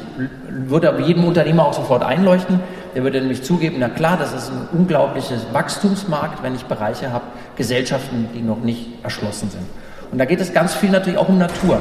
Würde 0.49 0.89
aber 0.89 1.01
jedem 1.01 1.25
Unternehmer 1.25 1.67
auch 1.67 1.73
sofort 1.73 2.03
einleuchten. 2.03 2.61
Der 2.95 3.03
würde 3.05 3.21
nämlich 3.21 3.43
zugeben, 3.43 3.77
na 3.79 3.89
klar, 3.89 4.17
das 4.17 4.33
ist 4.33 4.51
ein 4.51 4.69
unglaubliches 4.73 5.47
Wachstumsmarkt, 5.53 6.43
wenn 6.43 6.55
ich 6.55 6.65
Bereiche 6.65 7.13
habe, 7.13 7.25
Gesellschaften, 7.57 8.29
die 8.35 8.43
noch 8.43 8.61
nicht 8.61 9.05
erschlossen 9.05 9.51
sind. 9.51 9.63
Und 10.11 10.19
da 10.19 10.25
geht 10.25 10.41
es 10.41 10.53
ganz 10.53 10.75
viel 10.75 10.91
natürlich 10.91 11.19
auch 11.19 11.29
um 11.29 11.39
Natur. 11.39 11.79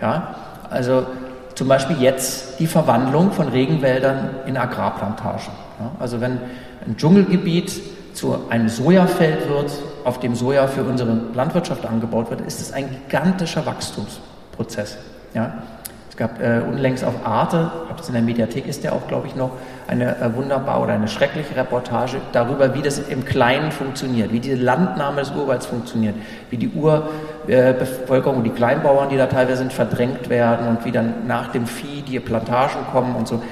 Ja, 0.00 0.34
also 0.68 1.06
zum 1.54 1.68
Beispiel 1.68 1.96
jetzt 2.00 2.60
die 2.60 2.66
Verwandlung 2.66 3.32
von 3.32 3.48
Regenwäldern 3.48 4.28
in 4.46 4.58
Agrarplantagen. 4.58 5.52
Ja, 5.80 5.90
also 5.98 6.20
wenn 6.20 6.38
ein 6.86 6.96
Dschungelgebiet 6.96 7.80
zu 8.16 8.38
einem 8.48 8.68
Sojafeld 8.68 9.48
wird, 9.48 9.70
auf 10.04 10.20
dem 10.20 10.34
Soja 10.34 10.66
für 10.66 10.82
unsere 10.82 11.20
Landwirtschaft 11.34 11.84
angebaut 11.84 12.30
wird, 12.30 12.40
ist 12.40 12.60
es 12.60 12.72
ein 12.72 12.88
gigantischer 12.88 13.66
Wachstumsprozess. 13.66 14.96
Ja? 15.34 15.62
Es 16.08 16.16
gab 16.16 16.40
äh, 16.40 16.62
unlängst 16.66 17.04
auf 17.04 17.26
Arte, 17.26 17.70
in 18.08 18.14
der 18.14 18.22
Mediathek 18.22 18.66
ist, 18.66 18.84
der 18.84 18.92
auch, 18.92 19.06
glaube 19.08 19.26
ich, 19.26 19.36
noch 19.36 19.50
eine 19.86 20.16
äh, 20.16 20.34
wunderbare 20.34 20.82
oder 20.82 20.92
eine 20.92 21.08
schreckliche 21.08 21.56
Reportage 21.56 22.18
darüber, 22.32 22.74
wie 22.74 22.82
das 22.82 22.98
im 22.98 23.24
Kleinen 23.24 23.72
funktioniert, 23.72 24.32
wie 24.32 24.40
diese 24.40 24.56
Landnahme 24.56 25.20
des 25.20 25.30
Urwalds 25.30 25.66
funktioniert, 25.66 26.14
wie 26.50 26.56
die 26.56 26.70
Urbevölkerung, 26.70 28.44
die 28.44 28.50
Kleinbauern, 28.50 29.08
die 29.08 29.16
da 29.16 29.26
teilweise 29.26 29.58
sind, 29.58 29.72
verdrängt 29.72 30.28
werden 30.28 30.68
und 30.68 30.84
wie 30.84 30.92
dann 30.92 31.26
nach 31.26 31.52
dem 31.52 31.66
Vieh 31.66 32.02
die 32.02 32.20
Plantagen 32.20 32.86
kommen 32.92 33.14
und 33.16 33.28
so. 33.28 33.42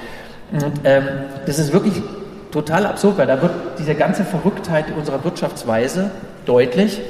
Und, 0.51 0.63
ähm, 0.83 1.03
das 1.45 1.59
ist 1.59 1.73
wirklich 1.73 2.01
total 2.55 2.85
absurd, 2.85 3.17
weil 3.17 3.27
da 3.27 3.41
wird 3.41 3.51
diese 3.77 3.95
ganze 3.95 4.23
Verrücktheit 4.23 4.85
unserer 4.97 5.23
Wirtschaftsweise 5.23 6.11
deutlich 6.45 7.01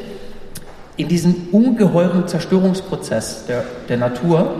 in 0.97 1.07
diesem 1.07 1.49
ungeheuren 1.51 2.27
Zerstörungsprozess 2.27 3.45
der, 3.45 3.63
der 3.87 3.97
Natur 3.97 4.55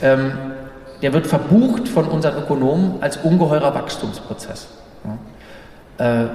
ähm, 0.00 0.32
der 1.02 1.12
wird 1.12 1.26
verbucht 1.26 1.88
von 1.88 2.06
unseren 2.06 2.38
Ökonomen 2.38 3.02
als 3.02 3.18
ungeheurer 3.18 3.74
Wachstumsprozess. 3.74 4.68
Ja. 5.98 6.22
Äh, 6.22 6.28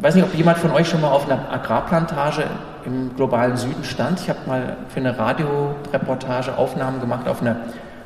weiß 0.00 0.14
nicht, 0.14 0.24
ob 0.24 0.34
jemand 0.34 0.58
von 0.58 0.70
euch 0.70 0.88
schon 0.88 1.02
mal 1.02 1.10
auf 1.10 1.30
einer 1.30 1.52
Agrarplantage 1.52 2.44
im 2.86 3.14
globalen 3.14 3.58
Süden 3.58 3.84
stand. 3.84 4.20
Ich 4.20 4.30
habe 4.30 4.38
mal 4.46 4.76
für 4.88 5.00
eine 5.00 5.18
Radioreportage 5.18 6.56
Aufnahmen 6.56 7.00
gemacht 7.00 7.28
auf 7.28 7.42
einer 7.42 7.56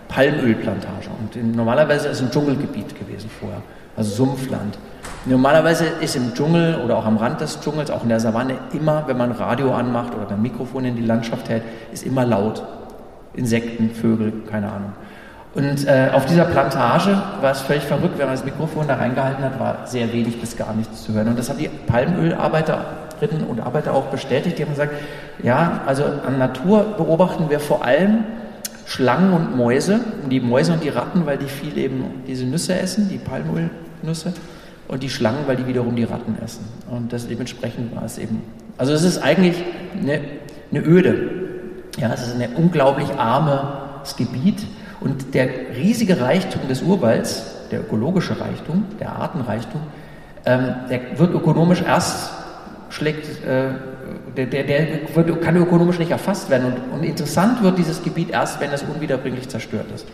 Palmölplantage. 0.08 1.10
Und 1.20 1.36
in, 1.36 1.52
normalerweise 1.52 2.08
ist 2.08 2.16
es 2.18 2.22
ein 2.22 2.32
Dschungelgebiet 2.32 2.98
gewesen 2.98 3.30
vorher, 3.30 3.62
also 3.96 4.24
Sumpfland. 4.24 4.78
Normalerweise 5.26 5.86
ist 6.00 6.16
im 6.16 6.34
Dschungel 6.34 6.80
oder 6.84 6.98
auch 6.98 7.06
am 7.06 7.16
Rand 7.16 7.40
des 7.40 7.60
Dschungels, 7.60 7.90
auch 7.90 8.02
in 8.02 8.10
der 8.10 8.20
Savanne, 8.20 8.56
immer, 8.72 9.04
wenn 9.06 9.16
man 9.16 9.32
Radio 9.32 9.72
anmacht 9.72 10.14
oder 10.14 10.34
ein 10.34 10.42
Mikrofon 10.42 10.84
in 10.84 10.96
die 10.96 11.04
Landschaft 11.04 11.48
hält, 11.48 11.62
ist 11.92 12.04
immer 12.04 12.26
laut. 12.26 12.62
Insekten, 13.32 13.90
Vögel, 13.90 14.32
keine 14.50 14.70
Ahnung. 14.70 14.92
Und 15.54 15.86
äh, 15.86 16.10
auf 16.12 16.26
dieser 16.26 16.44
Plantage 16.44 17.16
war 17.40 17.52
es 17.52 17.60
völlig 17.60 17.84
verrückt, 17.84 18.18
wenn 18.18 18.26
man 18.26 18.34
das 18.34 18.44
Mikrofon 18.44 18.88
da 18.88 18.96
reingehalten 18.96 19.44
hat, 19.44 19.58
war 19.60 19.86
sehr 19.86 20.12
wenig 20.12 20.40
bis 20.40 20.56
gar 20.56 20.74
nichts 20.74 21.04
zu 21.04 21.12
hören. 21.12 21.28
Und 21.28 21.38
das 21.38 21.48
haben 21.48 21.58
die 21.58 21.68
Palmölarbeiterinnen 21.68 23.46
und 23.48 23.60
Arbeiter 23.60 23.94
auch 23.94 24.06
bestätigt. 24.06 24.58
Die 24.58 24.64
haben 24.64 24.72
gesagt, 24.72 24.92
ja, 25.42 25.80
also 25.86 26.04
an 26.04 26.38
Natur 26.38 26.94
beobachten 26.96 27.50
wir 27.50 27.60
vor 27.60 27.84
allem 27.84 28.24
Schlangen 28.84 29.32
und 29.32 29.56
Mäuse. 29.56 30.00
Und 30.24 30.30
die 30.30 30.40
Mäuse 30.40 30.72
und 30.72 30.82
die 30.82 30.88
Ratten, 30.88 31.24
weil 31.24 31.38
die 31.38 31.46
viel 31.46 31.78
eben 31.78 32.24
diese 32.26 32.44
Nüsse 32.44 32.78
essen, 32.78 33.08
die 33.08 33.18
Palmölnüsse. 34.04 34.32
Und 34.86 35.02
die 35.02 35.08
Schlangen, 35.08 35.46
weil 35.46 35.56
die 35.56 35.66
wiederum 35.66 35.96
die 35.96 36.04
Ratten 36.04 36.36
essen. 36.44 36.66
Und 36.90 37.10
das 37.12 37.26
dementsprechend 37.26 37.96
war 37.96 38.04
es 38.04 38.18
eben. 38.18 38.42
Also 38.76 38.92
es 38.92 39.02
ist 39.02 39.18
eigentlich 39.18 39.56
eine, 39.98 40.20
eine 40.70 40.84
Öde. 40.84 41.30
Ja, 41.98 42.12
es 42.12 42.26
ist 42.26 42.38
ein 42.38 42.54
unglaublich 42.54 43.08
armes 43.16 44.14
Gebiet. 44.16 44.66
Und 45.00 45.32
der 45.34 45.48
riesige 45.74 46.20
Reichtum 46.20 46.68
des 46.68 46.82
Urwalds, 46.82 47.44
der 47.70 47.80
ökologische 47.80 48.38
Reichtum, 48.38 48.84
der 49.00 49.12
Artenreichtum, 49.16 49.80
ähm, 50.44 50.74
der 50.90 51.18
wird 51.18 51.32
ökonomisch 51.34 51.80
erst 51.80 52.30
schlägt, 52.90 53.26
äh, 53.46 53.70
der, 54.36 54.46
der, 54.46 54.64
der 54.64 54.86
wird, 55.14 55.40
kann 55.40 55.56
ökonomisch 55.56 55.98
nicht 55.98 56.10
erfasst 56.10 56.50
werden. 56.50 56.66
Und, 56.66 56.98
und, 56.98 57.04
interessant 57.04 57.62
wird 57.62 57.78
dieses 57.78 58.02
Gebiet 58.02 58.30
erst, 58.30 58.60
wenn 58.60 58.70
es 58.70 58.82
unwiederbringlich 58.82 59.48
zerstört 59.48 59.86
ist. 59.94 60.06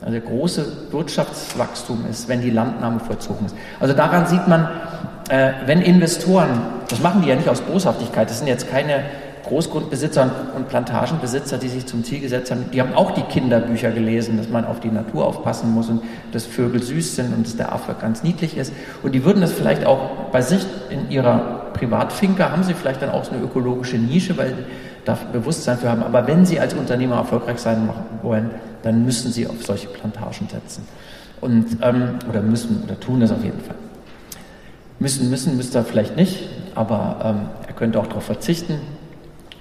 Also 0.00 0.20
große 0.20 0.92
Wirtschaftswachstum 0.92 2.04
ist, 2.08 2.28
wenn 2.28 2.40
die 2.40 2.50
Landnahme 2.50 3.00
vollzogen 3.00 3.46
ist. 3.46 3.56
Also 3.80 3.94
daran 3.94 4.26
sieht 4.26 4.46
man, 4.46 4.68
äh, 5.28 5.52
wenn 5.66 5.82
Investoren, 5.82 6.60
das 6.88 7.00
machen 7.00 7.22
die 7.22 7.28
ja 7.28 7.34
nicht 7.34 7.48
aus 7.48 7.60
Boshaftigkeit, 7.60 8.30
das 8.30 8.38
sind 8.38 8.46
jetzt 8.46 8.70
keine 8.70 9.02
Großgrundbesitzer 9.48 10.30
und 10.54 10.68
Plantagenbesitzer, 10.68 11.58
die 11.58 11.68
sich 11.68 11.86
zum 11.86 12.04
Ziel 12.04 12.20
gesetzt 12.20 12.50
haben, 12.50 12.66
die 12.72 12.80
haben 12.80 12.92
auch 12.94 13.12
die 13.12 13.22
Kinderbücher 13.22 13.90
gelesen, 13.90 14.36
dass 14.36 14.48
man 14.48 14.66
auf 14.66 14.80
die 14.80 14.90
Natur 14.90 15.26
aufpassen 15.26 15.72
muss 15.72 15.88
und 15.88 16.02
dass 16.32 16.44
Vögel 16.44 16.82
süß 16.82 17.16
sind 17.16 17.34
und 17.34 17.46
dass 17.46 17.56
der 17.56 17.72
Affe 17.72 17.94
ganz 17.98 18.22
niedlich 18.22 18.56
ist. 18.56 18.72
Und 19.02 19.12
die 19.12 19.24
würden 19.24 19.40
das 19.40 19.52
vielleicht 19.52 19.86
auch 19.86 20.30
bei 20.30 20.42
sich 20.42 20.66
in 20.90 21.10
ihrer 21.10 21.70
Privatfinke, 21.72 22.50
haben 22.50 22.62
sie 22.62 22.74
vielleicht 22.74 23.00
dann 23.00 23.10
auch 23.10 23.24
so 23.24 23.32
eine 23.32 23.42
ökologische 23.42 23.96
Nische, 23.96 24.36
weil 24.36 24.48
sie 24.48 24.64
da 25.04 25.16
Bewusstsein 25.32 25.78
für 25.78 25.88
haben. 25.88 26.02
Aber 26.02 26.26
wenn 26.26 26.44
sie 26.44 26.60
als 26.60 26.74
Unternehmer 26.74 27.16
erfolgreich 27.16 27.58
sein 27.58 27.88
wollen, 28.22 28.50
dann 28.82 29.04
müssen 29.04 29.32
sie 29.32 29.46
auf 29.46 29.64
solche 29.64 29.88
Plantagen 29.88 30.48
setzen. 30.48 30.86
Und, 31.40 31.78
ähm, 31.82 32.18
oder 32.28 32.42
müssen, 32.42 32.82
oder 32.84 32.98
tun 32.98 33.20
das 33.20 33.30
auf 33.30 33.44
jeden 33.44 33.60
Fall. 33.60 33.76
Müssen, 34.98 35.30
müssen, 35.30 35.56
müsste 35.56 35.78
er 35.78 35.84
vielleicht 35.84 36.16
nicht, 36.16 36.48
aber 36.74 37.18
ähm, 37.22 37.48
er 37.66 37.72
könnte 37.74 38.00
auch 38.00 38.06
darauf 38.06 38.24
verzichten. 38.24 38.80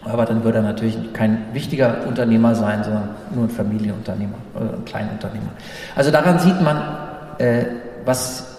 Aber 0.03 0.26
dann 0.26 0.43
würde 0.43 0.59
er 0.59 0.63
natürlich 0.63 0.97
kein 1.13 1.53
wichtiger 1.53 2.07
Unternehmer 2.07 2.55
sein, 2.55 2.84
sondern 2.84 3.09
nur 3.36 3.43
ein 3.43 3.49
Familienunternehmer 3.49 4.38
oder 4.55 4.74
ein 4.74 4.86
Kleinunternehmer. 4.86 5.49
Also 5.95 6.11
daran 6.11 6.39
sieht 6.39 6.61
man, 6.61 6.82
äh, 7.39 7.65
was 8.05 8.55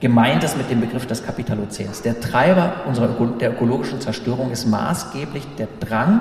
gemeint 0.00 0.44
ist 0.44 0.58
mit 0.58 0.70
dem 0.70 0.80
Begriff 0.80 1.06
des 1.06 1.24
Kapitalozäns. 1.24 2.02
Der 2.02 2.20
Treiber 2.20 2.72
unserer 2.86 3.08
der 3.40 3.52
ökologischen 3.52 4.00
Zerstörung 4.00 4.52
ist 4.52 4.66
maßgeblich 4.66 5.46
der 5.58 5.68
Drang 5.80 6.20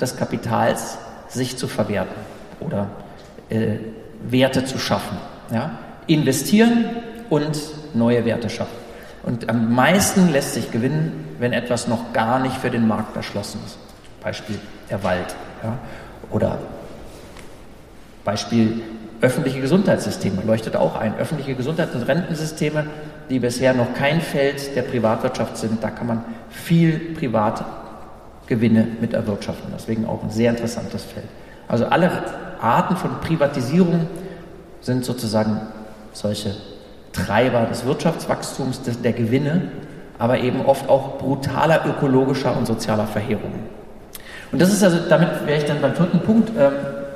des 0.00 0.16
Kapitals, 0.16 0.98
sich 1.28 1.58
zu 1.58 1.68
verwerten 1.68 2.39
oder 2.60 2.90
äh, 3.48 3.76
Werte 4.22 4.64
zu 4.64 4.78
schaffen. 4.78 5.16
Ja? 5.52 5.78
Investieren 6.06 6.84
und 7.28 7.58
neue 7.94 8.24
Werte 8.24 8.50
schaffen. 8.50 8.76
Und 9.22 9.48
am 9.50 9.74
meisten 9.74 10.32
lässt 10.32 10.54
sich 10.54 10.70
gewinnen, 10.70 11.36
wenn 11.38 11.52
etwas 11.52 11.88
noch 11.88 12.12
gar 12.12 12.38
nicht 12.38 12.56
für 12.56 12.70
den 12.70 12.88
Markt 12.88 13.16
erschlossen 13.16 13.60
ist. 13.66 13.78
Beispiel 14.22 14.58
der 14.88 15.02
Wald. 15.02 15.34
Ja? 15.62 15.78
Oder 16.30 16.58
Beispiel 18.24 18.82
öffentliche 19.20 19.60
Gesundheitssysteme 19.60 20.42
leuchtet 20.46 20.76
auch 20.76 20.96
ein. 20.96 21.14
Öffentliche 21.18 21.54
Gesundheits- 21.54 21.94
und 21.94 22.02
Rentensysteme, 22.02 22.86
die 23.28 23.38
bisher 23.38 23.74
noch 23.74 23.92
kein 23.94 24.20
Feld 24.20 24.74
der 24.74 24.82
Privatwirtschaft 24.82 25.58
sind, 25.58 25.82
da 25.82 25.90
kann 25.90 26.06
man 26.06 26.24
viel 26.48 26.98
Privatgewinne 27.14 28.86
mit 29.00 29.12
erwirtschaften. 29.12 29.72
Deswegen 29.74 30.06
auch 30.06 30.22
ein 30.22 30.30
sehr 30.30 30.50
interessantes 30.50 31.04
Feld. 31.04 31.26
Also 31.68 31.86
alle 31.86 32.10
Arten 32.60 32.96
von 32.96 33.20
Privatisierung 33.20 34.06
sind 34.80 35.04
sozusagen 35.04 35.60
solche 36.12 36.54
Treiber 37.12 37.62
des 37.62 37.84
Wirtschaftswachstums, 37.84 38.80
der 38.82 39.12
Gewinne, 39.12 39.62
aber 40.18 40.38
eben 40.38 40.64
oft 40.64 40.88
auch 40.88 41.18
brutaler 41.18 41.84
ökologischer 41.86 42.56
und 42.56 42.66
sozialer 42.66 43.06
Verheerungen. 43.06 43.80
Und 44.52 44.60
das 44.60 44.72
ist 44.72 44.82
also, 44.82 44.98
damit 45.08 45.46
wäre 45.46 45.58
ich 45.58 45.64
dann 45.64 45.80
beim 45.80 45.94
vierten 45.94 46.20
Punkt 46.20 46.50
ähm, 46.58 46.72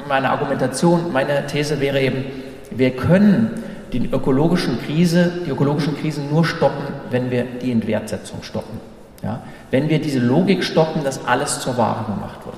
meiner 0.09 0.31
Argumentation. 0.31 1.13
Meine 1.13 1.47
These 1.47 1.81
wäre 1.81 2.01
eben, 2.01 2.25
wir 2.71 2.91
können 2.91 3.63
die 3.93 4.09
ökologischen 4.11 4.81
Krise, 4.81 5.33
die 5.47 5.51
ökologischen 5.51 5.97
Krisen 5.97 6.31
nur 6.31 6.45
stoppen, 6.45 6.85
wenn 7.11 7.31
wir 7.31 7.45
die 7.45 7.71
Entwertsetzung 7.71 8.43
stoppen. 8.43 8.81
Ja? 9.23 9.43
Wenn 9.71 9.89
wir 9.89 10.01
diese 10.01 10.19
Logik 10.19 10.65
stoppen, 10.65 11.05
dass 11.05 11.25
alles 11.27 11.61
zur 11.61 11.77
Ware 11.77 12.05
gemacht 12.05 12.45
wird. 12.45 12.54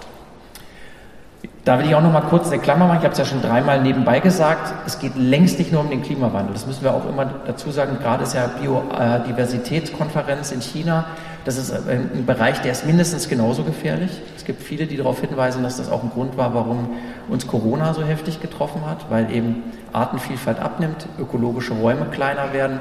Da 1.66 1.80
will 1.80 1.86
ich 1.86 1.94
auch 1.96 2.00
noch 2.00 2.12
mal 2.12 2.20
kurz 2.20 2.46
eine 2.46 2.60
Klammer 2.62 2.86
machen. 2.86 2.98
Ich 2.98 3.04
habe 3.04 3.10
es 3.10 3.18
ja 3.18 3.24
schon 3.24 3.42
dreimal 3.42 3.82
nebenbei 3.82 4.20
gesagt. 4.20 4.72
Es 4.86 5.00
geht 5.00 5.16
längst 5.16 5.58
nicht 5.58 5.72
nur 5.72 5.80
um 5.80 5.90
den 5.90 6.00
Klimawandel. 6.00 6.52
Das 6.52 6.64
müssen 6.64 6.84
wir 6.84 6.94
auch 6.94 7.04
immer 7.08 7.28
dazu 7.44 7.72
sagen. 7.72 7.98
Gerade 8.00 8.22
ist 8.22 8.34
ja 8.34 8.48
Biodiversitätskonferenz 8.62 10.52
in 10.52 10.60
China. 10.60 11.06
Das 11.44 11.58
ist 11.58 11.72
ein 11.72 12.24
Bereich, 12.24 12.60
der 12.60 12.70
ist 12.70 12.86
mindestens 12.86 13.28
genauso 13.28 13.64
gefährlich. 13.64 14.12
Es 14.36 14.44
gibt 14.44 14.62
viele, 14.62 14.86
die 14.86 14.96
darauf 14.96 15.20
hinweisen, 15.20 15.64
dass 15.64 15.78
das 15.78 15.90
auch 15.90 16.04
ein 16.04 16.10
Grund 16.10 16.36
war, 16.36 16.54
warum 16.54 16.90
uns 17.28 17.48
Corona 17.48 17.94
so 17.94 18.04
heftig 18.04 18.40
getroffen 18.40 18.82
hat, 18.86 19.10
weil 19.10 19.32
eben 19.34 19.64
Artenvielfalt 19.92 20.60
abnimmt, 20.60 21.08
ökologische 21.18 21.74
Räume 21.74 22.06
kleiner 22.12 22.52
werden 22.52 22.80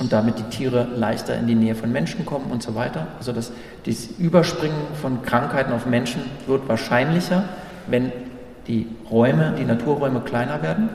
und 0.00 0.12
damit 0.12 0.40
die 0.40 0.56
Tiere 0.56 0.88
leichter 0.96 1.36
in 1.36 1.46
die 1.46 1.54
Nähe 1.54 1.76
von 1.76 1.92
Menschen 1.92 2.26
kommen 2.26 2.46
und 2.50 2.60
so 2.60 2.74
weiter. 2.74 3.06
Also 3.18 3.30
das, 3.30 3.52
das 3.86 4.08
Überspringen 4.18 4.74
von 5.00 5.22
Krankheiten 5.22 5.72
auf 5.72 5.86
Menschen 5.86 6.22
wird 6.48 6.68
wahrscheinlicher 6.68 7.44
wenn 7.88 8.12
die 8.66 8.86
Räume, 9.10 9.54
die 9.58 9.64
Naturräume 9.64 10.20
kleiner 10.20 10.62
werden. 10.62 10.88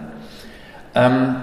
Ähm, 0.94 1.36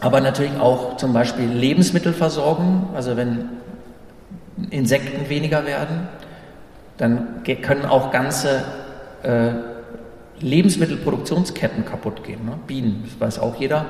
aber 0.00 0.20
natürlich 0.20 0.58
auch 0.58 0.96
zum 0.96 1.12
Beispiel 1.12 1.46
Lebensmittelversorgung, 1.46 2.90
also 2.94 3.16
wenn 3.16 3.50
Insekten 4.70 5.28
weniger 5.28 5.66
werden, 5.66 6.08
dann 6.96 7.42
können 7.62 7.84
auch 7.84 8.10
ganze 8.10 8.62
äh, 9.22 9.52
Lebensmittelproduktionsketten 10.40 11.84
kaputt 11.84 12.24
gehen. 12.24 12.44
Ne? 12.44 12.52
Bienen, 12.66 13.04
das 13.04 13.20
weiß 13.20 13.38
auch 13.38 13.56
jeder. 13.56 13.86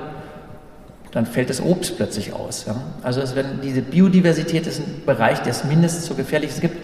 Dann 1.13 1.27
fällt 1.27 1.51
das 1.51 1.61
Obst 1.61 1.97
plötzlich 1.97 2.33
aus. 2.33 2.67
Ja? 2.67 2.77
Also 3.03 3.23
wenn 3.35 3.61
diese 3.63 3.83
Biodiversität 3.83 4.67
ist 4.67 4.81
ein 4.81 5.03
Bereich, 5.07 5.41
der 5.41 5.53
es 5.53 5.65
mindestens 5.65 6.07
so 6.07 6.15
gefährlich 6.15 6.61
gibt 6.61 6.77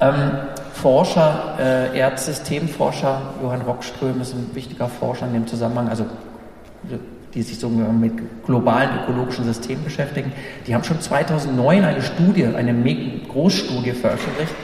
ähm, 0.00 0.32
Forscher, 0.80 1.56
äh, 1.58 1.98
Erdsystemforscher, 1.98 3.20
Johann 3.42 3.60
Rockström 3.60 4.20
ist 4.22 4.32
ein 4.32 4.50
wichtiger 4.54 4.88
Forscher 4.88 5.26
in 5.26 5.34
dem 5.34 5.46
Zusammenhang, 5.46 5.88
also 5.88 6.06
die 7.34 7.42
sich 7.42 7.58
so 7.58 7.68
mit 7.68 8.44
globalen 8.46 8.88
ökologischen 9.02 9.44
Systemen 9.44 9.84
beschäftigen. 9.84 10.32
Die 10.66 10.74
haben 10.74 10.82
schon 10.82 11.00
2009 11.00 11.84
eine 11.84 12.02
Studie, 12.02 12.46
eine 12.46 12.72
Großstudie 13.28 13.92
veröffentlicht, 13.92 14.54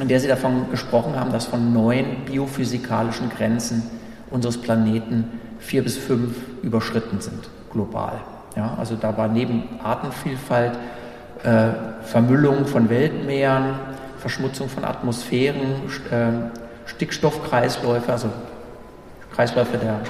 in 0.00 0.08
der 0.08 0.20
sie 0.20 0.28
davon 0.28 0.70
gesprochen 0.70 1.18
haben, 1.18 1.32
dass 1.32 1.46
von 1.46 1.72
neun 1.72 2.04
biophysikalischen 2.26 3.30
Grenzen 3.30 3.82
unseres 4.30 4.58
Planeten 4.58 5.40
vier 5.58 5.82
bis 5.82 5.96
fünf 5.96 6.36
überschritten 6.62 7.20
sind, 7.20 7.48
global. 7.72 8.20
Ja, 8.56 8.76
also 8.78 8.94
da 8.94 9.16
war 9.16 9.28
neben 9.28 9.64
Artenvielfalt, 9.82 10.72
äh, 11.44 11.68
Vermüllung 12.02 12.66
von 12.66 12.90
Weltmeeren, 12.90 13.95
Verschmutzung 14.18 14.68
von 14.68 14.84
Atmosphären, 14.84 15.82
äh, 16.10 16.88
Stickstoffkreisläufe, 16.88 18.12
also 18.12 18.28
Kreisläufe 19.34 19.76
der, 19.78 20.00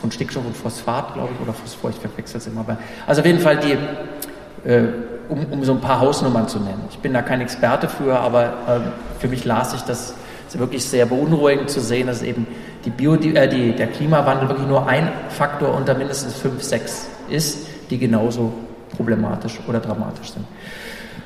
von 0.00 0.10
Stickstoff 0.10 0.44
und 0.46 0.56
Phosphat, 0.56 1.14
glaube 1.14 1.30
ich, 1.34 1.40
oder 1.40 1.52
Phosphor, 1.52 1.90
ich 1.90 1.96
verwechsel 1.96 2.38
es 2.38 2.46
immer. 2.46 2.64
Also 3.06 3.20
auf 3.20 3.26
jeden 3.26 3.40
Fall 3.40 3.58
die, 3.58 4.68
äh, 4.68 4.84
um, 5.28 5.44
um, 5.50 5.64
so 5.64 5.72
ein 5.72 5.80
paar 5.80 6.00
Hausnummern 6.00 6.48
zu 6.48 6.58
nennen. 6.58 6.82
Ich 6.90 6.98
bin 6.98 7.12
da 7.12 7.22
kein 7.22 7.40
Experte 7.40 7.88
für, 7.88 8.18
aber 8.18 8.44
äh, 8.44 9.20
für 9.20 9.28
mich 9.28 9.44
las 9.44 9.74
ich 9.74 9.82
das 9.82 10.14
wirklich 10.54 10.84
sehr 10.84 11.06
beunruhigend 11.06 11.70
zu 11.70 11.80
sehen, 11.80 12.08
dass 12.08 12.22
eben 12.22 12.46
die 12.84 12.90
Bio, 12.90 13.14
äh, 13.14 13.48
die, 13.48 13.72
der 13.72 13.88
Klimawandel 13.88 14.48
wirklich 14.48 14.66
nur 14.66 14.88
ein 14.88 15.10
Faktor 15.28 15.74
unter 15.74 15.94
mindestens 15.94 16.34
fünf, 16.34 16.62
sechs 16.62 17.08
ist, 17.28 17.66
die 17.90 17.98
genauso 17.98 18.52
problematisch 18.96 19.60
oder 19.68 19.80
dramatisch 19.80 20.32
sind. 20.32 20.44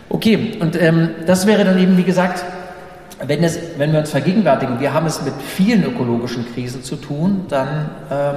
Okay, 0.09 0.59
und 0.61 0.81
ähm, 0.81 1.11
das 1.27 1.47
wäre 1.47 1.65
dann 1.65 1.79
eben, 1.79 1.97
wie 1.97 2.05
gesagt, 2.05 2.45
wenn, 3.27 3.43
das, 3.43 3.59
wenn 3.79 3.93
wir 3.93 4.01
uns 4.01 4.11
vergegenwärtigen, 4.11 4.81
wir 4.81 4.93
haben 4.93 5.07
es 5.07 5.23
mit 5.23 5.35
vielen 5.35 5.85
ökologischen 5.85 6.47
Krisen 6.53 6.83
zu 6.83 6.97
tun, 6.97 7.47
dann 7.49 7.91
ähm, 8.11 8.35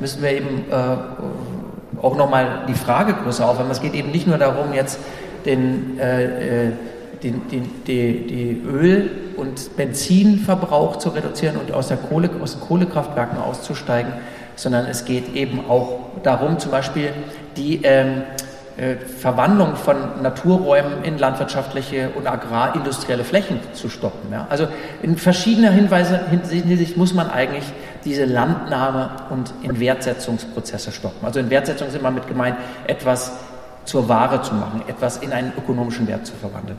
müssen 0.00 0.22
wir 0.22 0.32
eben 0.32 0.64
äh, 0.70 2.02
auch 2.02 2.16
nochmal 2.16 2.64
die 2.68 2.74
Frage 2.74 3.14
größer 3.14 3.48
aufwärmen. 3.48 3.72
Es 3.72 3.80
geht 3.80 3.94
eben 3.94 4.10
nicht 4.10 4.26
nur 4.26 4.38
darum, 4.38 4.72
jetzt 4.74 4.98
den, 5.44 5.98
äh, 5.98 6.66
äh 6.68 6.72
den, 7.22 7.48
den, 7.48 7.70
die, 7.86 8.26
die 8.26 8.62
Öl- 8.68 9.10
und 9.36 9.74
Benzinverbrauch 9.76 10.96
zu 10.96 11.08
reduzieren 11.10 11.56
und 11.56 11.72
aus, 11.72 11.88
der 11.88 11.96
Kohle, 11.96 12.30
aus 12.42 12.52
den 12.52 12.60
Kohlekraftwerken 12.60 13.38
auszusteigen, 13.38 14.12
sondern 14.54 14.86
es 14.86 15.06
geht 15.06 15.34
eben 15.34 15.60
auch 15.68 15.98
darum, 16.22 16.58
zum 16.58 16.70
Beispiel 16.70 17.12
die 17.56 17.80
ähm, 17.82 18.18
äh, 18.18 18.45
Verwandlung 19.18 19.74
von 19.76 19.96
Naturräumen 20.22 21.02
in 21.02 21.16
landwirtschaftliche 21.16 22.10
und 22.14 22.26
agrarindustrielle 22.26 23.24
Flächen 23.24 23.58
zu 23.72 23.88
stoppen. 23.88 24.30
Ja? 24.30 24.46
Also 24.50 24.68
in 25.00 25.16
verschiedener 25.16 25.70
Hinweise, 25.70 26.20
Hinsicht 26.28 26.98
muss 26.98 27.14
man 27.14 27.30
eigentlich 27.30 27.64
diese 28.04 28.26
Landnahme 28.26 29.10
und 29.30 29.54
Inwertsetzungsprozesse 29.62 30.92
stoppen. 30.92 31.24
Also 31.24 31.40
Inwertsetzung 31.40 31.88
ist 31.88 31.96
immer 31.96 32.10
mit 32.10 32.28
gemeint, 32.28 32.58
etwas 32.86 33.32
zur 33.86 34.10
Ware 34.10 34.42
zu 34.42 34.52
machen, 34.52 34.82
etwas 34.88 35.18
in 35.18 35.32
einen 35.32 35.52
ökonomischen 35.56 36.06
Wert 36.06 36.26
zu 36.26 36.34
verwandeln. 36.34 36.78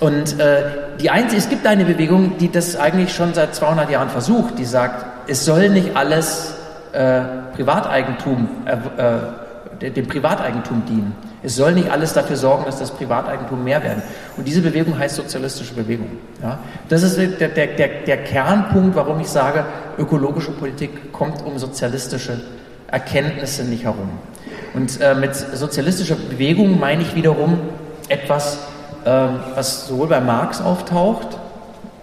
Und 0.00 0.38
äh, 0.38 0.64
die 1.00 1.08
einzige, 1.08 1.38
es 1.38 1.48
gibt 1.48 1.66
eine 1.66 1.86
Bewegung, 1.86 2.36
die 2.38 2.50
das 2.50 2.76
eigentlich 2.76 3.14
schon 3.14 3.32
seit 3.32 3.54
200 3.54 3.88
Jahren 3.88 4.10
versucht, 4.10 4.58
die 4.58 4.64
sagt, 4.64 5.06
es 5.28 5.44
soll 5.46 5.70
nicht 5.70 5.96
alles 5.96 6.56
äh, 6.92 7.22
Privateigentum 7.54 8.48
äh, 8.66 8.72
äh 8.72 9.41
dem 9.90 10.06
Privateigentum 10.06 10.84
dienen. 10.86 11.14
Es 11.42 11.56
soll 11.56 11.72
nicht 11.72 11.90
alles 11.90 12.12
dafür 12.12 12.36
sorgen, 12.36 12.64
dass 12.64 12.78
das 12.78 12.90
Privateigentum 12.92 13.64
mehr 13.64 13.82
werden. 13.82 14.02
Und 14.36 14.46
diese 14.46 14.60
Bewegung 14.60 14.98
heißt 14.98 15.16
sozialistische 15.16 15.74
Bewegung. 15.74 16.08
Ja? 16.40 16.58
Das 16.88 17.02
ist 17.02 17.16
der, 17.16 17.48
der, 17.48 17.66
der, 17.66 17.88
der 18.06 18.16
Kernpunkt, 18.24 18.94
warum 18.94 19.20
ich 19.20 19.28
sage, 19.28 19.64
ökologische 19.98 20.52
Politik 20.52 21.12
kommt 21.12 21.44
um 21.44 21.58
sozialistische 21.58 22.40
Erkenntnisse 22.86 23.64
nicht 23.64 23.84
herum. 23.84 24.10
Und 24.74 25.00
äh, 25.00 25.14
mit 25.14 25.34
sozialistischer 25.34 26.16
Bewegung 26.16 26.78
meine 26.78 27.02
ich 27.02 27.14
wiederum 27.14 27.58
etwas, 28.08 28.58
äh, 29.04 29.10
was 29.54 29.88
sowohl 29.88 30.08
bei 30.08 30.20
Marx 30.20 30.60
auftaucht, 30.60 31.38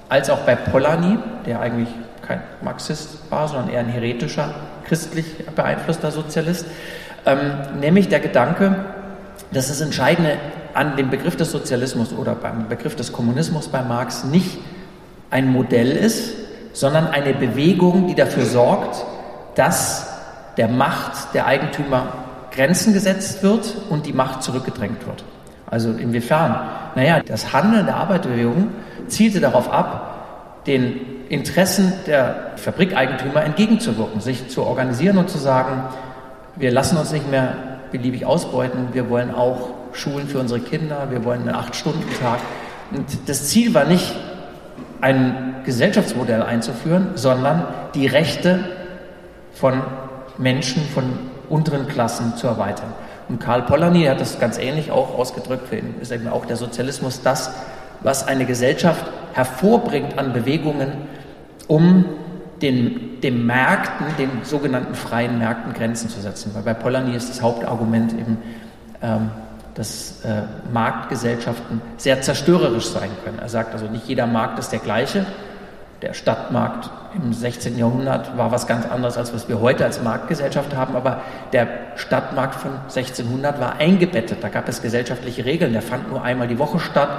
als 0.09 0.30
auch 0.30 0.39
bei 0.39 0.55
Polanyi, 0.55 1.17
der 1.45 1.61
eigentlich 1.61 1.89
kein 2.27 2.41
Marxist 2.61 3.19
war, 3.30 3.47
sondern 3.47 3.69
eher 3.69 3.80
ein 3.80 3.88
heretischer, 3.88 4.53
christlich 4.86 5.25
beeinflusster 5.55 6.11
Sozialist. 6.11 6.65
Ähm, 7.26 7.80
nämlich 7.80 8.09
der 8.09 8.20
Gedanke, 8.20 8.76
dass 9.51 9.67
das 9.67 9.82
Entscheidende 9.82 10.38
an 10.74 10.95
dem 10.95 11.09
Begriff 11.09 11.36
des 11.36 11.51
Sozialismus 11.51 12.13
oder 12.13 12.36
beim 12.36 12.67
Begriff 12.67 12.95
des 12.95 13.11
Kommunismus 13.11 13.67
bei 13.67 13.82
Marx 13.82 14.24
nicht 14.24 14.59
ein 15.30 15.51
Modell 15.51 15.91
ist, 15.91 16.34
sondern 16.74 17.07
eine 17.07 17.34
Bewegung, 17.34 18.07
die 18.07 18.15
dafür 18.15 18.45
sorgt, 18.45 19.03
dass 19.55 20.07
der 20.57 20.67
Macht 20.67 21.34
der 21.34 21.45
Eigentümer 21.45 22.13
Grenzen 22.51 22.93
gesetzt 22.93 23.43
wird 23.43 23.76
und 23.89 24.05
die 24.05 24.13
Macht 24.13 24.43
zurückgedrängt 24.43 25.05
wird. 25.05 25.24
Also 25.70 25.91
inwiefern? 25.91 26.59
Naja, 26.95 27.22
das 27.26 27.53
Handeln 27.53 27.86
der 27.86 27.97
Arbeiterbewegung 27.97 28.70
zielte 29.07 29.39
darauf 29.39 29.72
ab, 29.72 30.63
den 30.65 30.99
Interessen 31.30 31.93
der 32.07 32.51
Fabrikeigentümer 32.55 33.43
entgegenzuwirken, 33.43 34.20
sich 34.20 34.49
zu 34.49 34.63
organisieren 34.63 35.17
und 35.17 35.30
zu 35.30 35.38
sagen, 35.38 35.84
wir 36.60 36.72
lassen 36.72 36.97
uns 36.97 37.12
nicht 37.12 37.30
mehr 37.30 37.55
beliebig 37.91 38.26
ausbeuten. 38.26 38.89
Wir 38.91 39.10
wollen 39.10 39.34
auch 39.34 39.70
Schulen 39.93 40.28
für 40.28 40.39
unsere 40.39 40.60
Kinder. 40.60 41.07
Wir 41.10 41.24
wollen 41.26 41.41
einen 41.41 41.55
Acht-Stunden-Tag. 41.55 42.39
Und 42.91 43.05
das 43.28 43.47
Ziel 43.47 43.74
war 43.74 43.86
nicht, 43.86 44.16
ein 45.01 45.55
Gesellschaftsmodell 45.64 46.41
einzuführen, 46.41 47.12
sondern 47.16 47.66
die 47.95 48.05
Rechte 48.05 48.60
von 49.53 49.82
Menschen, 50.38 50.84
von 50.84 51.05
unteren 51.47 51.88
Klassen 51.88 52.36
zu 52.36 52.47
erweitern. 52.47 52.91
Und 53.30 53.39
Karl 53.39 53.62
Polanyi 53.62 54.05
hat 54.05 54.20
das 54.20 54.39
ganz 54.39 54.57
ähnlich 54.57 54.91
auch 54.91 55.18
ausgedrückt. 55.18 55.68
Für 55.68 55.78
ihn 55.78 55.95
ist 56.01 56.12
eben 56.12 56.28
auch 56.28 56.45
der 56.45 56.57
Sozialismus 56.57 57.22
das, 57.22 57.51
was 58.01 58.28
eine 58.28 58.45
Gesellschaft 58.45 59.05
hervorbringt 59.34 60.18
an 60.18 60.34
Bewegungen, 60.34 60.91
um 61.68 62.05
den, 62.62 63.22
den 63.22 63.45
Märkten, 63.45 64.05
den 64.18 64.43
sogenannten 64.43 64.95
freien 64.95 65.38
Märkten 65.38 65.74
Grenzen 65.74 66.10
zu 66.10 66.20
setzen. 66.20 66.51
Weil 66.53 66.64
bei 66.64 66.74
Polanyi 66.74 67.16
ist 67.16 67.30
das 67.30 67.41
Hauptargument 67.41 68.14
eben, 68.14 68.38
ähm, 69.01 69.32
dass 69.76 70.24
äh, 70.26 70.43
Marktgesellschaften 70.74 71.82
sehr 71.97 72.22
zerstörerisch 72.22 72.88
sein 72.88 73.10
können. 73.24 73.39
Er 73.39 73.49
sagt 73.49 73.74
also, 73.74 73.86
nicht 73.86 74.07
jeder 74.07 74.28
Markt 74.28 74.60
ist 74.60 74.72
der 74.72 74.80
gleiche. 74.80 75.26
Der 76.01 76.14
Stadtmarkt 76.14 76.89
im 77.14 77.34
16. 77.34 77.78
Jahrhundert 77.78 78.38
war 78.38 78.51
was 78.51 78.68
ganz 78.68 78.86
anderes, 78.86 79.18
als 79.18 79.34
was 79.34 79.49
wir 79.49 79.60
heute 79.60 79.84
als 79.84 80.01
Marktgesellschaft 80.01 80.76
haben, 80.76 80.95
aber 80.95 81.22
der 81.51 81.68
Stadtmarkt 81.95 82.55
von 82.55 82.72
1600 82.84 83.60
war 83.60 83.78
eingebettet. 83.78 84.38
Da 84.41 84.49
gab 84.49 84.70
es 84.70 84.82
gesellschaftliche 84.82 85.45
Regeln. 85.45 85.74
Der 85.74 85.82
fand 85.82 86.10
nur 86.10 86.24
einmal 86.24 86.47
die 86.47 86.60
Woche 86.60 86.80
statt, 86.80 87.10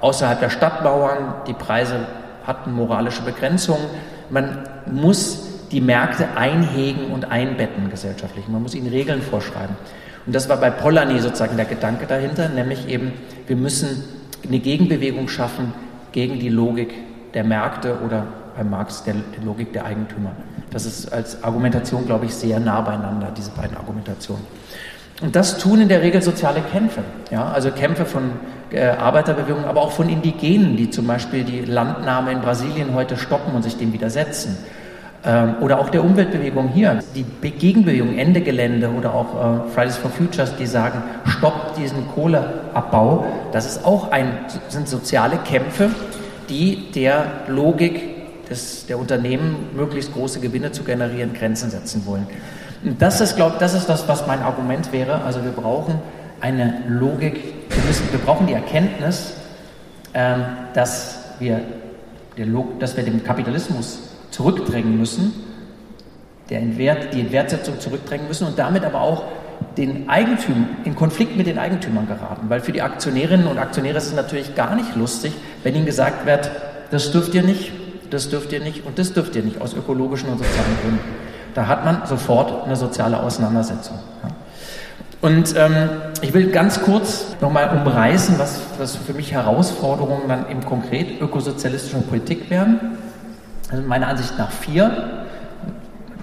außerhalb 0.00 0.40
der 0.40 0.50
Stadtmauern. 0.50 1.34
Die 1.46 1.52
Preise 1.52 2.06
hatten 2.46 2.72
moralische 2.72 3.22
Begrenzungen. 3.22 3.84
Man 4.32 4.60
muss 4.90 5.66
die 5.72 5.82
Märkte 5.82 6.36
einhegen 6.36 7.10
und 7.12 7.30
einbetten 7.30 7.90
gesellschaftlich. 7.90 8.48
Man 8.48 8.62
muss 8.62 8.74
ihnen 8.74 8.88
Regeln 8.88 9.20
vorschreiben. 9.20 9.76
Und 10.24 10.34
das 10.34 10.48
war 10.48 10.56
bei 10.56 10.70
Polanyi 10.70 11.18
sozusagen 11.18 11.56
der 11.56 11.66
Gedanke 11.66 12.06
dahinter, 12.06 12.48
nämlich 12.48 12.88
eben, 12.88 13.12
wir 13.46 13.56
müssen 13.56 14.04
eine 14.46 14.58
Gegenbewegung 14.58 15.28
schaffen 15.28 15.74
gegen 16.12 16.38
die 16.38 16.48
Logik 16.48 16.94
der 17.34 17.44
Märkte 17.44 17.98
oder 18.00 18.26
bei 18.56 18.64
Marx 18.64 19.04
der, 19.04 19.14
die 19.14 19.44
Logik 19.44 19.74
der 19.74 19.84
Eigentümer. 19.84 20.32
Das 20.70 20.86
ist 20.86 21.12
als 21.12 21.42
Argumentation, 21.44 22.06
glaube 22.06 22.24
ich, 22.24 22.34
sehr 22.34 22.58
nah 22.58 22.80
beieinander, 22.80 23.32
diese 23.36 23.50
beiden 23.50 23.76
Argumentationen. 23.76 24.44
Und 25.22 25.36
das 25.36 25.58
tun 25.58 25.80
in 25.80 25.88
der 25.88 26.02
Regel 26.02 26.20
soziale 26.20 26.60
Kämpfe, 26.72 27.02
ja, 27.30 27.44
also 27.44 27.70
Kämpfe 27.70 28.04
von 28.04 28.32
äh, 28.72 28.88
Arbeiterbewegungen, 28.88 29.66
aber 29.66 29.80
auch 29.80 29.92
von 29.92 30.08
Indigenen, 30.08 30.76
die 30.76 30.90
zum 30.90 31.06
Beispiel 31.06 31.44
die 31.44 31.60
Landnahme 31.60 32.32
in 32.32 32.40
Brasilien 32.40 32.92
heute 32.92 33.16
stoppen 33.16 33.54
und 33.54 33.62
sich 33.62 33.76
dem 33.76 33.92
widersetzen. 33.92 34.58
Ähm, 35.24 35.54
oder 35.60 35.78
auch 35.78 35.90
der 35.90 36.02
Umweltbewegung 36.02 36.68
hier, 36.70 36.98
die 37.14 37.50
Gegenbewegung 37.50 38.18
Ende 38.18 38.40
Gelände 38.40 38.90
oder 38.90 39.14
auch 39.14 39.68
äh, 39.68 39.70
Fridays 39.72 39.96
for 39.96 40.10
Futures, 40.10 40.56
die 40.56 40.66
sagen, 40.66 41.04
stoppt 41.24 41.78
diesen 41.78 42.08
Kohleabbau. 42.08 43.24
Das 43.52 43.64
ist 43.64 43.84
auch 43.84 44.10
ein, 44.10 44.26
sind 44.68 44.88
soziale 44.88 45.36
Kämpfe, 45.44 45.90
die 46.48 46.90
der 46.92 47.26
Logik 47.46 48.48
des, 48.50 48.86
der 48.86 48.98
Unternehmen, 48.98 49.68
möglichst 49.76 50.12
große 50.12 50.40
Gewinne 50.40 50.72
zu 50.72 50.82
generieren, 50.82 51.32
Grenzen 51.32 51.70
setzen 51.70 52.04
wollen. 52.06 52.26
Das 52.84 53.20
ist, 53.20 53.36
glaube 53.36 53.56
das 53.60 53.74
ist 53.74 53.88
das, 53.88 54.08
was 54.08 54.26
mein 54.26 54.42
Argument 54.42 54.92
wäre. 54.92 55.22
Also 55.22 55.44
wir 55.44 55.52
brauchen 55.52 56.00
eine 56.40 56.82
Logik, 56.88 57.54
wir, 57.68 57.84
müssen, 57.84 58.10
wir 58.10 58.18
brauchen 58.18 58.46
die 58.48 58.54
Erkenntnis, 58.54 59.34
ähm, 60.14 60.44
dass, 60.74 61.20
wir, 61.38 61.60
dass 62.80 62.96
wir 62.96 63.04
den 63.04 63.22
Kapitalismus 63.22 64.10
zurückdrängen 64.30 64.98
müssen, 64.98 65.32
der 66.50 66.58
Entwert, 66.60 67.14
die 67.14 67.20
Entwertsetzung 67.20 67.78
zurückdrängen 67.78 68.26
müssen 68.26 68.48
und 68.48 68.58
damit 68.58 68.84
aber 68.84 69.00
auch 69.00 69.24
den 69.76 70.08
Eigentümern, 70.08 70.76
in 70.84 70.96
Konflikt 70.96 71.36
mit 71.36 71.46
den 71.46 71.58
Eigentümern 71.58 72.08
geraten. 72.08 72.50
Weil 72.50 72.60
für 72.60 72.72
die 72.72 72.82
Aktionärinnen 72.82 73.46
und 73.46 73.58
Aktionäre 73.58 73.98
ist 73.98 74.06
es 74.06 74.14
natürlich 74.14 74.56
gar 74.56 74.74
nicht 74.74 74.96
lustig, 74.96 75.32
wenn 75.62 75.76
ihnen 75.76 75.86
gesagt 75.86 76.26
wird, 76.26 76.50
das 76.90 77.12
dürft 77.12 77.32
ihr 77.34 77.42
nicht, 77.42 77.72
das 78.10 78.28
dürft 78.28 78.52
ihr 78.52 78.60
nicht 78.60 78.84
und 78.84 78.98
das 78.98 79.12
dürft 79.12 79.36
ihr 79.36 79.42
nicht 79.42 79.60
aus 79.60 79.72
ökologischen 79.74 80.28
und 80.28 80.38
sozialen 80.38 80.76
Gründen. 80.82 81.31
Da 81.54 81.66
hat 81.66 81.84
man 81.84 82.06
sofort 82.06 82.64
eine 82.64 82.76
soziale 82.76 83.20
Auseinandersetzung. 83.20 83.98
Und 85.20 85.54
ähm, 85.56 85.88
ich 86.20 86.34
will 86.34 86.50
ganz 86.50 86.82
kurz 86.82 87.36
nochmal 87.40 87.68
umreißen, 87.76 88.38
was, 88.38 88.60
was 88.78 88.96
für 88.96 89.14
mich 89.14 89.32
Herausforderungen 89.32 90.28
dann 90.28 90.48
im 90.48 90.64
konkret 90.64 91.20
ökosozialistischer 91.20 92.00
Politik 92.00 92.50
wären. 92.50 92.98
Also 93.70 93.84
meiner 93.84 94.08
Ansicht 94.08 94.36
nach 94.36 94.50
vier. 94.50 95.24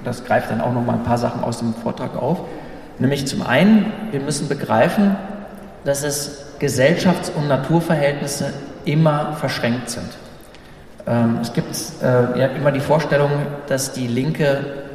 Das 0.04 0.26
greift 0.26 0.52
dann 0.52 0.60
auch 0.60 0.74
nochmal 0.74 0.96
ein 0.96 1.04
paar 1.04 1.18
Sachen 1.18 1.44
aus 1.44 1.60
dem 1.60 1.74
Vortrag 1.74 2.16
auf. 2.16 2.42
Nämlich 3.00 3.26
zum 3.26 3.42
einen, 3.42 3.86
wir 4.12 4.20
müssen 4.20 4.50
begreifen, 4.50 5.16
dass 5.86 6.04
es 6.04 6.46
Gesellschafts- 6.60 7.32
und 7.34 7.48
Naturverhältnisse 7.48 8.54
immer 8.84 9.34
verschränkt 9.34 9.90
sind. 9.90 10.10
Ähm, 11.08 11.40
es 11.42 11.54
gibt 11.54 11.74
äh, 12.04 12.38
ja 12.38 12.48
immer 12.48 12.74
die 12.74 12.82
Vorstellung, 12.82 13.32
dass 13.68 13.94
die 13.94 14.08
Linke 14.08 14.89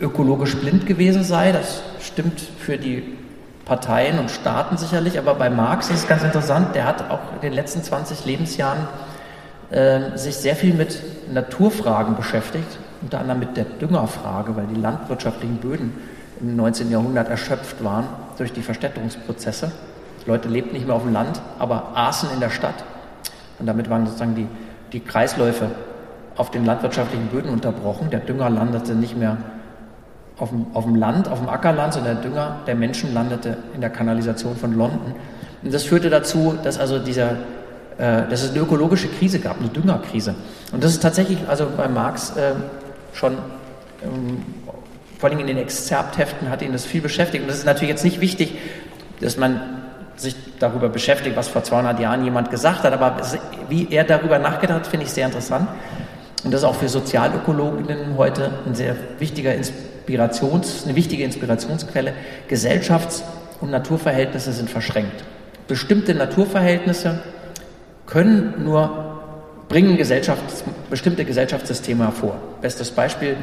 ökologisch 0.00 0.56
blind 0.56 0.86
gewesen 0.86 1.22
sei. 1.22 1.52
Das 1.52 1.82
stimmt 2.00 2.40
für 2.40 2.78
die 2.78 3.16
Parteien 3.64 4.18
und 4.18 4.30
Staaten 4.30 4.76
sicherlich, 4.76 5.18
aber 5.18 5.34
bei 5.34 5.48
Marx 5.48 5.90
ist 5.90 6.00
es 6.00 6.08
ganz 6.08 6.22
interessant, 6.22 6.74
der 6.74 6.86
hat 6.86 7.10
auch 7.10 7.20
in 7.34 7.40
den 7.40 7.52
letzten 7.52 7.82
20 7.82 8.24
Lebensjahren 8.24 8.88
äh, 9.70 10.16
sich 10.16 10.36
sehr 10.36 10.56
viel 10.56 10.74
mit 10.74 11.00
Naturfragen 11.32 12.16
beschäftigt, 12.16 12.78
unter 13.00 13.20
anderem 13.20 13.40
mit 13.40 13.56
der 13.56 13.64
Düngerfrage, 13.64 14.56
weil 14.56 14.66
die 14.66 14.80
landwirtschaftlichen 14.80 15.56
Böden 15.58 15.92
im 16.40 16.56
19. 16.56 16.90
Jahrhundert 16.90 17.28
erschöpft 17.28 17.84
waren 17.84 18.06
durch 18.36 18.52
die 18.52 18.62
Verstädterungsprozesse. 18.62 19.70
Die 20.24 20.30
Leute 20.30 20.48
lebten 20.48 20.72
nicht 20.72 20.86
mehr 20.86 20.96
auf 20.96 21.02
dem 21.02 21.12
Land, 21.12 21.40
aber 21.58 21.92
aßen 21.94 22.30
in 22.34 22.40
der 22.40 22.50
Stadt. 22.50 22.84
Und 23.58 23.66
damit 23.66 23.88
waren 23.88 24.06
sozusagen 24.06 24.34
die 24.34 24.48
die 24.92 25.00
Kreisläufe 25.00 25.70
auf 26.36 26.50
den 26.50 26.64
landwirtschaftlichen 26.64 27.28
Böden 27.28 27.50
unterbrochen. 27.50 28.10
Der 28.10 28.20
Dünger 28.20 28.50
landete 28.50 28.94
nicht 28.94 29.16
mehr 29.16 29.38
auf 30.42 30.48
dem, 30.50 30.66
auf 30.74 30.84
dem 30.84 30.96
Land, 30.96 31.28
auf 31.28 31.38
dem 31.38 31.48
Ackerland, 31.48 31.94
sondern 31.94 32.16
der 32.16 32.24
Dünger 32.24 32.56
der 32.66 32.74
Menschen 32.74 33.14
landete 33.14 33.58
in 33.74 33.80
der 33.80 33.90
Kanalisation 33.90 34.56
von 34.56 34.76
London. 34.76 35.14
Und 35.62 35.72
das 35.72 35.84
führte 35.84 36.10
dazu, 36.10 36.58
dass 36.64 36.80
also 36.80 36.98
dieser, 36.98 37.30
äh, 37.96 38.26
dass 38.28 38.42
es 38.42 38.50
eine 38.50 38.58
ökologische 38.58 39.06
Krise 39.06 39.38
gab, 39.38 39.60
eine 39.60 39.68
Düngerkrise. 39.68 40.34
Und 40.72 40.82
das 40.82 40.90
ist 40.90 41.00
tatsächlich 41.00 41.38
also 41.46 41.68
bei 41.76 41.86
Marx 41.86 42.36
äh, 42.36 42.54
schon 43.12 43.34
ähm, 44.02 44.42
vor 45.20 45.30
allem 45.30 45.38
in 45.38 45.46
den 45.46 45.58
Exzerptheften 45.58 46.50
hat 46.50 46.60
ihn 46.62 46.72
das 46.72 46.84
viel 46.84 47.02
beschäftigt. 47.02 47.44
Und 47.44 47.48
das 47.48 47.58
ist 47.58 47.64
natürlich 47.64 47.90
jetzt 47.90 48.02
nicht 48.02 48.20
wichtig, 48.20 48.58
dass 49.20 49.36
man 49.36 49.60
sich 50.16 50.34
darüber 50.58 50.88
beschäftigt, 50.88 51.36
was 51.36 51.46
vor 51.46 51.62
200 51.62 52.00
Jahren 52.00 52.24
jemand 52.24 52.50
gesagt 52.50 52.82
hat, 52.82 52.92
aber 52.92 53.18
wie 53.68 53.86
er 53.92 54.02
darüber 54.02 54.40
nachgedacht 54.40 54.80
hat, 54.80 54.86
finde 54.88 55.06
ich 55.06 55.12
sehr 55.12 55.26
interessant. 55.26 55.68
Und 56.42 56.52
das 56.52 56.62
ist 56.62 56.64
auch 56.64 56.74
für 56.74 56.88
Sozialökologinnen 56.88 58.16
heute 58.16 58.50
ein 58.66 58.74
sehr 58.74 58.96
wichtiger 59.20 59.54
Inspirations, 60.02 60.84
eine 60.84 60.96
wichtige 60.96 61.24
Inspirationsquelle. 61.24 62.12
Gesellschafts- 62.48 63.22
und 63.60 63.70
Naturverhältnisse 63.70 64.52
sind 64.52 64.68
verschränkt. 64.68 65.24
Bestimmte 65.68 66.14
Naturverhältnisse 66.14 67.20
können 68.06 68.64
nur 68.64 69.12
bringen 69.68 69.96
Gesellschafts-, 69.96 70.64
bestimmte 70.90 71.24
Gesellschaftssysteme 71.24 72.04
hervor. 72.04 72.36
Bestes 72.60 72.90
Beispiel, 72.90 73.36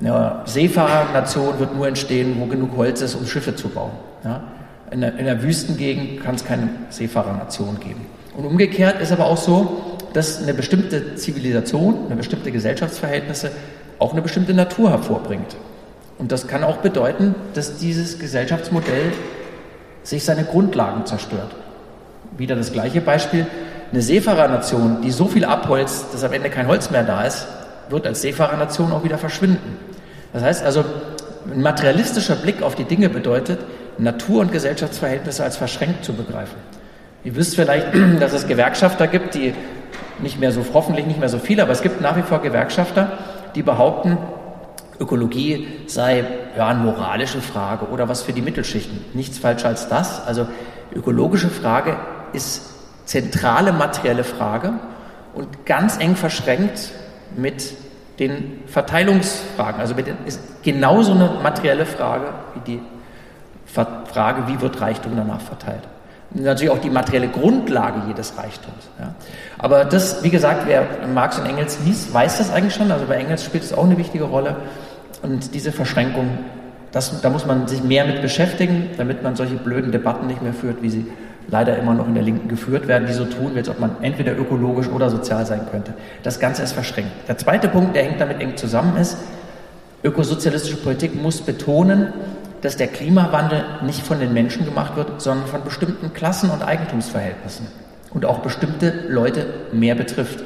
eine 0.00 0.42
Seefahrernation 0.46 1.58
wird 1.58 1.74
nur 1.74 1.86
entstehen, 1.86 2.36
wo 2.38 2.46
genug 2.46 2.76
Holz 2.76 3.00
ist, 3.02 3.14
um 3.14 3.26
Schiffe 3.26 3.54
zu 3.54 3.68
bauen. 3.68 3.92
Ja? 4.24 4.42
In, 4.90 5.02
der, 5.02 5.18
in 5.18 5.24
der 5.24 5.42
Wüstengegend 5.42 6.22
kann 6.22 6.34
es 6.34 6.44
keine 6.44 6.68
Seefahrernation 6.90 7.78
geben. 7.80 8.06
Und 8.36 8.44
umgekehrt 8.46 9.00
ist 9.00 9.12
aber 9.12 9.26
auch 9.26 9.36
so, 9.36 9.98
dass 10.12 10.42
eine 10.42 10.54
bestimmte 10.54 11.16
Zivilisation, 11.16 12.06
eine 12.06 12.16
bestimmte 12.16 12.50
Gesellschaftsverhältnisse 12.50 13.50
auch 13.98 14.12
eine 14.12 14.22
bestimmte 14.22 14.54
Natur 14.54 14.90
hervorbringt. 14.90 15.56
Und 16.18 16.32
das 16.32 16.46
kann 16.46 16.64
auch 16.64 16.78
bedeuten, 16.78 17.34
dass 17.54 17.78
dieses 17.78 18.18
Gesellschaftsmodell 18.18 19.12
sich 20.02 20.24
seine 20.24 20.44
Grundlagen 20.44 21.04
zerstört. 21.04 21.54
Wieder 22.36 22.56
das 22.56 22.72
gleiche 22.72 23.00
Beispiel. 23.00 23.46
Eine 23.92 24.02
Seefahrernation, 24.02 25.02
die 25.02 25.10
so 25.10 25.26
viel 25.26 25.44
abholzt, 25.44 26.12
dass 26.12 26.24
am 26.24 26.32
Ende 26.32 26.50
kein 26.50 26.68
Holz 26.68 26.90
mehr 26.90 27.04
da 27.04 27.24
ist, 27.24 27.46
wird 27.88 28.06
als 28.06 28.22
Seefahrernation 28.22 28.92
auch 28.92 29.04
wieder 29.04 29.18
verschwinden. 29.18 29.78
Das 30.32 30.42
heißt 30.42 30.64
also, 30.64 30.84
ein 31.50 31.62
materialistischer 31.62 32.34
Blick 32.34 32.62
auf 32.62 32.74
die 32.74 32.84
Dinge 32.84 33.08
bedeutet, 33.08 33.60
Natur- 33.98 34.40
und 34.40 34.52
Gesellschaftsverhältnisse 34.52 35.44
als 35.44 35.56
verschränkt 35.56 36.04
zu 36.04 36.12
begreifen. 36.12 36.56
Ihr 37.24 37.36
wisst 37.36 37.56
vielleicht, 37.56 37.88
dass 38.20 38.32
es 38.32 38.46
Gewerkschafter 38.46 39.06
gibt, 39.06 39.34
die 39.34 39.54
nicht 40.20 40.40
mehr 40.40 40.50
so, 40.50 40.64
hoffentlich 40.72 41.06
nicht 41.06 41.20
mehr 41.20 41.28
so 41.28 41.38
viele, 41.38 41.62
aber 41.62 41.72
es 41.72 41.82
gibt 41.82 42.00
nach 42.00 42.16
wie 42.16 42.22
vor 42.22 42.40
Gewerkschafter, 42.40 43.18
die 43.56 43.62
behaupten, 43.62 44.18
Ökologie 45.00 45.66
sei 45.86 46.24
ja 46.56 46.68
eine 46.68 46.80
moralische 46.80 47.40
Frage 47.40 47.86
oder 47.86 48.08
was 48.08 48.22
für 48.22 48.32
die 48.32 48.42
Mittelschichten. 48.42 49.04
Nichts 49.14 49.38
falscher 49.38 49.68
als 49.68 49.88
das. 49.88 50.26
Also 50.26 50.46
ökologische 50.94 51.50
Frage 51.50 51.96
ist 52.32 52.62
zentrale 53.04 53.72
materielle 53.72 54.24
Frage 54.24 54.74
und 55.34 55.66
ganz 55.66 55.98
eng 55.98 56.16
verschränkt 56.16 56.92
mit 57.36 57.74
den 58.18 58.62
Verteilungsfragen. 58.66 59.80
Also 59.80 59.94
mit 59.94 60.06
ist 60.24 60.40
genauso 60.62 61.12
eine 61.12 61.30
materielle 61.42 61.84
Frage 61.84 62.28
wie 62.54 62.60
die 62.60 62.80
Frage, 63.66 64.46
wie 64.46 64.60
wird 64.60 64.80
Reichtum 64.80 65.14
danach 65.16 65.40
verteilt. 65.42 65.82
Natürlich 66.34 66.70
auch 66.70 66.80
die 66.80 66.90
materielle 66.90 67.28
Grundlage 67.28 68.02
jedes 68.08 68.36
Reichtums. 68.36 68.88
Ja. 68.98 69.14
Aber 69.58 69.84
das, 69.84 70.22
wie 70.22 70.30
gesagt, 70.30 70.66
wer 70.66 70.84
Marx 71.12 71.38
und 71.38 71.46
Engels 71.46 71.78
liest, 71.84 72.12
weiß 72.12 72.38
das 72.38 72.52
eigentlich 72.52 72.74
schon. 72.74 72.90
Also 72.90 73.06
bei 73.06 73.16
Engels 73.16 73.44
spielt 73.44 73.64
es 73.64 73.72
auch 73.72 73.84
eine 73.84 73.96
wichtige 73.96 74.24
Rolle. 74.24 74.56
Und 75.22 75.54
diese 75.54 75.72
Verschränkung, 75.72 76.38
das, 76.92 77.20
da 77.20 77.30
muss 77.30 77.46
man 77.46 77.68
sich 77.68 77.82
mehr 77.82 78.04
mit 78.04 78.22
beschäftigen, 78.22 78.90
damit 78.96 79.22
man 79.22 79.36
solche 79.36 79.54
blöden 79.54 79.92
Debatten 79.92 80.26
nicht 80.26 80.42
mehr 80.42 80.52
führt, 80.52 80.82
wie 80.82 80.90
sie 80.90 81.06
leider 81.48 81.78
immer 81.78 81.94
noch 81.94 82.06
in 82.06 82.14
der 82.14 82.22
Linken 82.22 82.48
geführt 82.48 82.88
werden, 82.88 83.06
die 83.06 83.12
so 83.12 83.24
tun, 83.24 83.52
als 83.56 83.68
ob 83.68 83.78
man 83.78 84.02
entweder 84.02 84.36
ökologisch 84.36 84.88
oder 84.88 85.10
sozial 85.10 85.46
sein 85.46 85.60
könnte. 85.70 85.94
Das 86.22 86.40
Ganze 86.40 86.62
ist 86.62 86.72
verschränkt. 86.72 87.12
Der 87.28 87.38
zweite 87.38 87.68
Punkt, 87.68 87.94
der 87.94 88.04
hängt 88.04 88.20
damit 88.20 88.40
eng 88.40 88.56
zusammen, 88.56 88.96
ist, 88.96 89.16
ökosozialistische 90.02 90.76
Politik 90.76 91.20
muss 91.20 91.40
betonen, 91.40 92.12
dass 92.62 92.76
der 92.76 92.88
Klimawandel 92.88 93.64
nicht 93.82 94.06
von 94.06 94.18
den 94.18 94.32
Menschen 94.32 94.64
gemacht 94.64 94.96
wird, 94.96 95.20
sondern 95.20 95.46
von 95.46 95.62
bestimmten 95.64 96.12
Klassen 96.12 96.50
und 96.50 96.62
Eigentumsverhältnissen 96.62 97.66
und 98.12 98.24
auch 98.24 98.38
bestimmte 98.38 99.04
Leute 99.08 99.46
mehr 99.72 99.94
betrifft. 99.94 100.42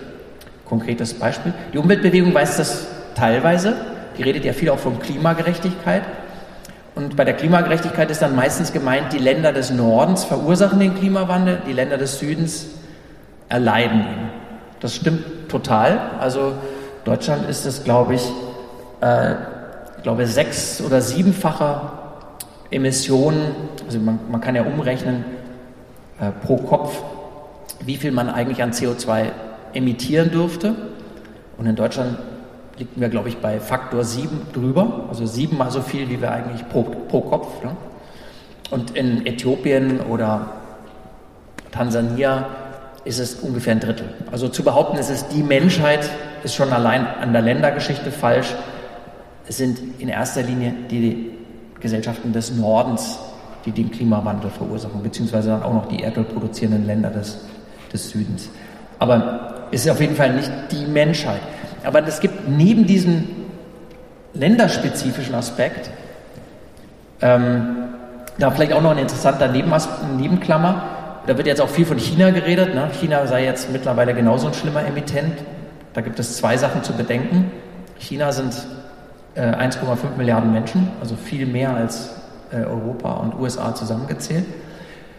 Konkretes 0.67 1.15
Beispiel. 1.15 1.53
Die 1.73 1.79
Umweltbewegung 1.79 2.35
weiß 2.35 2.57
das 2.57 2.87
teilweise. 3.15 3.75
Die 4.19 4.23
redet 4.23 4.45
ja 4.45 4.53
viel 4.53 4.71
auch 4.71 4.79
von 4.79 4.99
Klimagerechtigkeit. 4.99 6.03
Und 6.95 7.17
bei 7.17 7.25
der 7.25 7.35
Klimagerechtigkeit 7.35 8.11
ist 8.11 8.23
dann 8.23 8.35
meistens 8.35 8.73
gemeint, 8.73 9.13
die 9.13 9.19
Länder 9.19 9.53
des 9.53 9.71
Nordens 9.71 10.25
verursachen 10.25 10.81
den 10.81 10.95
Klimawandel, 10.95 11.63
die 11.67 11.73
Länder 11.73 11.97
des 11.97 12.19
Südens 12.19 12.67
erleiden 13.49 14.01
ihn. 14.01 14.31
Das 14.81 14.95
stimmt 14.95 15.49
total. 15.49 15.99
Also 16.19 16.55
Deutschland 17.05 17.49
ist 17.49 17.67
es, 17.67 17.85
glaube 17.85 18.15
ich, 18.15 18.33
äh, 19.01 19.33
ich 19.97 20.03
glaube 20.03 20.27
sechs- 20.27 20.81
oder 20.81 21.01
siebenfacher 21.01 22.00
Emissionen, 22.71 23.55
also 23.85 23.99
man, 23.99 24.19
man 24.31 24.41
kann 24.41 24.55
ja 24.55 24.63
umrechnen 24.63 25.25
äh, 26.21 26.31
pro 26.45 26.57
Kopf, 26.57 27.03
wie 27.85 27.97
viel 27.97 28.13
man 28.13 28.29
eigentlich 28.29 28.63
an 28.63 28.73
CO2 28.73 29.31
emittieren 29.73 30.31
dürfte. 30.31 30.75
Und 31.59 31.67
in 31.67 31.77
Deutschland 31.77 32.19
liegen 32.79 33.01
wir, 33.01 33.09
glaube 33.09 33.29
ich, 33.29 33.39
bei 33.39 33.61
Faktor 33.61 34.05
7 34.05 34.49
drüber, 34.53 35.07
also 35.09 35.27
siebenmal 35.27 35.71
so 35.71 35.83
viel, 35.83 36.09
wie 36.09 36.21
wir 36.21 36.31
eigentlich 36.31 36.69
pro, 36.69 36.83
pro 36.83 37.21
Kopf. 37.21 37.63
Ne? 37.63 37.77
Und 38.71 38.97
in 38.97 39.27
Äthiopien 39.27 40.01
oder 40.01 40.53
Tansania 41.73 42.47
ist 43.05 43.19
es 43.19 43.35
ungefähr 43.37 43.73
ein 43.73 43.81
Drittel. 43.81 44.09
Also 44.31 44.49
zu 44.49 44.63
behaupten, 44.63 44.97
es 44.99 45.11
ist 45.11 45.29
die 45.33 45.43
Menschheit, 45.43 46.09
ist 46.45 46.55
schon 46.55 46.73
allein 46.73 47.07
an 47.07 47.33
der 47.33 47.43
Ländergeschichte 47.43 48.11
falsch. 48.11 48.55
Es 49.49 49.57
sind 49.57 49.79
in 49.99 50.09
erster 50.09 50.43
Linie 50.43 50.75
die 50.91 51.31
Gesellschaften 51.81 52.33
des 52.33 52.53
Nordens, 52.53 53.19
die 53.65 53.73
den 53.73 53.91
Klimawandel 53.91 54.51
verursachen, 54.51 55.03
beziehungsweise 55.03 55.51
dann 55.51 55.63
auch 55.63 55.75
noch 55.75 55.89
die 55.89 56.03
erdölproduzierenden 56.03 56.87
Länder 56.87 57.11
des, 57.11 57.39
des 57.93 58.11
Südens. 58.11 58.49
Aber 58.99 59.67
es 59.71 59.85
ist 59.85 59.91
auf 59.91 60.01
jeden 60.01 60.17
Fall 60.17 60.35
nicht 60.35 60.51
die 60.71 60.87
Menschheit. 60.87 61.41
Aber 61.85 62.07
es 62.07 62.21
gibt 62.21 62.49
neben 62.49 62.87
diesem 62.87 63.29
länderspezifischen 64.35 65.35
Aspekt, 65.35 65.91
ähm, 67.21 67.77
da 68.39 68.51
vielleicht 68.51 68.73
auch 68.73 68.83
noch 68.83 68.93
ein 68.93 68.99
interessanter 68.99 69.49
Nebenklammer, 69.49 70.83
da 71.27 71.37
wird 71.37 71.47
jetzt 71.47 71.61
auch 71.61 71.69
viel 71.69 71.85
von 71.85 71.99
China 71.99 72.31
geredet. 72.31 72.75
Ne? 72.75 72.89
China 72.99 73.27
sei 73.27 73.45
jetzt 73.45 73.71
mittlerweile 73.71 74.15
genauso 74.15 74.49
ein 74.49 74.55
schlimmer 74.55 74.85
Emittent. 74.85 75.35
Da 75.93 76.01
gibt 76.01 76.19
es 76.19 76.37
zwei 76.37 76.57
Sachen 76.57 76.83
zu 76.83 76.93
bedenken. 76.93 77.51
China 77.99 78.33
sind 78.33 78.55
äh, 79.35 79.43
1,5 79.43 80.17
Milliarden 80.17 80.53
Menschen, 80.53 80.89
also 81.01 81.17
viel 81.17 81.47
mehr 81.47 81.75
als 81.75 82.11
äh, 82.53 82.57
Europa 82.57 83.13
und 83.15 83.39
USA 83.39 83.75
zusammengezählt. 83.75 84.47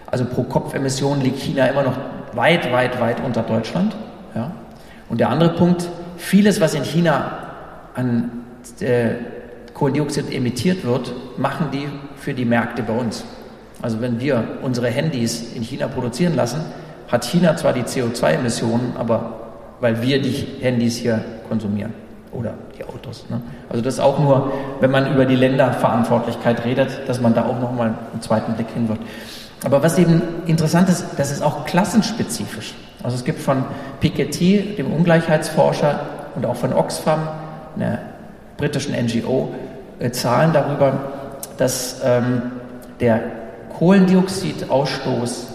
Also 0.07 0.25
pro 0.25 0.43
Kopf 0.43 0.73
Emissionen 0.73 1.21
liegt 1.21 1.39
China 1.39 1.67
immer 1.67 1.83
noch 1.83 1.97
weit, 2.33 2.71
weit, 2.71 2.99
weit 2.99 3.23
unter 3.23 3.43
Deutschland. 3.43 3.95
Ja? 4.35 4.51
Und 5.09 5.19
der 5.19 5.29
andere 5.29 5.53
Punkt, 5.53 5.87
Vieles, 6.17 6.61
was 6.61 6.75
in 6.75 6.83
China 6.83 7.31
an 7.95 8.29
äh, 8.79 9.15
Kohlendioxid 9.73 10.31
emittiert 10.31 10.85
wird, 10.85 11.11
machen 11.37 11.69
die 11.73 11.87
für 12.15 12.35
die 12.35 12.45
Märkte 12.45 12.83
bei 12.83 12.93
uns. 12.93 13.25
Also 13.81 14.01
wenn 14.01 14.19
wir 14.19 14.59
unsere 14.61 14.89
Handys 14.89 15.53
in 15.55 15.63
China 15.63 15.87
produzieren 15.87 16.35
lassen, 16.35 16.61
hat 17.07 17.25
China 17.25 17.55
zwar 17.55 17.73
die 17.73 17.81
CO2-Emissionen, 17.81 18.93
aber 18.97 19.39
weil 19.79 20.03
wir 20.03 20.21
die 20.21 20.45
Handys 20.61 20.97
hier 20.97 21.25
konsumieren 21.49 21.93
oder 22.31 22.53
die 22.77 22.83
Autos. 22.83 23.25
Ne? 23.29 23.41
Also 23.69 23.83
das 23.83 23.95
ist 23.95 23.99
auch 23.99 24.19
nur, 24.19 24.51
wenn 24.79 24.91
man 24.91 25.11
über 25.13 25.25
die 25.25 25.35
Länderverantwortlichkeit 25.35 26.65
redet, 26.65 27.07
dass 27.07 27.21
man 27.21 27.33
da 27.33 27.45
auch 27.45 27.59
nochmal 27.59 27.93
einen 28.11 28.21
zweiten 28.21 28.53
Blick 28.53 28.69
hin 28.73 28.87
wird. 28.87 28.99
Aber 29.63 29.83
was 29.83 29.97
eben 29.97 30.21
interessant 30.47 30.89
ist, 30.89 31.05
das 31.17 31.31
ist 31.31 31.41
auch 31.41 31.65
klassenspezifisch. 31.65 32.73
Also 33.03 33.15
es 33.15 33.23
gibt 33.23 33.39
von 33.39 33.65
Piketty, 33.99 34.75
dem 34.77 34.91
Ungleichheitsforscher, 34.91 35.99
und 36.35 36.45
auch 36.45 36.55
von 36.55 36.73
Oxfam, 36.73 37.27
einer 37.75 37.99
britischen 38.57 38.93
NGO, 38.93 39.53
äh, 39.99 40.11
Zahlen 40.11 40.53
darüber, 40.53 40.93
dass 41.57 42.01
ähm, 42.03 42.41
der 42.99 43.21
Kohlendioxidausstoß 43.77 45.47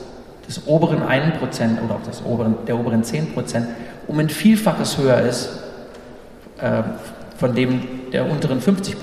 des 0.46 0.66
oberen 0.66 1.02
1% 1.02 1.40
oder 1.84 1.94
auch 1.94 2.02
des 2.02 2.22
oberen, 2.24 2.56
der 2.66 2.78
oberen 2.78 3.02
10% 3.02 3.64
um 4.06 4.18
ein 4.18 4.28
Vielfaches 4.28 4.98
höher 4.98 5.20
ist 5.20 5.48
äh, 6.61 6.82
von 7.38 7.54
dem 7.54 8.11
der 8.12 8.30
unteren 8.30 8.61
50%. 8.61 8.94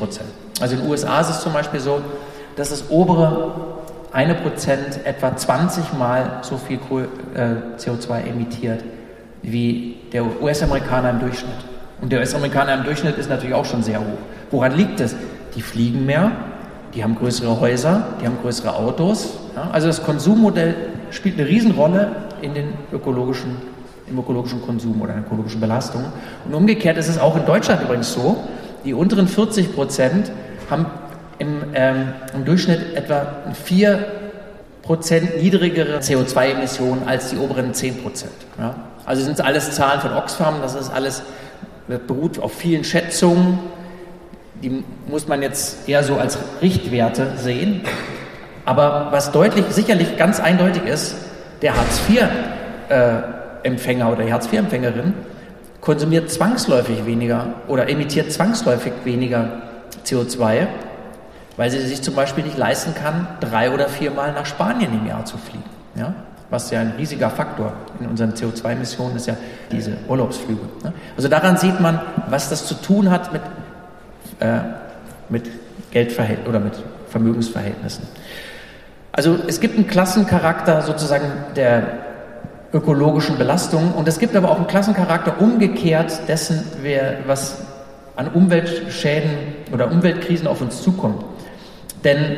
Also 0.61 0.75
in 0.75 0.81
den 0.81 0.89
USA 0.89 1.21
ist 1.21 1.29
es 1.29 1.41
zum 1.41 1.53
Beispiel 1.53 1.79
so, 1.79 2.01
dass 2.55 2.69
das 2.69 2.89
obere 2.89 3.51
eine 4.11 4.35
Prozent 4.35 5.05
etwa 5.05 5.35
20 5.35 5.93
Mal 5.93 6.39
so 6.43 6.57
viel 6.57 6.77
äh, 7.35 7.79
CO2 7.79 8.27
emittiert 8.29 8.83
wie 9.41 9.97
der 10.13 10.23
US-Amerikaner 10.41 11.09
im 11.09 11.19
Durchschnitt. 11.19 11.51
Und 12.01 12.11
der 12.11 12.19
US-Amerikaner 12.19 12.75
im 12.75 12.83
Durchschnitt 12.83 13.17
ist 13.17 13.29
natürlich 13.29 13.55
auch 13.55 13.65
schon 13.65 13.83
sehr 13.83 13.99
hoch. 13.99 14.19
Woran 14.51 14.75
liegt 14.75 14.99
das? 14.99 15.15
Die 15.55 15.61
fliegen 15.61 16.05
mehr, 16.05 16.31
die 16.93 17.03
haben 17.03 17.15
größere 17.15 17.59
Häuser, 17.59 18.07
die 18.21 18.25
haben 18.25 18.37
größere 18.41 18.75
Autos. 18.75 19.39
Ja? 19.55 19.69
Also 19.71 19.87
das 19.87 20.03
Konsummodell 20.03 20.75
spielt 21.11 21.39
eine 21.39 21.47
Riesenrolle 21.47 22.11
in 22.41 22.53
den 22.53 22.73
ökologischen, 22.91 23.57
im 24.13 24.19
ökologischen 24.19 24.61
Konsum 24.61 25.01
oder 25.01 25.13
in 25.13 25.21
der 25.21 25.27
ökologischen 25.27 25.59
Belastung. 25.59 26.05
Und 26.45 26.53
umgekehrt 26.53 26.97
ist 26.97 27.09
es 27.09 27.19
auch 27.19 27.35
in 27.35 27.45
Deutschland 27.45 27.81
übrigens 27.81 28.13
so, 28.13 28.37
die 28.85 28.93
unteren 28.93 29.27
40 29.27 29.73
Prozent 29.73 30.31
haben 30.69 30.85
im, 31.39 31.63
ähm, 31.73 32.13
im 32.33 32.45
Durchschnitt 32.45 32.95
etwa 32.95 33.27
4 33.65 34.05
Prozent 34.81 35.41
niedrigere 35.41 35.99
CO2-Emissionen 35.99 37.07
als 37.07 37.29
die 37.29 37.37
oberen 37.37 37.73
10 37.73 38.03
Prozent. 38.03 38.33
Ja? 38.59 38.75
Also 39.05 39.23
sind 39.23 39.33
es 39.33 39.39
alles 39.41 39.71
Zahlen 39.71 39.99
von 40.01 40.13
Oxfam, 40.13 40.61
das 40.61 40.75
ist 40.75 40.91
alles, 40.93 41.23
das 41.87 41.99
beruht 41.99 42.39
auf 42.39 42.53
vielen 42.53 42.83
Schätzungen, 42.83 43.59
die 44.61 44.83
muss 45.07 45.27
man 45.27 45.41
jetzt 45.41 45.89
eher 45.89 46.03
so 46.03 46.15
als 46.15 46.37
Richtwerte 46.61 47.33
sehen. 47.37 47.81
Aber 48.65 49.07
was 49.11 49.31
deutlich, 49.31 49.65
sicherlich 49.69 50.15
ganz 50.17 50.39
eindeutig 50.39 50.85
ist, 50.85 51.15
der 51.61 51.75
Hartz-IV-Empfänger 51.75 53.39
äh, 53.39 53.42
oder 53.63 54.23
die 54.23 54.33
Hartz-IV-Empfängerin 54.33 55.13
konsumiert 55.81 56.31
zwangsläufig 56.31 57.05
weniger 57.05 57.47
oder 57.67 57.89
emittiert 57.89 58.31
zwangsläufig 58.31 58.93
weniger 59.03 59.63
CO2, 60.05 60.67
weil 61.57 61.71
sie 61.71 61.79
sich 61.79 62.01
zum 62.01 62.15
Beispiel 62.15 62.43
nicht 62.43 62.57
leisten 62.57 62.95
kann, 62.95 63.27
drei 63.39 63.71
oder 63.71 63.89
viermal 63.89 64.31
nach 64.33 64.45
Spanien 64.45 64.93
im 64.93 65.07
Jahr 65.07 65.25
zu 65.25 65.37
fliegen. 65.37 65.63
Ja? 65.95 66.13
Was 66.49 66.71
ja 66.71 66.81
ein 66.81 66.93
riesiger 66.97 67.29
Faktor 67.29 67.73
in 67.99 68.07
unseren 68.07 68.33
CO2-Emissionen 68.33 69.15
ist 69.15 69.27
ja 69.27 69.35
diese 69.71 69.97
Urlaubsflüge. 70.07 70.61
Ne? 70.83 70.93
Also 71.17 71.27
daran 71.27 71.57
sieht 71.57 71.79
man, 71.79 71.99
was 72.29 72.49
das 72.49 72.65
zu 72.65 72.75
tun 72.75 73.09
hat 73.09 73.33
mit, 73.33 73.41
äh, 74.39 74.59
mit 75.29 75.49
Geldverhältnissen 75.91 76.49
oder 76.49 76.59
mit 76.59 76.73
Vermögensverhältnissen. 77.09 78.07
Also 79.11 79.37
es 79.47 79.59
gibt 79.59 79.75
einen 79.75 79.87
Klassencharakter 79.87 80.81
sozusagen 80.81 81.25
der 81.55 82.02
ökologischen 82.73 83.37
Belastung 83.37 83.93
und 83.93 84.07
es 84.07 84.19
gibt 84.19 84.35
aber 84.35 84.49
auch 84.49 84.57
einen 84.57 84.67
Klassencharakter 84.67 85.39
umgekehrt 85.39 86.27
dessen, 86.27 86.63
was 87.27 87.57
an 88.15 88.29
Umweltschäden 88.29 89.31
oder 89.71 89.91
Umweltkrisen 89.91 90.47
auf 90.47 90.61
uns 90.61 90.81
zukommt. 90.81 91.23
Denn 92.03 92.37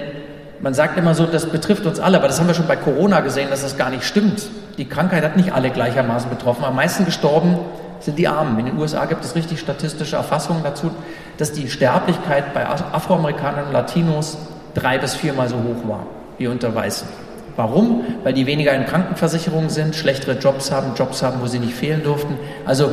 man 0.61 0.73
sagt 0.73 0.97
immer 0.97 1.15
so, 1.15 1.25
das 1.25 1.47
betrifft 1.47 1.86
uns 1.86 1.99
alle, 1.99 2.17
aber 2.17 2.27
das 2.27 2.39
haben 2.39 2.47
wir 2.47 2.53
schon 2.53 2.67
bei 2.67 2.75
Corona 2.75 3.21
gesehen, 3.21 3.49
dass 3.49 3.61
das 3.61 3.77
gar 3.77 3.89
nicht 3.89 4.03
stimmt. 4.03 4.49
Die 4.77 4.86
Krankheit 4.86 5.23
hat 5.23 5.38
nicht 5.38 5.53
alle 5.53 5.69
gleichermaßen 5.69 6.29
betroffen. 6.29 6.63
Am 6.65 6.75
meisten 6.75 7.05
gestorben 7.05 7.57
sind 7.99 8.17
die 8.19 8.27
Armen. 8.27 8.59
In 8.59 8.65
den 8.65 8.77
USA 8.77 9.05
gibt 9.05 9.23
es 9.23 9.36
richtig 9.36 9.59
statistische 9.59 10.15
Erfassungen 10.17 10.63
dazu, 10.63 10.91
dass 11.38 11.51
die 11.51 11.69
Sterblichkeit 11.69 12.53
bei 12.53 12.67
Afroamerikanern 12.67 13.67
und 13.67 13.73
Latinos 13.73 14.38
drei 14.73 14.97
bis 14.97 15.15
viermal 15.15 15.49
so 15.49 15.55
hoch 15.55 15.88
war 15.89 16.05
wie 16.38 16.47
unter 16.47 16.73
Weißen. 16.73 17.07
Warum? 17.56 18.03
Weil 18.24 18.34
die 18.34 18.45
weniger 18.45 18.74
in 18.74 18.86
Krankenversicherungen 18.86 19.70
sind, 19.70 19.95
schlechtere 19.95 20.38
Jobs 20.38 20.72
haben, 20.72 20.93
Jobs 20.95 21.24
haben, 21.24 21.41
wo 21.41 21.47
sie 21.47 21.60
nicht 21.60 21.74
fehlen 21.74 22.03
durften. 22.03 22.38
Also 22.66 22.91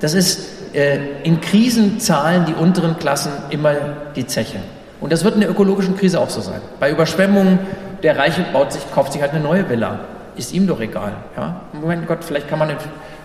das 0.00 0.14
ist 0.14 0.74
äh, 0.74 0.98
in 1.22 1.40
Krisen 1.40 2.00
zahlen 2.00 2.46
die 2.46 2.54
unteren 2.54 2.98
Klassen 2.98 3.32
immer 3.50 3.74
die 4.16 4.26
Zeche. 4.26 4.58
Und 5.00 5.12
das 5.12 5.24
wird 5.24 5.34
in 5.34 5.40
der 5.40 5.50
ökologischen 5.50 5.96
Krise 5.96 6.20
auch 6.20 6.30
so 6.30 6.40
sein. 6.40 6.60
Bei 6.80 6.90
Überschwemmungen, 6.90 7.58
der 8.02 8.18
Reiche 8.18 8.44
baut 8.52 8.72
sich, 8.72 8.82
kauft 8.94 9.12
sich 9.12 9.22
halt 9.22 9.32
eine 9.32 9.42
neue 9.42 9.68
Villa. 9.68 10.00
Ist 10.36 10.52
ihm 10.52 10.66
doch 10.66 10.80
egal. 10.80 11.12
Ja? 11.36 11.60
Moment 11.72 12.06
Gott, 12.06 12.24
vielleicht 12.24 12.48
kann 12.48 12.58
man 12.58 12.70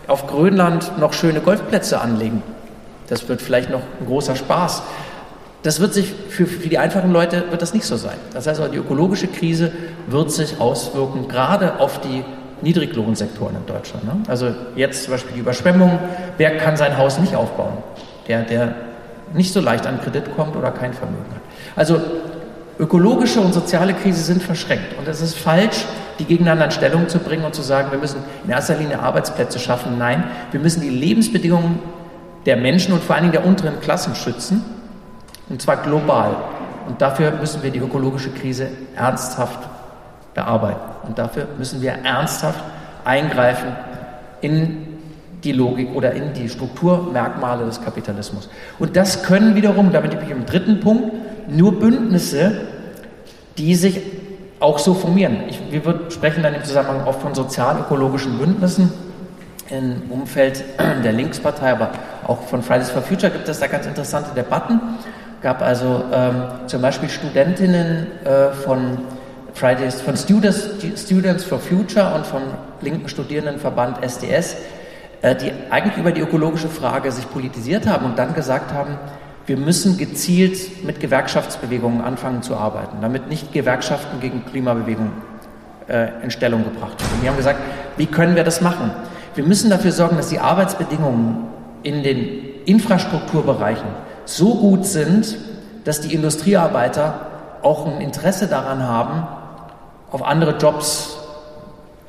auf 0.08 0.28
Grönland 0.28 0.98
noch 1.00 1.14
schöne 1.14 1.40
Golfplätze 1.40 2.00
anlegen. 2.02 2.44
Das 3.08 3.28
wird 3.30 3.42
vielleicht 3.42 3.70
noch 3.70 3.82
ein 4.00 4.06
großer 4.06 4.36
Spaß. 4.36 4.84
Das 5.68 5.82
wird 5.82 5.94
sich 5.94 6.14
für, 6.30 6.48
für 6.48 6.70
die 6.70 6.78
einfachen 6.78 7.12
Leute 7.12 7.44
wird 7.50 7.62
das 7.62 7.74
nicht 7.74 7.84
so 7.84 7.98
sein. 7.98 8.16
Das 8.32 8.48
heißt, 8.48 8.62
die 8.72 8.78
ökologische 8.78 9.28
Krise 9.28 9.74
wird 10.08 10.32
sich 10.32 10.62
auswirken, 10.62 11.28
gerade 11.28 11.82
auf 11.82 12.00
die 12.00 12.24
Niedriglohnsektoren 12.62 13.58
in 13.58 13.66
Deutschland. 13.66 14.06
Ne? 14.06 14.14
Also 14.30 14.56
jetzt 14.78 15.04
zum 15.04 15.12
Beispiel 15.12 15.34
die 15.34 15.42
Überschwemmung. 15.42 16.00
Wer 16.38 16.56
kann 16.56 16.78
sein 16.78 16.98
Haus 16.98 17.20
nicht 17.20 17.36
aufbauen? 17.36 17.74
Der, 18.30 18.44
der 18.44 18.76
nicht 19.34 19.52
so 19.52 19.60
leicht 19.60 19.86
an 19.86 20.00
Kredit 20.00 20.34
kommt 20.38 20.56
oder 20.56 20.72
kein 20.72 20.94
Vermögen 20.94 21.26
hat. 21.32 21.42
Also 21.76 22.00
ökologische 22.80 23.42
und 23.42 23.54
soziale 23.54 23.94
Krise 23.94 24.24
sind 24.24 24.42
verschränkt. 24.42 24.98
Und 24.98 25.06
es 25.10 25.20
ist 25.20 25.38
falsch, 25.38 25.84
die 26.18 26.24
gegeneinander 26.24 26.64
in 26.64 26.72
Stellung 26.72 27.10
zu 27.10 27.20
bringen 27.20 27.44
und 27.44 27.54
zu 27.54 27.62
sagen, 27.62 27.92
wir 27.92 28.00
müssen 28.00 28.22
in 28.46 28.52
erster 28.52 28.78
Linie 28.78 29.00
Arbeitsplätze 29.00 29.60
schaffen. 29.60 29.98
Nein, 29.98 30.24
wir 30.52 30.62
müssen 30.62 30.80
die 30.80 30.88
Lebensbedingungen 30.88 31.80
der 32.46 32.56
Menschen 32.56 32.94
und 32.94 33.04
vor 33.04 33.16
allen 33.16 33.24
Dingen 33.24 33.34
der 33.34 33.46
unteren 33.46 33.82
Klassen 33.82 34.16
schützen 34.16 34.77
und 35.50 35.62
zwar 35.62 35.78
global. 35.78 36.36
Und 36.88 37.02
dafür 37.02 37.32
müssen 37.32 37.64
wir 37.64 37.72
die 37.72 37.80
ökologische 37.80 38.32
Krise 38.32 38.70
ernsthaft 38.96 39.60
bearbeiten. 40.34 41.08
Und 41.08 41.18
dafür 41.18 41.48
müssen 41.58 41.82
wir 41.82 41.92
ernsthaft 41.92 42.64
eingreifen 43.04 43.76
in 44.42 44.88
die 45.44 45.52
Logik 45.52 45.94
oder 45.94 46.14
in 46.14 46.34
die 46.34 46.50
Strukturmerkmale 46.50 47.66
des 47.66 47.82
Kapitalismus. 47.82 48.50
Und 48.80 48.96
das 48.96 49.24
können 49.24 49.56
wiederum, 49.56 49.92
damit 49.92 50.12
bin 50.12 50.22
ich 50.24 50.32
im 50.32 50.46
dritten 50.46 50.80
Punkt, 50.80 51.12
nur 51.50 51.80
Bündnisse, 51.80 52.62
die 53.58 53.76
sich 53.76 54.02
auch 54.60 54.80
so 54.80 54.94
formieren. 54.94 55.44
Ich, 55.50 55.60
wir 55.72 55.82
sprechen 56.10 56.44
dann 56.44 56.54
im 56.54 56.64
Zusammenhang 56.64 57.06
oft 57.06 57.22
von 57.22 57.36
sozial-ökologischen 57.36 58.38
Bündnissen 58.38 58.92
im 59.70 60.04
Umfeld 60.10 60.64
der 61.04 61.14
Linkspartei, 61.14 61.72
aber 61.72 61.92
auch 62.26 62.42
von 62.44 62.62
Fridays 62.64 62.90
for 62.90 63.02
Future 63.02 63.32
gibt 63.32 63.48
es 63.48 63.60
da 63.60 63.68
ganz 63.68 63.86
interessante 63.86 64.34
Debatten 64.34 64.80
gab 65.42 65.62
also 65.62 66.04
ähm, 66.12 66.44
zum 66.68 66.82
Beispiel 66.82 67.10
Studentinnen 67.10 68.08
äh, 68.24 68.52
von 68.52 69.00
Fridays, 69.54 70.02
von 70.02 70.16
Students, 70.16 70.70
Students 70.96 71.44
for 71.44 71.60
Future 71.60 72.14
und 72.16 72.26
vom 72.26 72.42
linken 72.82 73.10
Studierendenverband 73.10 74.04
SDS, 74.04 74.56
äh, 75.22 75.36
die 75.36 75.52
eigentlich 75.70 75.98
über 75.98 76.12
die 76.12 76.22
ökologische 76.22 76.70
Frage 76.70 77.12
sich 77.12 77.30
politisiert 77.30 77.88
haben 77.88 78.06
und 78.06 78.20
dann 78.20 78.34
gesagt 78.34 78.74
haben, 78.74 78.98
wir 79.48 79.58
müssen 79.58 79.98
gezielt 79.98 80.84
mit 80.84 81.00
Gewerkschaftsbewegungen 81.00 82.02
anfangen 82.02 82.42
zu 82.44 82.56
arbeiten, 82.56 82.98
damit 83.02 83.30
nicht 83.30 83.54
Gewerkschaften 83.54 84.20
gegen 84.20 84.46
Klimabewegungen 84.46 85.14
äh, 85.88 86.10
in 86.22 86.32
Stellung 86.32 86.64
gebracht 86.64 87.02
werden. 87.02 87.22
Wir 87.22 87.30
haben 87.30 87.38
gesagt, 87.38 87.60
wie 87.96 88.08
können 88.08 88.36
wir 88.36 88.44
das 88.44 88.62
machen? 88.62 88.92
Wir 89.36 89.46
müssen 89.46 89.70
dafür 89.70 89.92
sorgen, 89.92 90.18
dass 90.18 90.30
die 90.30 90.40
Arbeitsbedingungen 90.40 91.48
in 91.84 92.04
den 92.04 92.64
Infrastrukturbereichen 92.66 93.88
so 94.28 94.56
gut 94.56 94.86
sind, 94.86 95.38
dass 95.84 96.02
die 96.02 96.14
Industriearbeiter 96.14 97.28
auch 97.62 97.86
ein 97.86 98.02
Interesse 98.02 98.48
daran 98.48 98.84
haben, 98.84 99.28
auf 100.12 100.24
andere 100.24 100.58
Jobs 100.58 101.18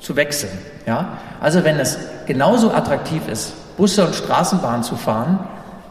zu 0.00 0.16
wechseln. 0.16 0.52
Ja? 0.86 1.18
Also 1.40 1.64
wenn 1.64 1.78
es 1.78 1.98
genauso 2.26 2.72
attraktiv 2.72 3.22
ist, 3.28 3.76
Busse 3.76 4.06
und 4.06 4.14
Straßenbahnen 4.14 4.82
zu 4.82 4.96
fahren, 4.96 5.38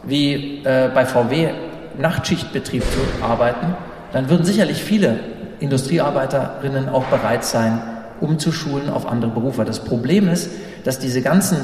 wie 0.04 0.62
äh, 0.64 0.90
bei 0.94 1.06
VW 1.06 1.50
Nachtschichtbetrieb 1.98 2.82
zu 2.82 3.24
arbeiten, 3.24 3.74
dann 4.12 4.30
würden 4.30 4.44
sicherlich 4.44 4.82
viele 4.82 5.18
Industriearbeiterinnen 5.60 6.88
auch 6.88 7.04
bereit 7.04 7.44
sein, 7.44 7.80
umzuschulen 8.20 8.90
auf 8.90 9.06
andere 9.06 9.30
Berufe. 9.30 9.64
Das 9.64 9.80
Problem 9.80 10.28
ist, 10.28 10.50
dass 10.84 10.98
diese 10.98 11.22
ganzen 11.22 11.58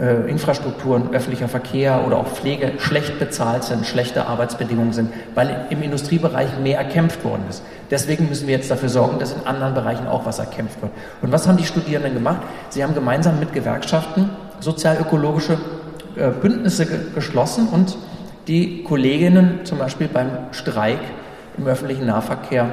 äh, 0.00 0.30
Infrastrukturen, 0.30 1.12
öffentlicher 1.12 1.48
Verkehr 1.48 2.06
oder 2.06 2.18
auch 2.18 2.28
Pflege 2.28 2.72
schlecht 2.78 3.18
bezahlt 3.18 3.64
sind, 3.64 3.86
schlechte 3.86 4.26
Arbeitsbedingungen 4.26 4.92
sind, 4.92 5.12
weil 5.34 5.66
im 5.70 5.82
Industriebereich 5.82 6.58
mehr 6.62 6.78
erkämpft 6.78 7.24
worden 7.24 7.42
ist. 7.48 7.62
Deswegen 7.90 8.28
müssen 8.28 8.46
wir 8.46 8.56
jetzt 8.56 8.70
dafür 8.70 8.88
sorgen, 8.88 9.18
dass 9.18 9.32
in 9.32 9.46
anderen 9.46 9.74
Bereichen 9.74 10.06
auch 10.06 10.24
was 10.24 10.38
erkämpft 10.38 10.80
wird. 10.82 10.92
Und 11.20 11.32
was 11.32 11.48
haben 11.48 11.56
die 11.56 11.64
Studierenden 11.64 12.14
gemacht? 12.14 12.42
Sie 12.68 12.82
haben 12.82 12.94
gemeinsam 12.94 13.40
mit 13.40 13.52
Gewerkschaften 13.52 14.30
sozialökologische 14.60 15.58
äh, 16.16 16.30
Bündnisse 16.30 16.86
ge 16.86 16.98
geschlossen 17.14 17.68
und 17.68 17.96
die 18.46 18.82
Kolleginnen 18.82 19.60
zum 19.64 19.78
Beispiel 19.78 20.08
beim 20.08 20.30
Streik 20.52 21.00
im 21.56 21.66
öffentlichen 21.66 22.06
Nahverkehr 22.06 22.68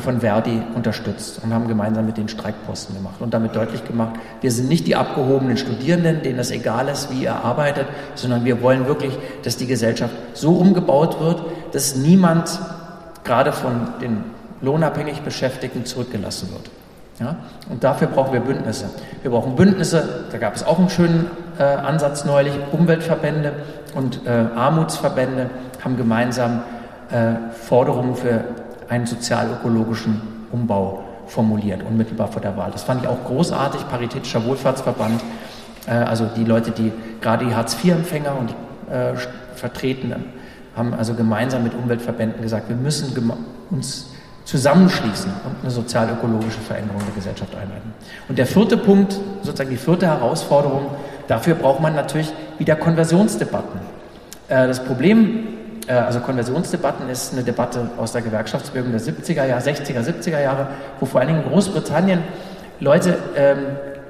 von 0.00 0.20
Verdi 0.20 0.62
unterstützt 0.74 1.40
und 1.42 1.52
haben 1.52 1.68
gemeinsam 1.68 2.06
mit 2.06 2.16
den 2.16 2.28
Streikposten 2.28 2.94
gemacht 2.96 3.16
und 3.20 3.34
damit 3.34 3.54
deutlich 3.54 3.84
gemacht, 3.84 4.14
wir 4.40 4.50
sind 4.50 4.68
nicht 4.68 4.86
die 4.86 4.96
abgehobenen 4.96 5.58
Studierenden, 5.58 6.22
denen 6.22 6.38
es 6.38 6.50
egal 6.50 6.88
ist, 6.88 7.10
wie 7.10 7.24
ihr 7.24 7.34
arbeitet, 7.34 7.86
sondern 8.14 8.44
wir 8.44 8.62
wollen 8.62 8.86
wirklich, 8.86 9.18
dass 9.42 9.56
die 9.56 9.66
Gesellschaft 9.66 10.14
so 10.32 10.54
umgebaut 10.54 11.20
wird, 11.20 11.42
dass 11.72 11.96
niemand 11.96 12.58
gerade 13.24 13.52
von 13.52 13.88
den 14.00 14.24
lohnabhängig 14.62 15.20
Beschäftigten 15.20 15.84
zurückgelassen 15.84 16.50
wird. 16.50 16.70
Ja? 17.20 17.36
Und 17.70 17.84
dafür 17.84 18.08
brauchen 18.08 18.32
wir 18.32 18.40
Bündnisse. 18.40 18.86
Wir 19.22 19.30
brauchen 19.30 19.54
Bündnisse, 19.54 20.24
da 20.32 20.38
gab 20.38 20.56
es 20.56 20.64
auch 20.64 20.78
einen 20.78 20.90
schönen 20.90 21.30
äh, 21.58 21.62
Ansatz 21.62 22.24
neulich, 22.24 22.54
Umweltverbände 22.72 23.52
und 23.94 24.20
äh, 24.26 24.30
Armutsverbände 24.30 25.50
haben 25.84 25.96
gemeinsam 25.96 26.62
äh, 27.10 27.52
Forderungen 27.52 28.16
für 28.16 28.44
einen 28.94 29.06
sozial-ökologischen 29.06 30.20
Umbau 30.52 31.02
formuliert, 31.26 31.82
unmittelbar 31.82 32.28
vor 32.28 32.40
der 32.40 32.56
Wahl. 32.56 32.70
Das 32.70 32.84
fand 32.84 33.02
ich 33.02 33.08
auch 33.08 33.24
großartig. 33.24 33.88
Paritätischer 33.88 34.44
Wohlfahrtsverband 34.44 35.20
Äh, 35.86 35.90
also 35.92 36.26
die 36.36 36.44
Leute, 36.44 36.70
die 36.70 36.92
gerade 37.20 37.44
die 37.46 37.54
Hartz-IV-Empfänger 37.54 38.36
und 38.38 38.50
äh, 38.90 39.14
vertreten, 39.54 40.14
haben 40.76 40.94
also 40.94 41.14
gemeinsam 41.14 41.62
mit 41.62 41.74
Umweltverbänden 41.74 42.42
gesagt, 42.42 42.68
wir 42.68 42.76
müssen 42.76 43.12
uns 43.70 44.10
zusammenschließen 44.44 45.30
und 45.44 45.56
eine 45.62 45.70
sozial-ökologische 45.70 46.60
Veränderung 46.60 47.00
der 47.06 47.14
Gesellschaft 47.14 47.54
einleiten. 47.54 47.92
Und 48.28 48.38
der 48.38 48.46
vierte 48.46 48.76
Punkt, 48.76 49.18
sozusagen 49.42 49.70
die 49.70 49.76
vierte 49.76 50.06
Herausforderung, 50.06 50.86
dafür 51.28 51.54
braucht 51.54 51.80
man 51.80 51.94
natürlich 51.94 52.32
wieder 52.58 52.76
Konversionsdebatten. 52.76 53.80
Äh, 54.48 54.66
das 54.66 54.84
Problem, 54.84 55.53
also 55.92 56.20
Konversionsdebatten 56.20 57.08
ist 57.10 57.32
eine 57.32 57.42
Debatte 57.42 57.90
aus 57.98 58.12
der 58.12 58.22
Gewerkschaftsbewegung 58.22 58.92
der 58.92 59.00
70er 59.00 59.44
Jahre, 59.44 59.60
60er, 59.60 60.00
70er 60.00 60.40
Jahre, 60.40 60.68
wo 61.00 61.06
vor 61.06 61.20
allen 61.20 61.28
Dingen 61.28 61.42
in 61.42 61.50
Großbritannien 61.50 62.22
Leute, 62.80 63.18
ähm, 63.36 63.58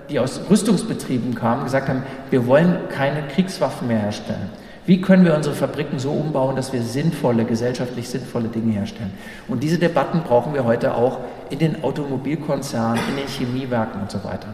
die 0.08 0.18
aus 0.18 0.40
Rüstungsbetrieben 0.48 1.34
kamen, 1.34 1.64
gesagt 1.64 1.88
haben, 1.88 2.02
wir 2.30 2.46
wollen 2.46 2.76
keine 2.90 3.22
Kriegswaffen 3.28 3.88
mehr 3.88 3.98
herstellen. 3.98 4.50
Wie 4.86 5.00
können 5.00 5.24
wir 5.24 5.34
unsere 5.34 5.54
Fabriken 5.54 5.98
so 5.98 6.10
umbauen, 6.10 6.56
dass 6.56 6.74
wir 6.74 6.82
sinnvolle, 6.82 7.44
gesellschaftlich 7.46 8.08
sinnvolle 8.08 8.48
Dinge 8.48 8.72
herstellen? 8.72 9.12
Und 9.48 9.62
diese 9.62 9.78
Debatten 9.78 10.20
brauchen 10.22 10.52
wir 10.52 10.64
heute 10.64 10.94
auch 10.94 11.20
in 11.48 11.58
den 11.58 11.82
Automobilkonzernen, 11.82 13.00
in 13.08 13.16
den 13.16 13.26
Chemiewerken 13.26 14.02
und 14.02 14.10
so 14.10 14.22
weiter. 14.24 14.48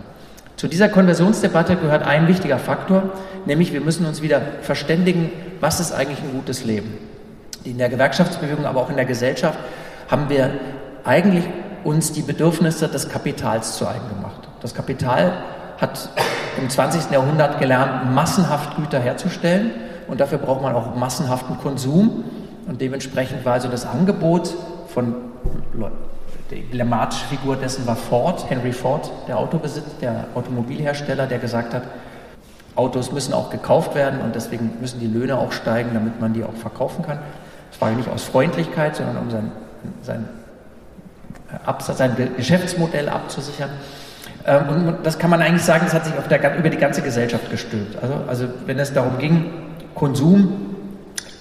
Zu 0.56 0.68
dieser 0.68 0.88
Konversionsdebatte 0.88 1.74
gehört 1.76 2.06
ein 2.06 2.28
wichtiger 2.28 2.58
Faktor, 2.58 3.10
nämlich 3.44 3.72
wir 3.72 3.80
müssen 3.80 4.06
uns 4.06 4.22
wieder 4.22 4.40
verständigen, 4.62 5.32
was 5.58 5.80
ist 5.80 5.92
eigentlich 5.92 6.20
ein 6.22 6.32
gutes 6.32 6.64
Leben. 6.64 7.09
In 7.64 7.78
der 7.78 7.88
Gewerkschaftsbewegung, 7.88 8.64
aber 8.64 8.80
auch 8.80 8.90
in 8.90 8.96
der 8.96 9.04
Gesellschaft 9.04 9.58
haben 10.10 10.28
wir 10.28 10.50
eigentlich 11.04 11.44
uns 11.84 12.12
die 12.12 12.22
Bedürfnisse 12.22 12.88
des 12.88 13.08
Kapitals 13.08 13.76
zu 13.76 13.86
eigen 13.86 14.08
gemacht. 14.08 14.48
Das 14.60 14.74
Kapital 14.74 15.32
hat 15.80 16.10
im 16.58 16.68
20. 16.68 17.10
Jahrhundert 17.10 17.58
gelernt, 17.58 18.14
massenhaft 18.14 18.76
Güter 18.76 18.98
herzustellen 18.98 19.70
und 20.08 20.20
dafür 20.20 20.38
braucht 20.38 20.62
man 20.62 20.74
auch 20.74 20.94
massenhaften 20.94 21.58
Konsum. 21.58 22.24
Und 22.66 22.80
dementsprechend 22.80 23.44
war 23.44 23.54
also 23.54 23.68
das 23.68 23.86
Angebot 23.86 24.54
von 24.88 25.14
die 26.50 26.56
emblematische 26.56 27.26
Figur 27.26 27.56
dessen 27.56 27.86
war 27.86 27.96
Ford, 27.96 28.50
Henry 28.50 28.72
Ford, 28.72 29.10
der 29.28 29.38
Autobesitz, 29.38 29.84
der 30.00 30.26
Automobilhersteller, 30.34 31.26
der 31.26 31.38
gesagt 31.38 31.74
hat, 31.74 31.84
Autos 32.74 33.12
müssen 33.12 33.34
auch 33.34 33.50
gekauft 33.50 33.94
werden 33.94 34.20
und 34.20 34.34
deswegen 34.34 34.72
müssen 34.80 35.00
die 35.00 35.06
Löhne 35.06 35.38
auch 35.38 35.52
steigen, 35.52 35.90
damit 35.94 36.20
man 36.20 36.32
die 36.32 36.44
auch 36.44 36.54
verkaufen 36.54 37.04
kann. 37.04 37.18
War 37.80 37.90
nicht 37.90 38.08
aus 38.08 38.24
Freundlichkeit, 38.24 38.96
sondern 38.96 39.16
um 39.16 39.30
sein, 39.30 39.52
sein, 40.02 40.28
Absatz, 41.64 41.98
sein 41.98 42.14
Geschäftsmodell 42.36 43.08
abzusichern. 43.08 43.70
Ähm, 44.46 44.68
und 44.68 44.96
das 45.06 45.18
kann 45.18 45.30
man 45.30 45.42
eigentlich 45.42 45.64
sagen, 45.64 45.84
das 45.84 45.94
hat 45.94 46.04
sich 46.04 46.14
der, 46.14 46.56
über 46.56 46.70
die 46.70 46.76
ganze 46.76 47.02
Gesellschaft 47.02 47.50
gestülpt. 47.50 48.00
Also, 48.02 48.14
also 48.26 48.44
wenn 48.66 48.78
es 48.78 48.92
darum 48.92 49.18
ging, 49.18 49.50
Konsum 49.94 50.76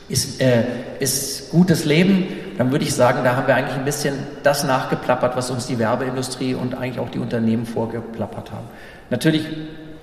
ist, 0.09 0.41
äh, 0.41 0.63
ist 0.99 1.51
gutes 1.51 1.85
Leben, 1.85 2.27
dann 2.57 2.71
würde 2.71 2.83
ich 2.83 2.93
sagen, 2.93 3.23
da 3.23 3.35
haben 3.35 3.47
wir 3.47 3.55
eigentlich 3.55 3.77
ein 3.77 3.85
bisschen 3.85 4.15
das 4.43 4.63
nachgeplappert, 4.63 5.37
was 5.37 5.49
uns 5.49 5.67
die 5.67 5.79
Werbeindustrie 5.79 6.55
und 6.55 6.75
eigentlich 6.75 6.99
auch 6.99 7.09
die 7.09 7.19
Unternehmen 7.19 7.65
vorgeplappert 7.65 8.51
haben. 8.51 8.67
Natürlich 9.09 9.45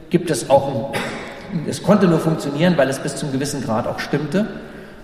gibt 0.08 0.30
es 0.30 0.48
auch, 0.48 0.94
ein, 1.52 1.66
es 1.68 1.82
konnte 1.82 2.06
nur 2.06 2.20
funktionieren, 2.20 2.76
weil 2.76 2.88
es 2.88 2.98
bis 2.98 3.16
zum 3.16 3.32
gewissen 3.32 3.62
Grad 3.62 3.86
auch 3.86 3.98
stimmte. 3.98 4.46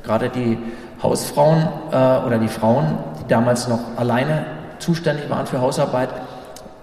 Gerade 0.05 0.29
die 0.31 0.59
Hausfrauen 1.03 1.69
äh, 1.91 1.95
oder 1.95 2.39
die 2.39 2.49
Frauen, 2.49 2.99
die 3.21 3.29
damals 3.29 3.69
noch 3.69 3.81
alleine 3.97 4.47
zuständig 4.79 5.31
waren 5.31 5.47
für 5.47 5.61
Hausarbeit, 5.61 6.11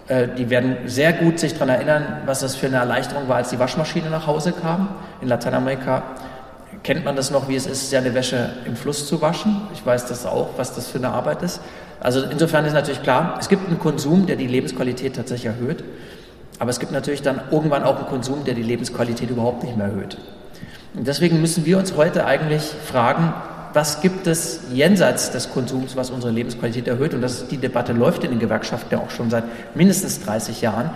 äh, 0.07 0.27
die 0.37 0.49
werden 0.49 0.77
sehr 0.85 1.13
gut 1.13 1.39
sich 1.39 1.53
daran 1.53 1.69
erinnern, 1.69 2.03
was 2.25 2.39
das 2.39 2.55
für 2.55 2.67
eine 2.67 2.77
Erleichterung 2.77 3.27
war, 3.27 3.37
als 3.37 3.49
die 3.49 3.59
Waschmaschine 3.59 4.09
nach 4.09 4.27
Hause 4.27 4.53
kam. 4.53 4.89
In 5.21 5.27
Lateinamerika 5.27 6.03
kennt 6.83 7.05
man 7.05 7.15
das 7.15 7.31
noch, 7.31 7.47
wie 7.47 7.55
es 7.55 7.65
ist, 7.65 7.89
seine 7.89 8.13
Wäsche 8.13 8.49
im 8.65 8.75
Fluss 8.75 9.07
zu 9.07 9.21
waschen. 9.21 9.61
Ich 9.73 9.85
weiß 9.85 10.07
das 10.07 10.25
auch, 10.25 10.49
was 10.57 10.73
das 10.73 10.87
für 10.87 10.97
eine 10.97 11.09
Arbeit 11.09 11.41
ist. 11.43 11.61
Also 11.99 12.23
insofern 12.23 12.65
ist 12.65 12.73
natürlich 12.73 13.03
klar, 13.03 13.37
es 13.39 13.49
gibt 13.49 13.67
einen 13.67 13.79
Konsum, 13.79 14.25
der 14.25 14.35
die 14.35 14.47
Lebensqualität 14.47 15.15
tatsächlich 15.15 15.53
erhöht. 15.53 15.83
Aber 16.57 16.69
es 16.69 16.79
gibt 16.79 16.91
natürlich 16.91 17.21
dann 17.21 17.41
irgendwann 17.51 17.83
auch 17.83 17.97
einen 17.97 18.07
Konsum, 18.07 18.43
der 18.45 18.53
die 18.53 18.63
Lebensqualität 18.63 19.29
überhaupt 19.29 19.63
nicht 19.63 19.77
mehr 19.77 19.87
erhöht. 19.87 20.17
Und 20.93 21.07
deswegen 21.07 21.41
müssen 21.41 21.65
wir 21.65 21.77
uns 21.77 21.95
heute 21.95 22.25
eigentlich 22.25 22.63
fragen, 22.63 23.33
was 23.73 24.01
gibt 24.01 24.25
es 24.25 24.61
jenseits 24.73 25.31
des 25.31 25.51
Konsums, 25.51 25.95
was 25.95 26.09
unsere 26.09 26.31
Lebensqualität 26.31 26.87
erhöht? 26.87 27.13
Und 27.13 27.21
das, 27.21 27.47
die 27.47 27.57
Debatte 27.57 27.93
läuft 27.93 28.23
in 28.23 28.31
den 28.31 28.39
Gewerkschaften 28.39 28.93
ja 28.93 28.99
auch 28.99 29.11
schon 29.11 29.29
seit 29.29 29.43
mindestens 29.75 30.23
30 30.23 30.61
Jahren. 30.61 30.89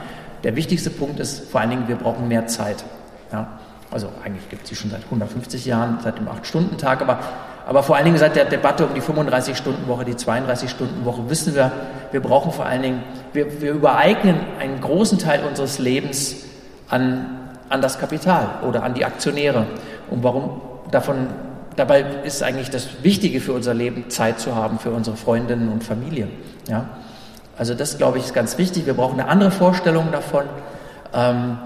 Der 0.44 0.56
wichtigste 0.56 0.90
Punkt 0.90 1.20
ist 1.20 1.50
vor 1.50 1.62
allen 1.62 1.70
Dingen, 1.70 1.88
wir 1.88 1.96
brauchen 1.96 2.28
mehr 2.28 2.48
Zeit. 2.48 2.84
Ja? 3.32 3.60
Also 3.92 4.10
eigentlich 4.24 4.50
gibt 4.50 4.64
es 4.64 4.70
sie 4.70 4.76
schon 4.76 4.90
seit 4.90 5.04
150 5.04 5.66
Jahren, 5.66 6.00
seit 6.04 6.18
dem 6.18 6.28
8-Stunden-Tag, 6.28 7.02
aber, 7.02 7.20
aber 7.68 7.84
vor 7.84 7.96
allen 7.96 8.06
Dingen 8.06 8.18
seit 8.18 8.36
der 8.36 8.46
Debatte 8.46 8.88
um 8.88 8.96
die 8.96 9.02
35-Stunden-Woche, 9.02 10.04
die 10.04 10.16
32-Stunden-Woche 10.16 11.30
wissen 11.30 11.54
wir, 11.54 11.72
wir 12.12 12.20
brauchen 12.20 12.52
vor 12.52 12.66
allen 12.66 12.82
Dingen, 12.82 13.04
wir, 13.34 13.62
wir 13.62 13.72
übereignen 13.72 14.38
einen 14.60 14.82
großen 14.82 15.20
Teil 15.20 15.44
unseres 15.48 15.78
Lebens 15.78 16.38
an, 16.90 17.43
an 17.74 17.82
das 17.82 17.98
Kapital 17.98 18.48
oder 18.68 18.84
an 18.84 18.94
die 18.94 19.04
Aktionäre. 19.04 19.66
Und 20.12 20.24
warum 20.24 20.62
davon, 20.92 21.28
dabei 21.76 22.06
ist 22.24 22.44
eigentlich 22.44 22.70
das 22.70 23.04
Wichtige 23.04 23.42
für 23.42 23.54
unser 23.54 23.74
Leben, 23.74 24.10
Zeit 24.10 24.40
zu 24.40 24.56
haben 24.56 24.78
für 24.78 24.92
unsere 24.92 25.18
Freundinnen 25.18 25.70
und 25.70 25.84
Familie. 25.84 26.28
Ja? 26.70 26.86
Also 27.58 27.74
das, 27.74 27.98
glaube 27.98 28.20
ich, 28.20 28.26
ist 28.26 28.34
ganz 28.36 28.60
wichtig. 28.60 28.86
Wir 28.86 28.94
brauchen 28.94 29.20
eine 29.20 29.28
andere 29.28 29.50
Vorstellung 29.50 30.12
davon, 30.12 30.44
ähm, 31.16 31.58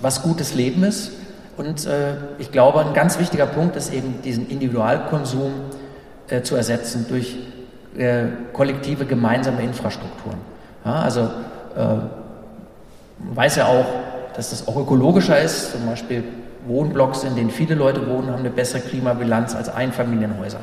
was 0.00 0.22
gutes 0.22 0.54
Leben 0.54 0.82
ist. 0.82 1.12
Und 1.58 1.86
äh, 1.86 2.14
ich 2.38 2.50
glaube, 2.50 2.80
ein 2.80 2.94
ganz 2.94 3.18
wichtiger 3.18 3.46
Punkt 3.46 3.76
ist 3.76 3.92
eben, 3.92 4.22
diesen 4.22 4.48
Individualkonsum 4.48 5.52
äh, 6.28 6.40
zu 6.40 6.56
ersetzen 6.56 7.04
durch 7.08 7.36
äh, 7.98 8.24
kollektive 8.54 9.04
gemeinsame 9.04 9.62
Infrastrukturen. 9.62 10.38
Ja, 10.86 10.94
also 11.00 11.20
äh, 11.20 11.78
man 13.18 13.36
weiß 13.36 13.56
ja 13.56 13.66
auch, 13.66 13.86
dass 14.36 14.50
das 14.50 14.68
auch 14.68 14.76
ökologischer 14.76 15.40
ist. 15.40 15.72
Zum 15.72 15.86
Beispiel 15.86 16.24
Wohnblocks, 16.66 17.24
in 17.24 17.36
denen 17.36 17.50
viele 17.50 17.74
Leute 17.74 18.06
wohnen, 18.08 18.30
haben 18.30 18.40
eine 18.40 18.50
bessere 18.50 18.80
Klimabilanz 18.80 19.54
als 19.54 19.68
Einfamilienhäuser. 19.68 20.60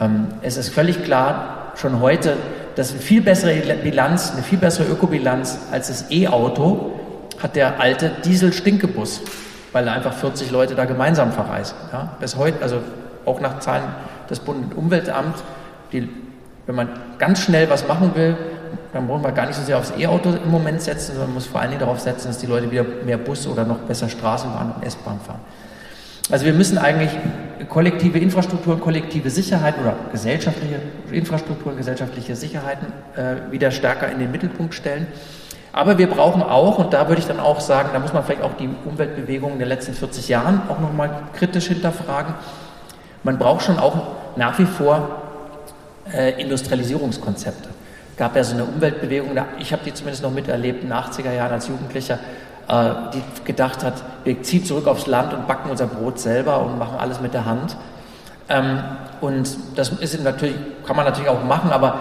Ähm, 0.00 0.28
es 0.42 0.56
ist 0.56 0.68
völlig 0.70 1.04
klar, 1.04 1.72
schon 1.76 2.00
heute, 2.00 2.36
dass 2.76 2.90
eine 2.90 3.00
viel 3.00 3.22
bessere 3.22 3.54
Bilanz, 3.82 4.32
eine 4.32 4.42
viel 4.42 4.58
bessere 4.58 4.90
Ökobilanz 4.90 5.58
als 5.70 5.88
das 5.88 6.10
E-Auto 6.10 6.92
hat 7.42 7.56
der 7.56 7.80
alte 7.80 8.10
Diesel-Stinkebus 8.24 9.20
weil 9.72 9.88
einfach 9.88 10.12
40 10.12 10.50
Leute 10.50 10.74
da 10.74 10.84
gemeinsam 10.84 11.32
verreisen. 11.32 11.76
Ja? 11.92 12.10
Bis 12.20 12.36
heute, 12.36 12.62
also 12.62 12.78
auch 13.24 13.40
nach 13.40 13.60
Zahlen 13.60 13.84
des 14.28 14.38
Bundesumweltamts, 14.40 15.42
die, 15.92 16.08
wenn 16.66 16.74
man 16.74 16.88
ganz 17.18 17.40
schnell 17.40 17.68
was 17.70 17.88
machen 17.88 18.12
will, 18.14 18.36
dann 18.92 19.06
brauchen 19.06 19.22
wir 19.22 19.32
gar 19.32 19.46
nicht 19.46 19.56
so 19.56 19.62
sehr 19.62 19.78
aufs 19.78 19.92
E-Auto 19.96 20.30
im 20.30 20.50
Moment 20.50 20.82
setzen, 20.82 21.14
sondern 21.14 21.32
muss 21.32 21.46
vor 21.46 21.60
allen 21.60 21.70
Dingen 21.70 21.80
darauf 21.80 22.00
setzen, 22.00 22.28
dass 22.28 22.38
die 22.38 22.46
Leute 22.46 22.70
wieder 22.70 22.84
mehr 23.04 23.18
Bus 23.18 23.46
oder 23.46 23.64
noch 23.64 23.78
besser 23.78 24.08
Straßenbahn 24.08 24.74
und 24.76 24.82
S-Bahn 24.84 25.18
fahren. 25.20 25.40
Also 26.30 26.44
wir 26.44 26.52
müssen 26.52 26.78
eigentlich 26.78 27.10
kollektive 27.68 28.18
Infrastrukturen, 28.18 28.80
kollektive 28.80 29.28
Sicherheit 29.30 29.74
oder 29.80 29.96
gesellschaftliche 30.12 30.76
Infrastrukturen, 31.10 31.76
gesellschaftliche 31.76 32.36
Sicherheiten 32.36 32.86
äh, 33.16 33.50
wieder 33.50 33.70
stärker 33.70 34.10
in 34.10 34.18
den 34.18 34.30
Mittelpunkt 34.30 34.74
stellen. 34.74 35.06
Aber 35.72 35.96
wir 35.98 36.08
brauchen 36.08 36.42
auch, 36.42 36.78
und 36.78 36.92
da 36.92 37.08
würde 37.08 37.20
ich 37.20 37.26
dann 37.26 37.40
auch 37.40 37.60
sagen, 37.60 37.90
da 37.92 37.98
muss 37.98 38.12
man 38.12 38.22
vielleicht 38.24 38.42
auch 38.42 38.56
die 38.58 38.68
Umweltbewegungen 38.84 39.58
der 39.58 39.66
letzten 39.66 39.94
40 39.94 40.28
Jahren 40.28 40.62
auch 40.68 40.80
nochmal 40.80 41.10
kritisch 41.32 41.68
hinterfragen. 41.68 42.34
Man 43.22 43.38
braucht 43.38 43.64
schon 43.64 43.78
auch 43.78 43.96
nach 44.36 44.58
wie 44.58 44.66
vor 44.66 45.22
äh, 46.12 46.40
Industrialisierungskonzepte. 46.40 47.70
Es 48.22 48.28
gab 48.28 48.36
ja 48.36 48.44
so 48.44 48.54
eine 48.54 48.64
Umweltbewegung, 48.66 49.36
ich 49.58 49.72
habe 49.72 49.82
die 49.84 49.92
zumindest 49.92 50.22
noch 50.22 50.30
miterlebt 50.30 50.84
in 50.84 50.90
den 50.90 50.96
80er 50.96 51.32
Jahren 51.32 51.50
als 51.50 51.66
Jugendlicher, 51.66 52.20
äh, 52.68 52.90
die 53.12 53.20
gedacht 53.44 53.82
hat, 53.82 53.94
wir 54.22 54.40
ziehen 54.44 54.64
zurück 54.64 54.86
aufs 54.86 55.08
Land 55.08 55.34
und 55.34 55.48
backen 55.48 55.68
unser 55.68 55.88
Brot 55.88 56.20
selber 56.20 56.60
und 56.60 56.78
machen 56.78 57.00
alles 57.00 57.20
mit 57.20 57.34
der 57.34 57.46
Hand. 57.46 57.76
Ähm, 58.48 58.78
und 59.20 59.58
das 59.74 59.88
ist 59.88 60.22
natürlich, 60.22 60.54
kann 60.86 60.94
man 60.94 61.04
natürlich 61.04 61.28
auch 61.28 61.42
machen, 61.42 61.72
aber 61.72 61.98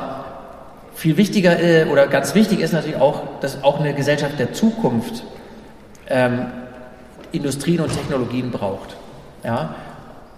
viel 0.94 1.18
wichtiger 1.18 1.60
äh, 1.60 1.86
oder 1.86 2.06
ganz 2.06 2.36
wichtig 2.36 2.60
ist 2.60 2.72
natürlich 2.72 3.02
auch, 3.02 3.40
dass 3.40 3.64
auch 3.64 3.80
eine 3.80 3.96
Gesellschaft 3.96 4.38
der 4.38 4.54
Zukunft 4.54 5.24
ähm, 6.08 6.46
Industrien 7.32 7.82
und 7.82 7.92
Technologien 7.92 8.52
braucht. 8.52 8.96
Ja? 9.44 9.74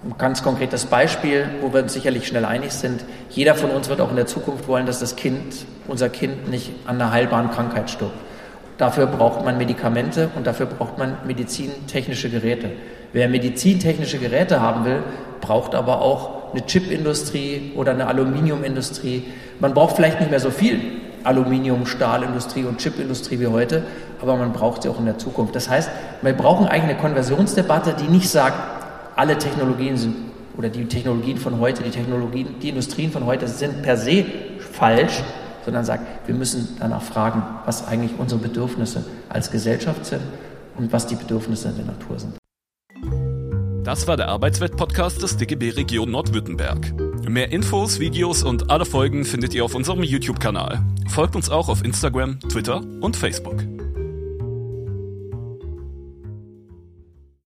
Ein 0.06 0.16
ganz 0.18 0.44
konkretes 0.44 0.86
Beispiel, 0.86 1.46
wo 1.62 1.74
wir 1.74 1.82
uns 1.82 1.94
sicherlich 1.94 2.28
schnell 2.28 2.44
einig 2.44 2.74
sind. 2.74 3.06
Jeder 3.30 3.56
von 3.56 3.70
uns 3.70 3.88
wird 3.88 4.02
auch 4.02 4.10
in 4.10 4.18
der 4.18 4.26
Zukunft 4.26 4.68
wollen, 4.68 4.86
dass 4.86 5.00
das 5.00 5.16
Kind, 5.16 5.66
unser 5.88 6.10
Kind 6.10 6.50
nicht 6.50 6.72
an 6.86 6.96
einer 6.96 7.12
heilbaren 7.12 7.50
Krankheit 7.52 7.90
stirbt. 7.90 8.18
Dafür 8.78 9.06
braucht 9.06 9.46
man 9.46 9.58
Medikamente 9.58 10.30
und 10.36 10.46
dafür 10.46 10.66
braucht 10.66 10.98
man 10.98 11.20
medizintechnische 11.26 12.30
Geräte. 12.30 12.72
Wer 13.14 13.30
medizintechnische 13.30 14.18
Geräte 14.18 14.60
haben 14.60 14.84
will, 14.84 15.04
braucht 15.40 15.74
aber 15.74 16.02
auch 16.02 16.52
eine 16.52 16.66
Chipindustrie 16.66 17.72
oder 17.78 17.94
eine 17.94 18.08
Aluminiumindustrie. 18.08 19.24
Man 19.62 19.74
braucht 19.74 19.96
vielleicht 19.96 20.20
nicht 20.20 20.32
mehr 20.32 20.42
so 20.42 20.52
viel, 20.52 20.82
Aluminium, 21.24 21.86
Stahlindustrie 21.86 22.66
und 22.66 22.80
Chipindustrie 22.80 23.40
wie 23.40 23.48
heute, 23.48 23.84
aber 24.22 24.36
man 24.36 24.52
braucht 24.52 24.84
sie 24.84 24.90
auch 24.90 25.00
in 25.00 25.06
der 25.06 25.18
Zukunft. 25.18 25.56
Das 25.56 25.70
heißt, 25.70 25.90
wir 26.22 26.34
brauchen 26.34 26.68
eigentlich 26.68 26.96
eine 26.96 26.98
Konversionsdebatte, 26.98 27.94
die 27.98 28.12
nicht 28.12 28.30
sagt, 28.30 28.83
alle 29.16 29.38
Technologien 29.38 29.98
sind 29.98 30.16
oder 30.58 30.70
die 30.70 30.86
Technologien 30.86 31.38
von 31.38 31.60
heute, 31.60 31.84
die 31.84 31.90
Technologien, 31.90 32.56
die 32.62 32.70
Industrien 32.70 33.12
von 33.12 33.26
heute 33.26 33.48
sind 33.48 33.82
per 33.82 33.98
se 33.98 34.26
falsch, 34.60 35.24
sondern 35.66 35.86
sagt, 35.86 36.28
wir 36.28 36.36
müssen 36.36 36.78
danach 36.80 37.02
fragen, 37.02 37.44
was 37.66 37.88
eigentlich 37.88 38.12
unsere 38.18 38.42
Bedürfnisse 38.42 39.06
als 39.30 39.50
Gesellschaft 39.52 40.06
sind 40.06 40.22
und 40.78 40.92
was 40.92 41.08
die 41.08 41.16
Bedürfnisse 41.16 41.72
der 41.72 41.86
Natur 41.86 42.20
sind. 42.20 42.34
Das 43.84 44.08
war 44.08 44.16
der 44.16 44.30
Arbeitswelt-Podcast 44.30 45.22
des 45.22 45.38
DGB 45.38 45.72
Region 45.72 46.10
Nordwürttemberg. 46.10 46.94
Mehr 47.28 47.52
Infos, 47.52 48.00
Videos 48.00 48.44
und 48.44 48.70
alle 48.70 48.86
Folgen 48.86 49.26
findet 49.26 49.54
ihr 49.54 49.66
auf 49.66 49.76
unserem 49.76 50.04
YouTube-Kanal. 50.04 50.82
Folgt 51.10 51.36
uns 51.36 51.50
auch 51.50 51.68
auf 51.68 51.84
Instagram, 51.84 52.40
Twitter 52.40 52.82
und 53.02 53.18
Facebook. 53.18 53.73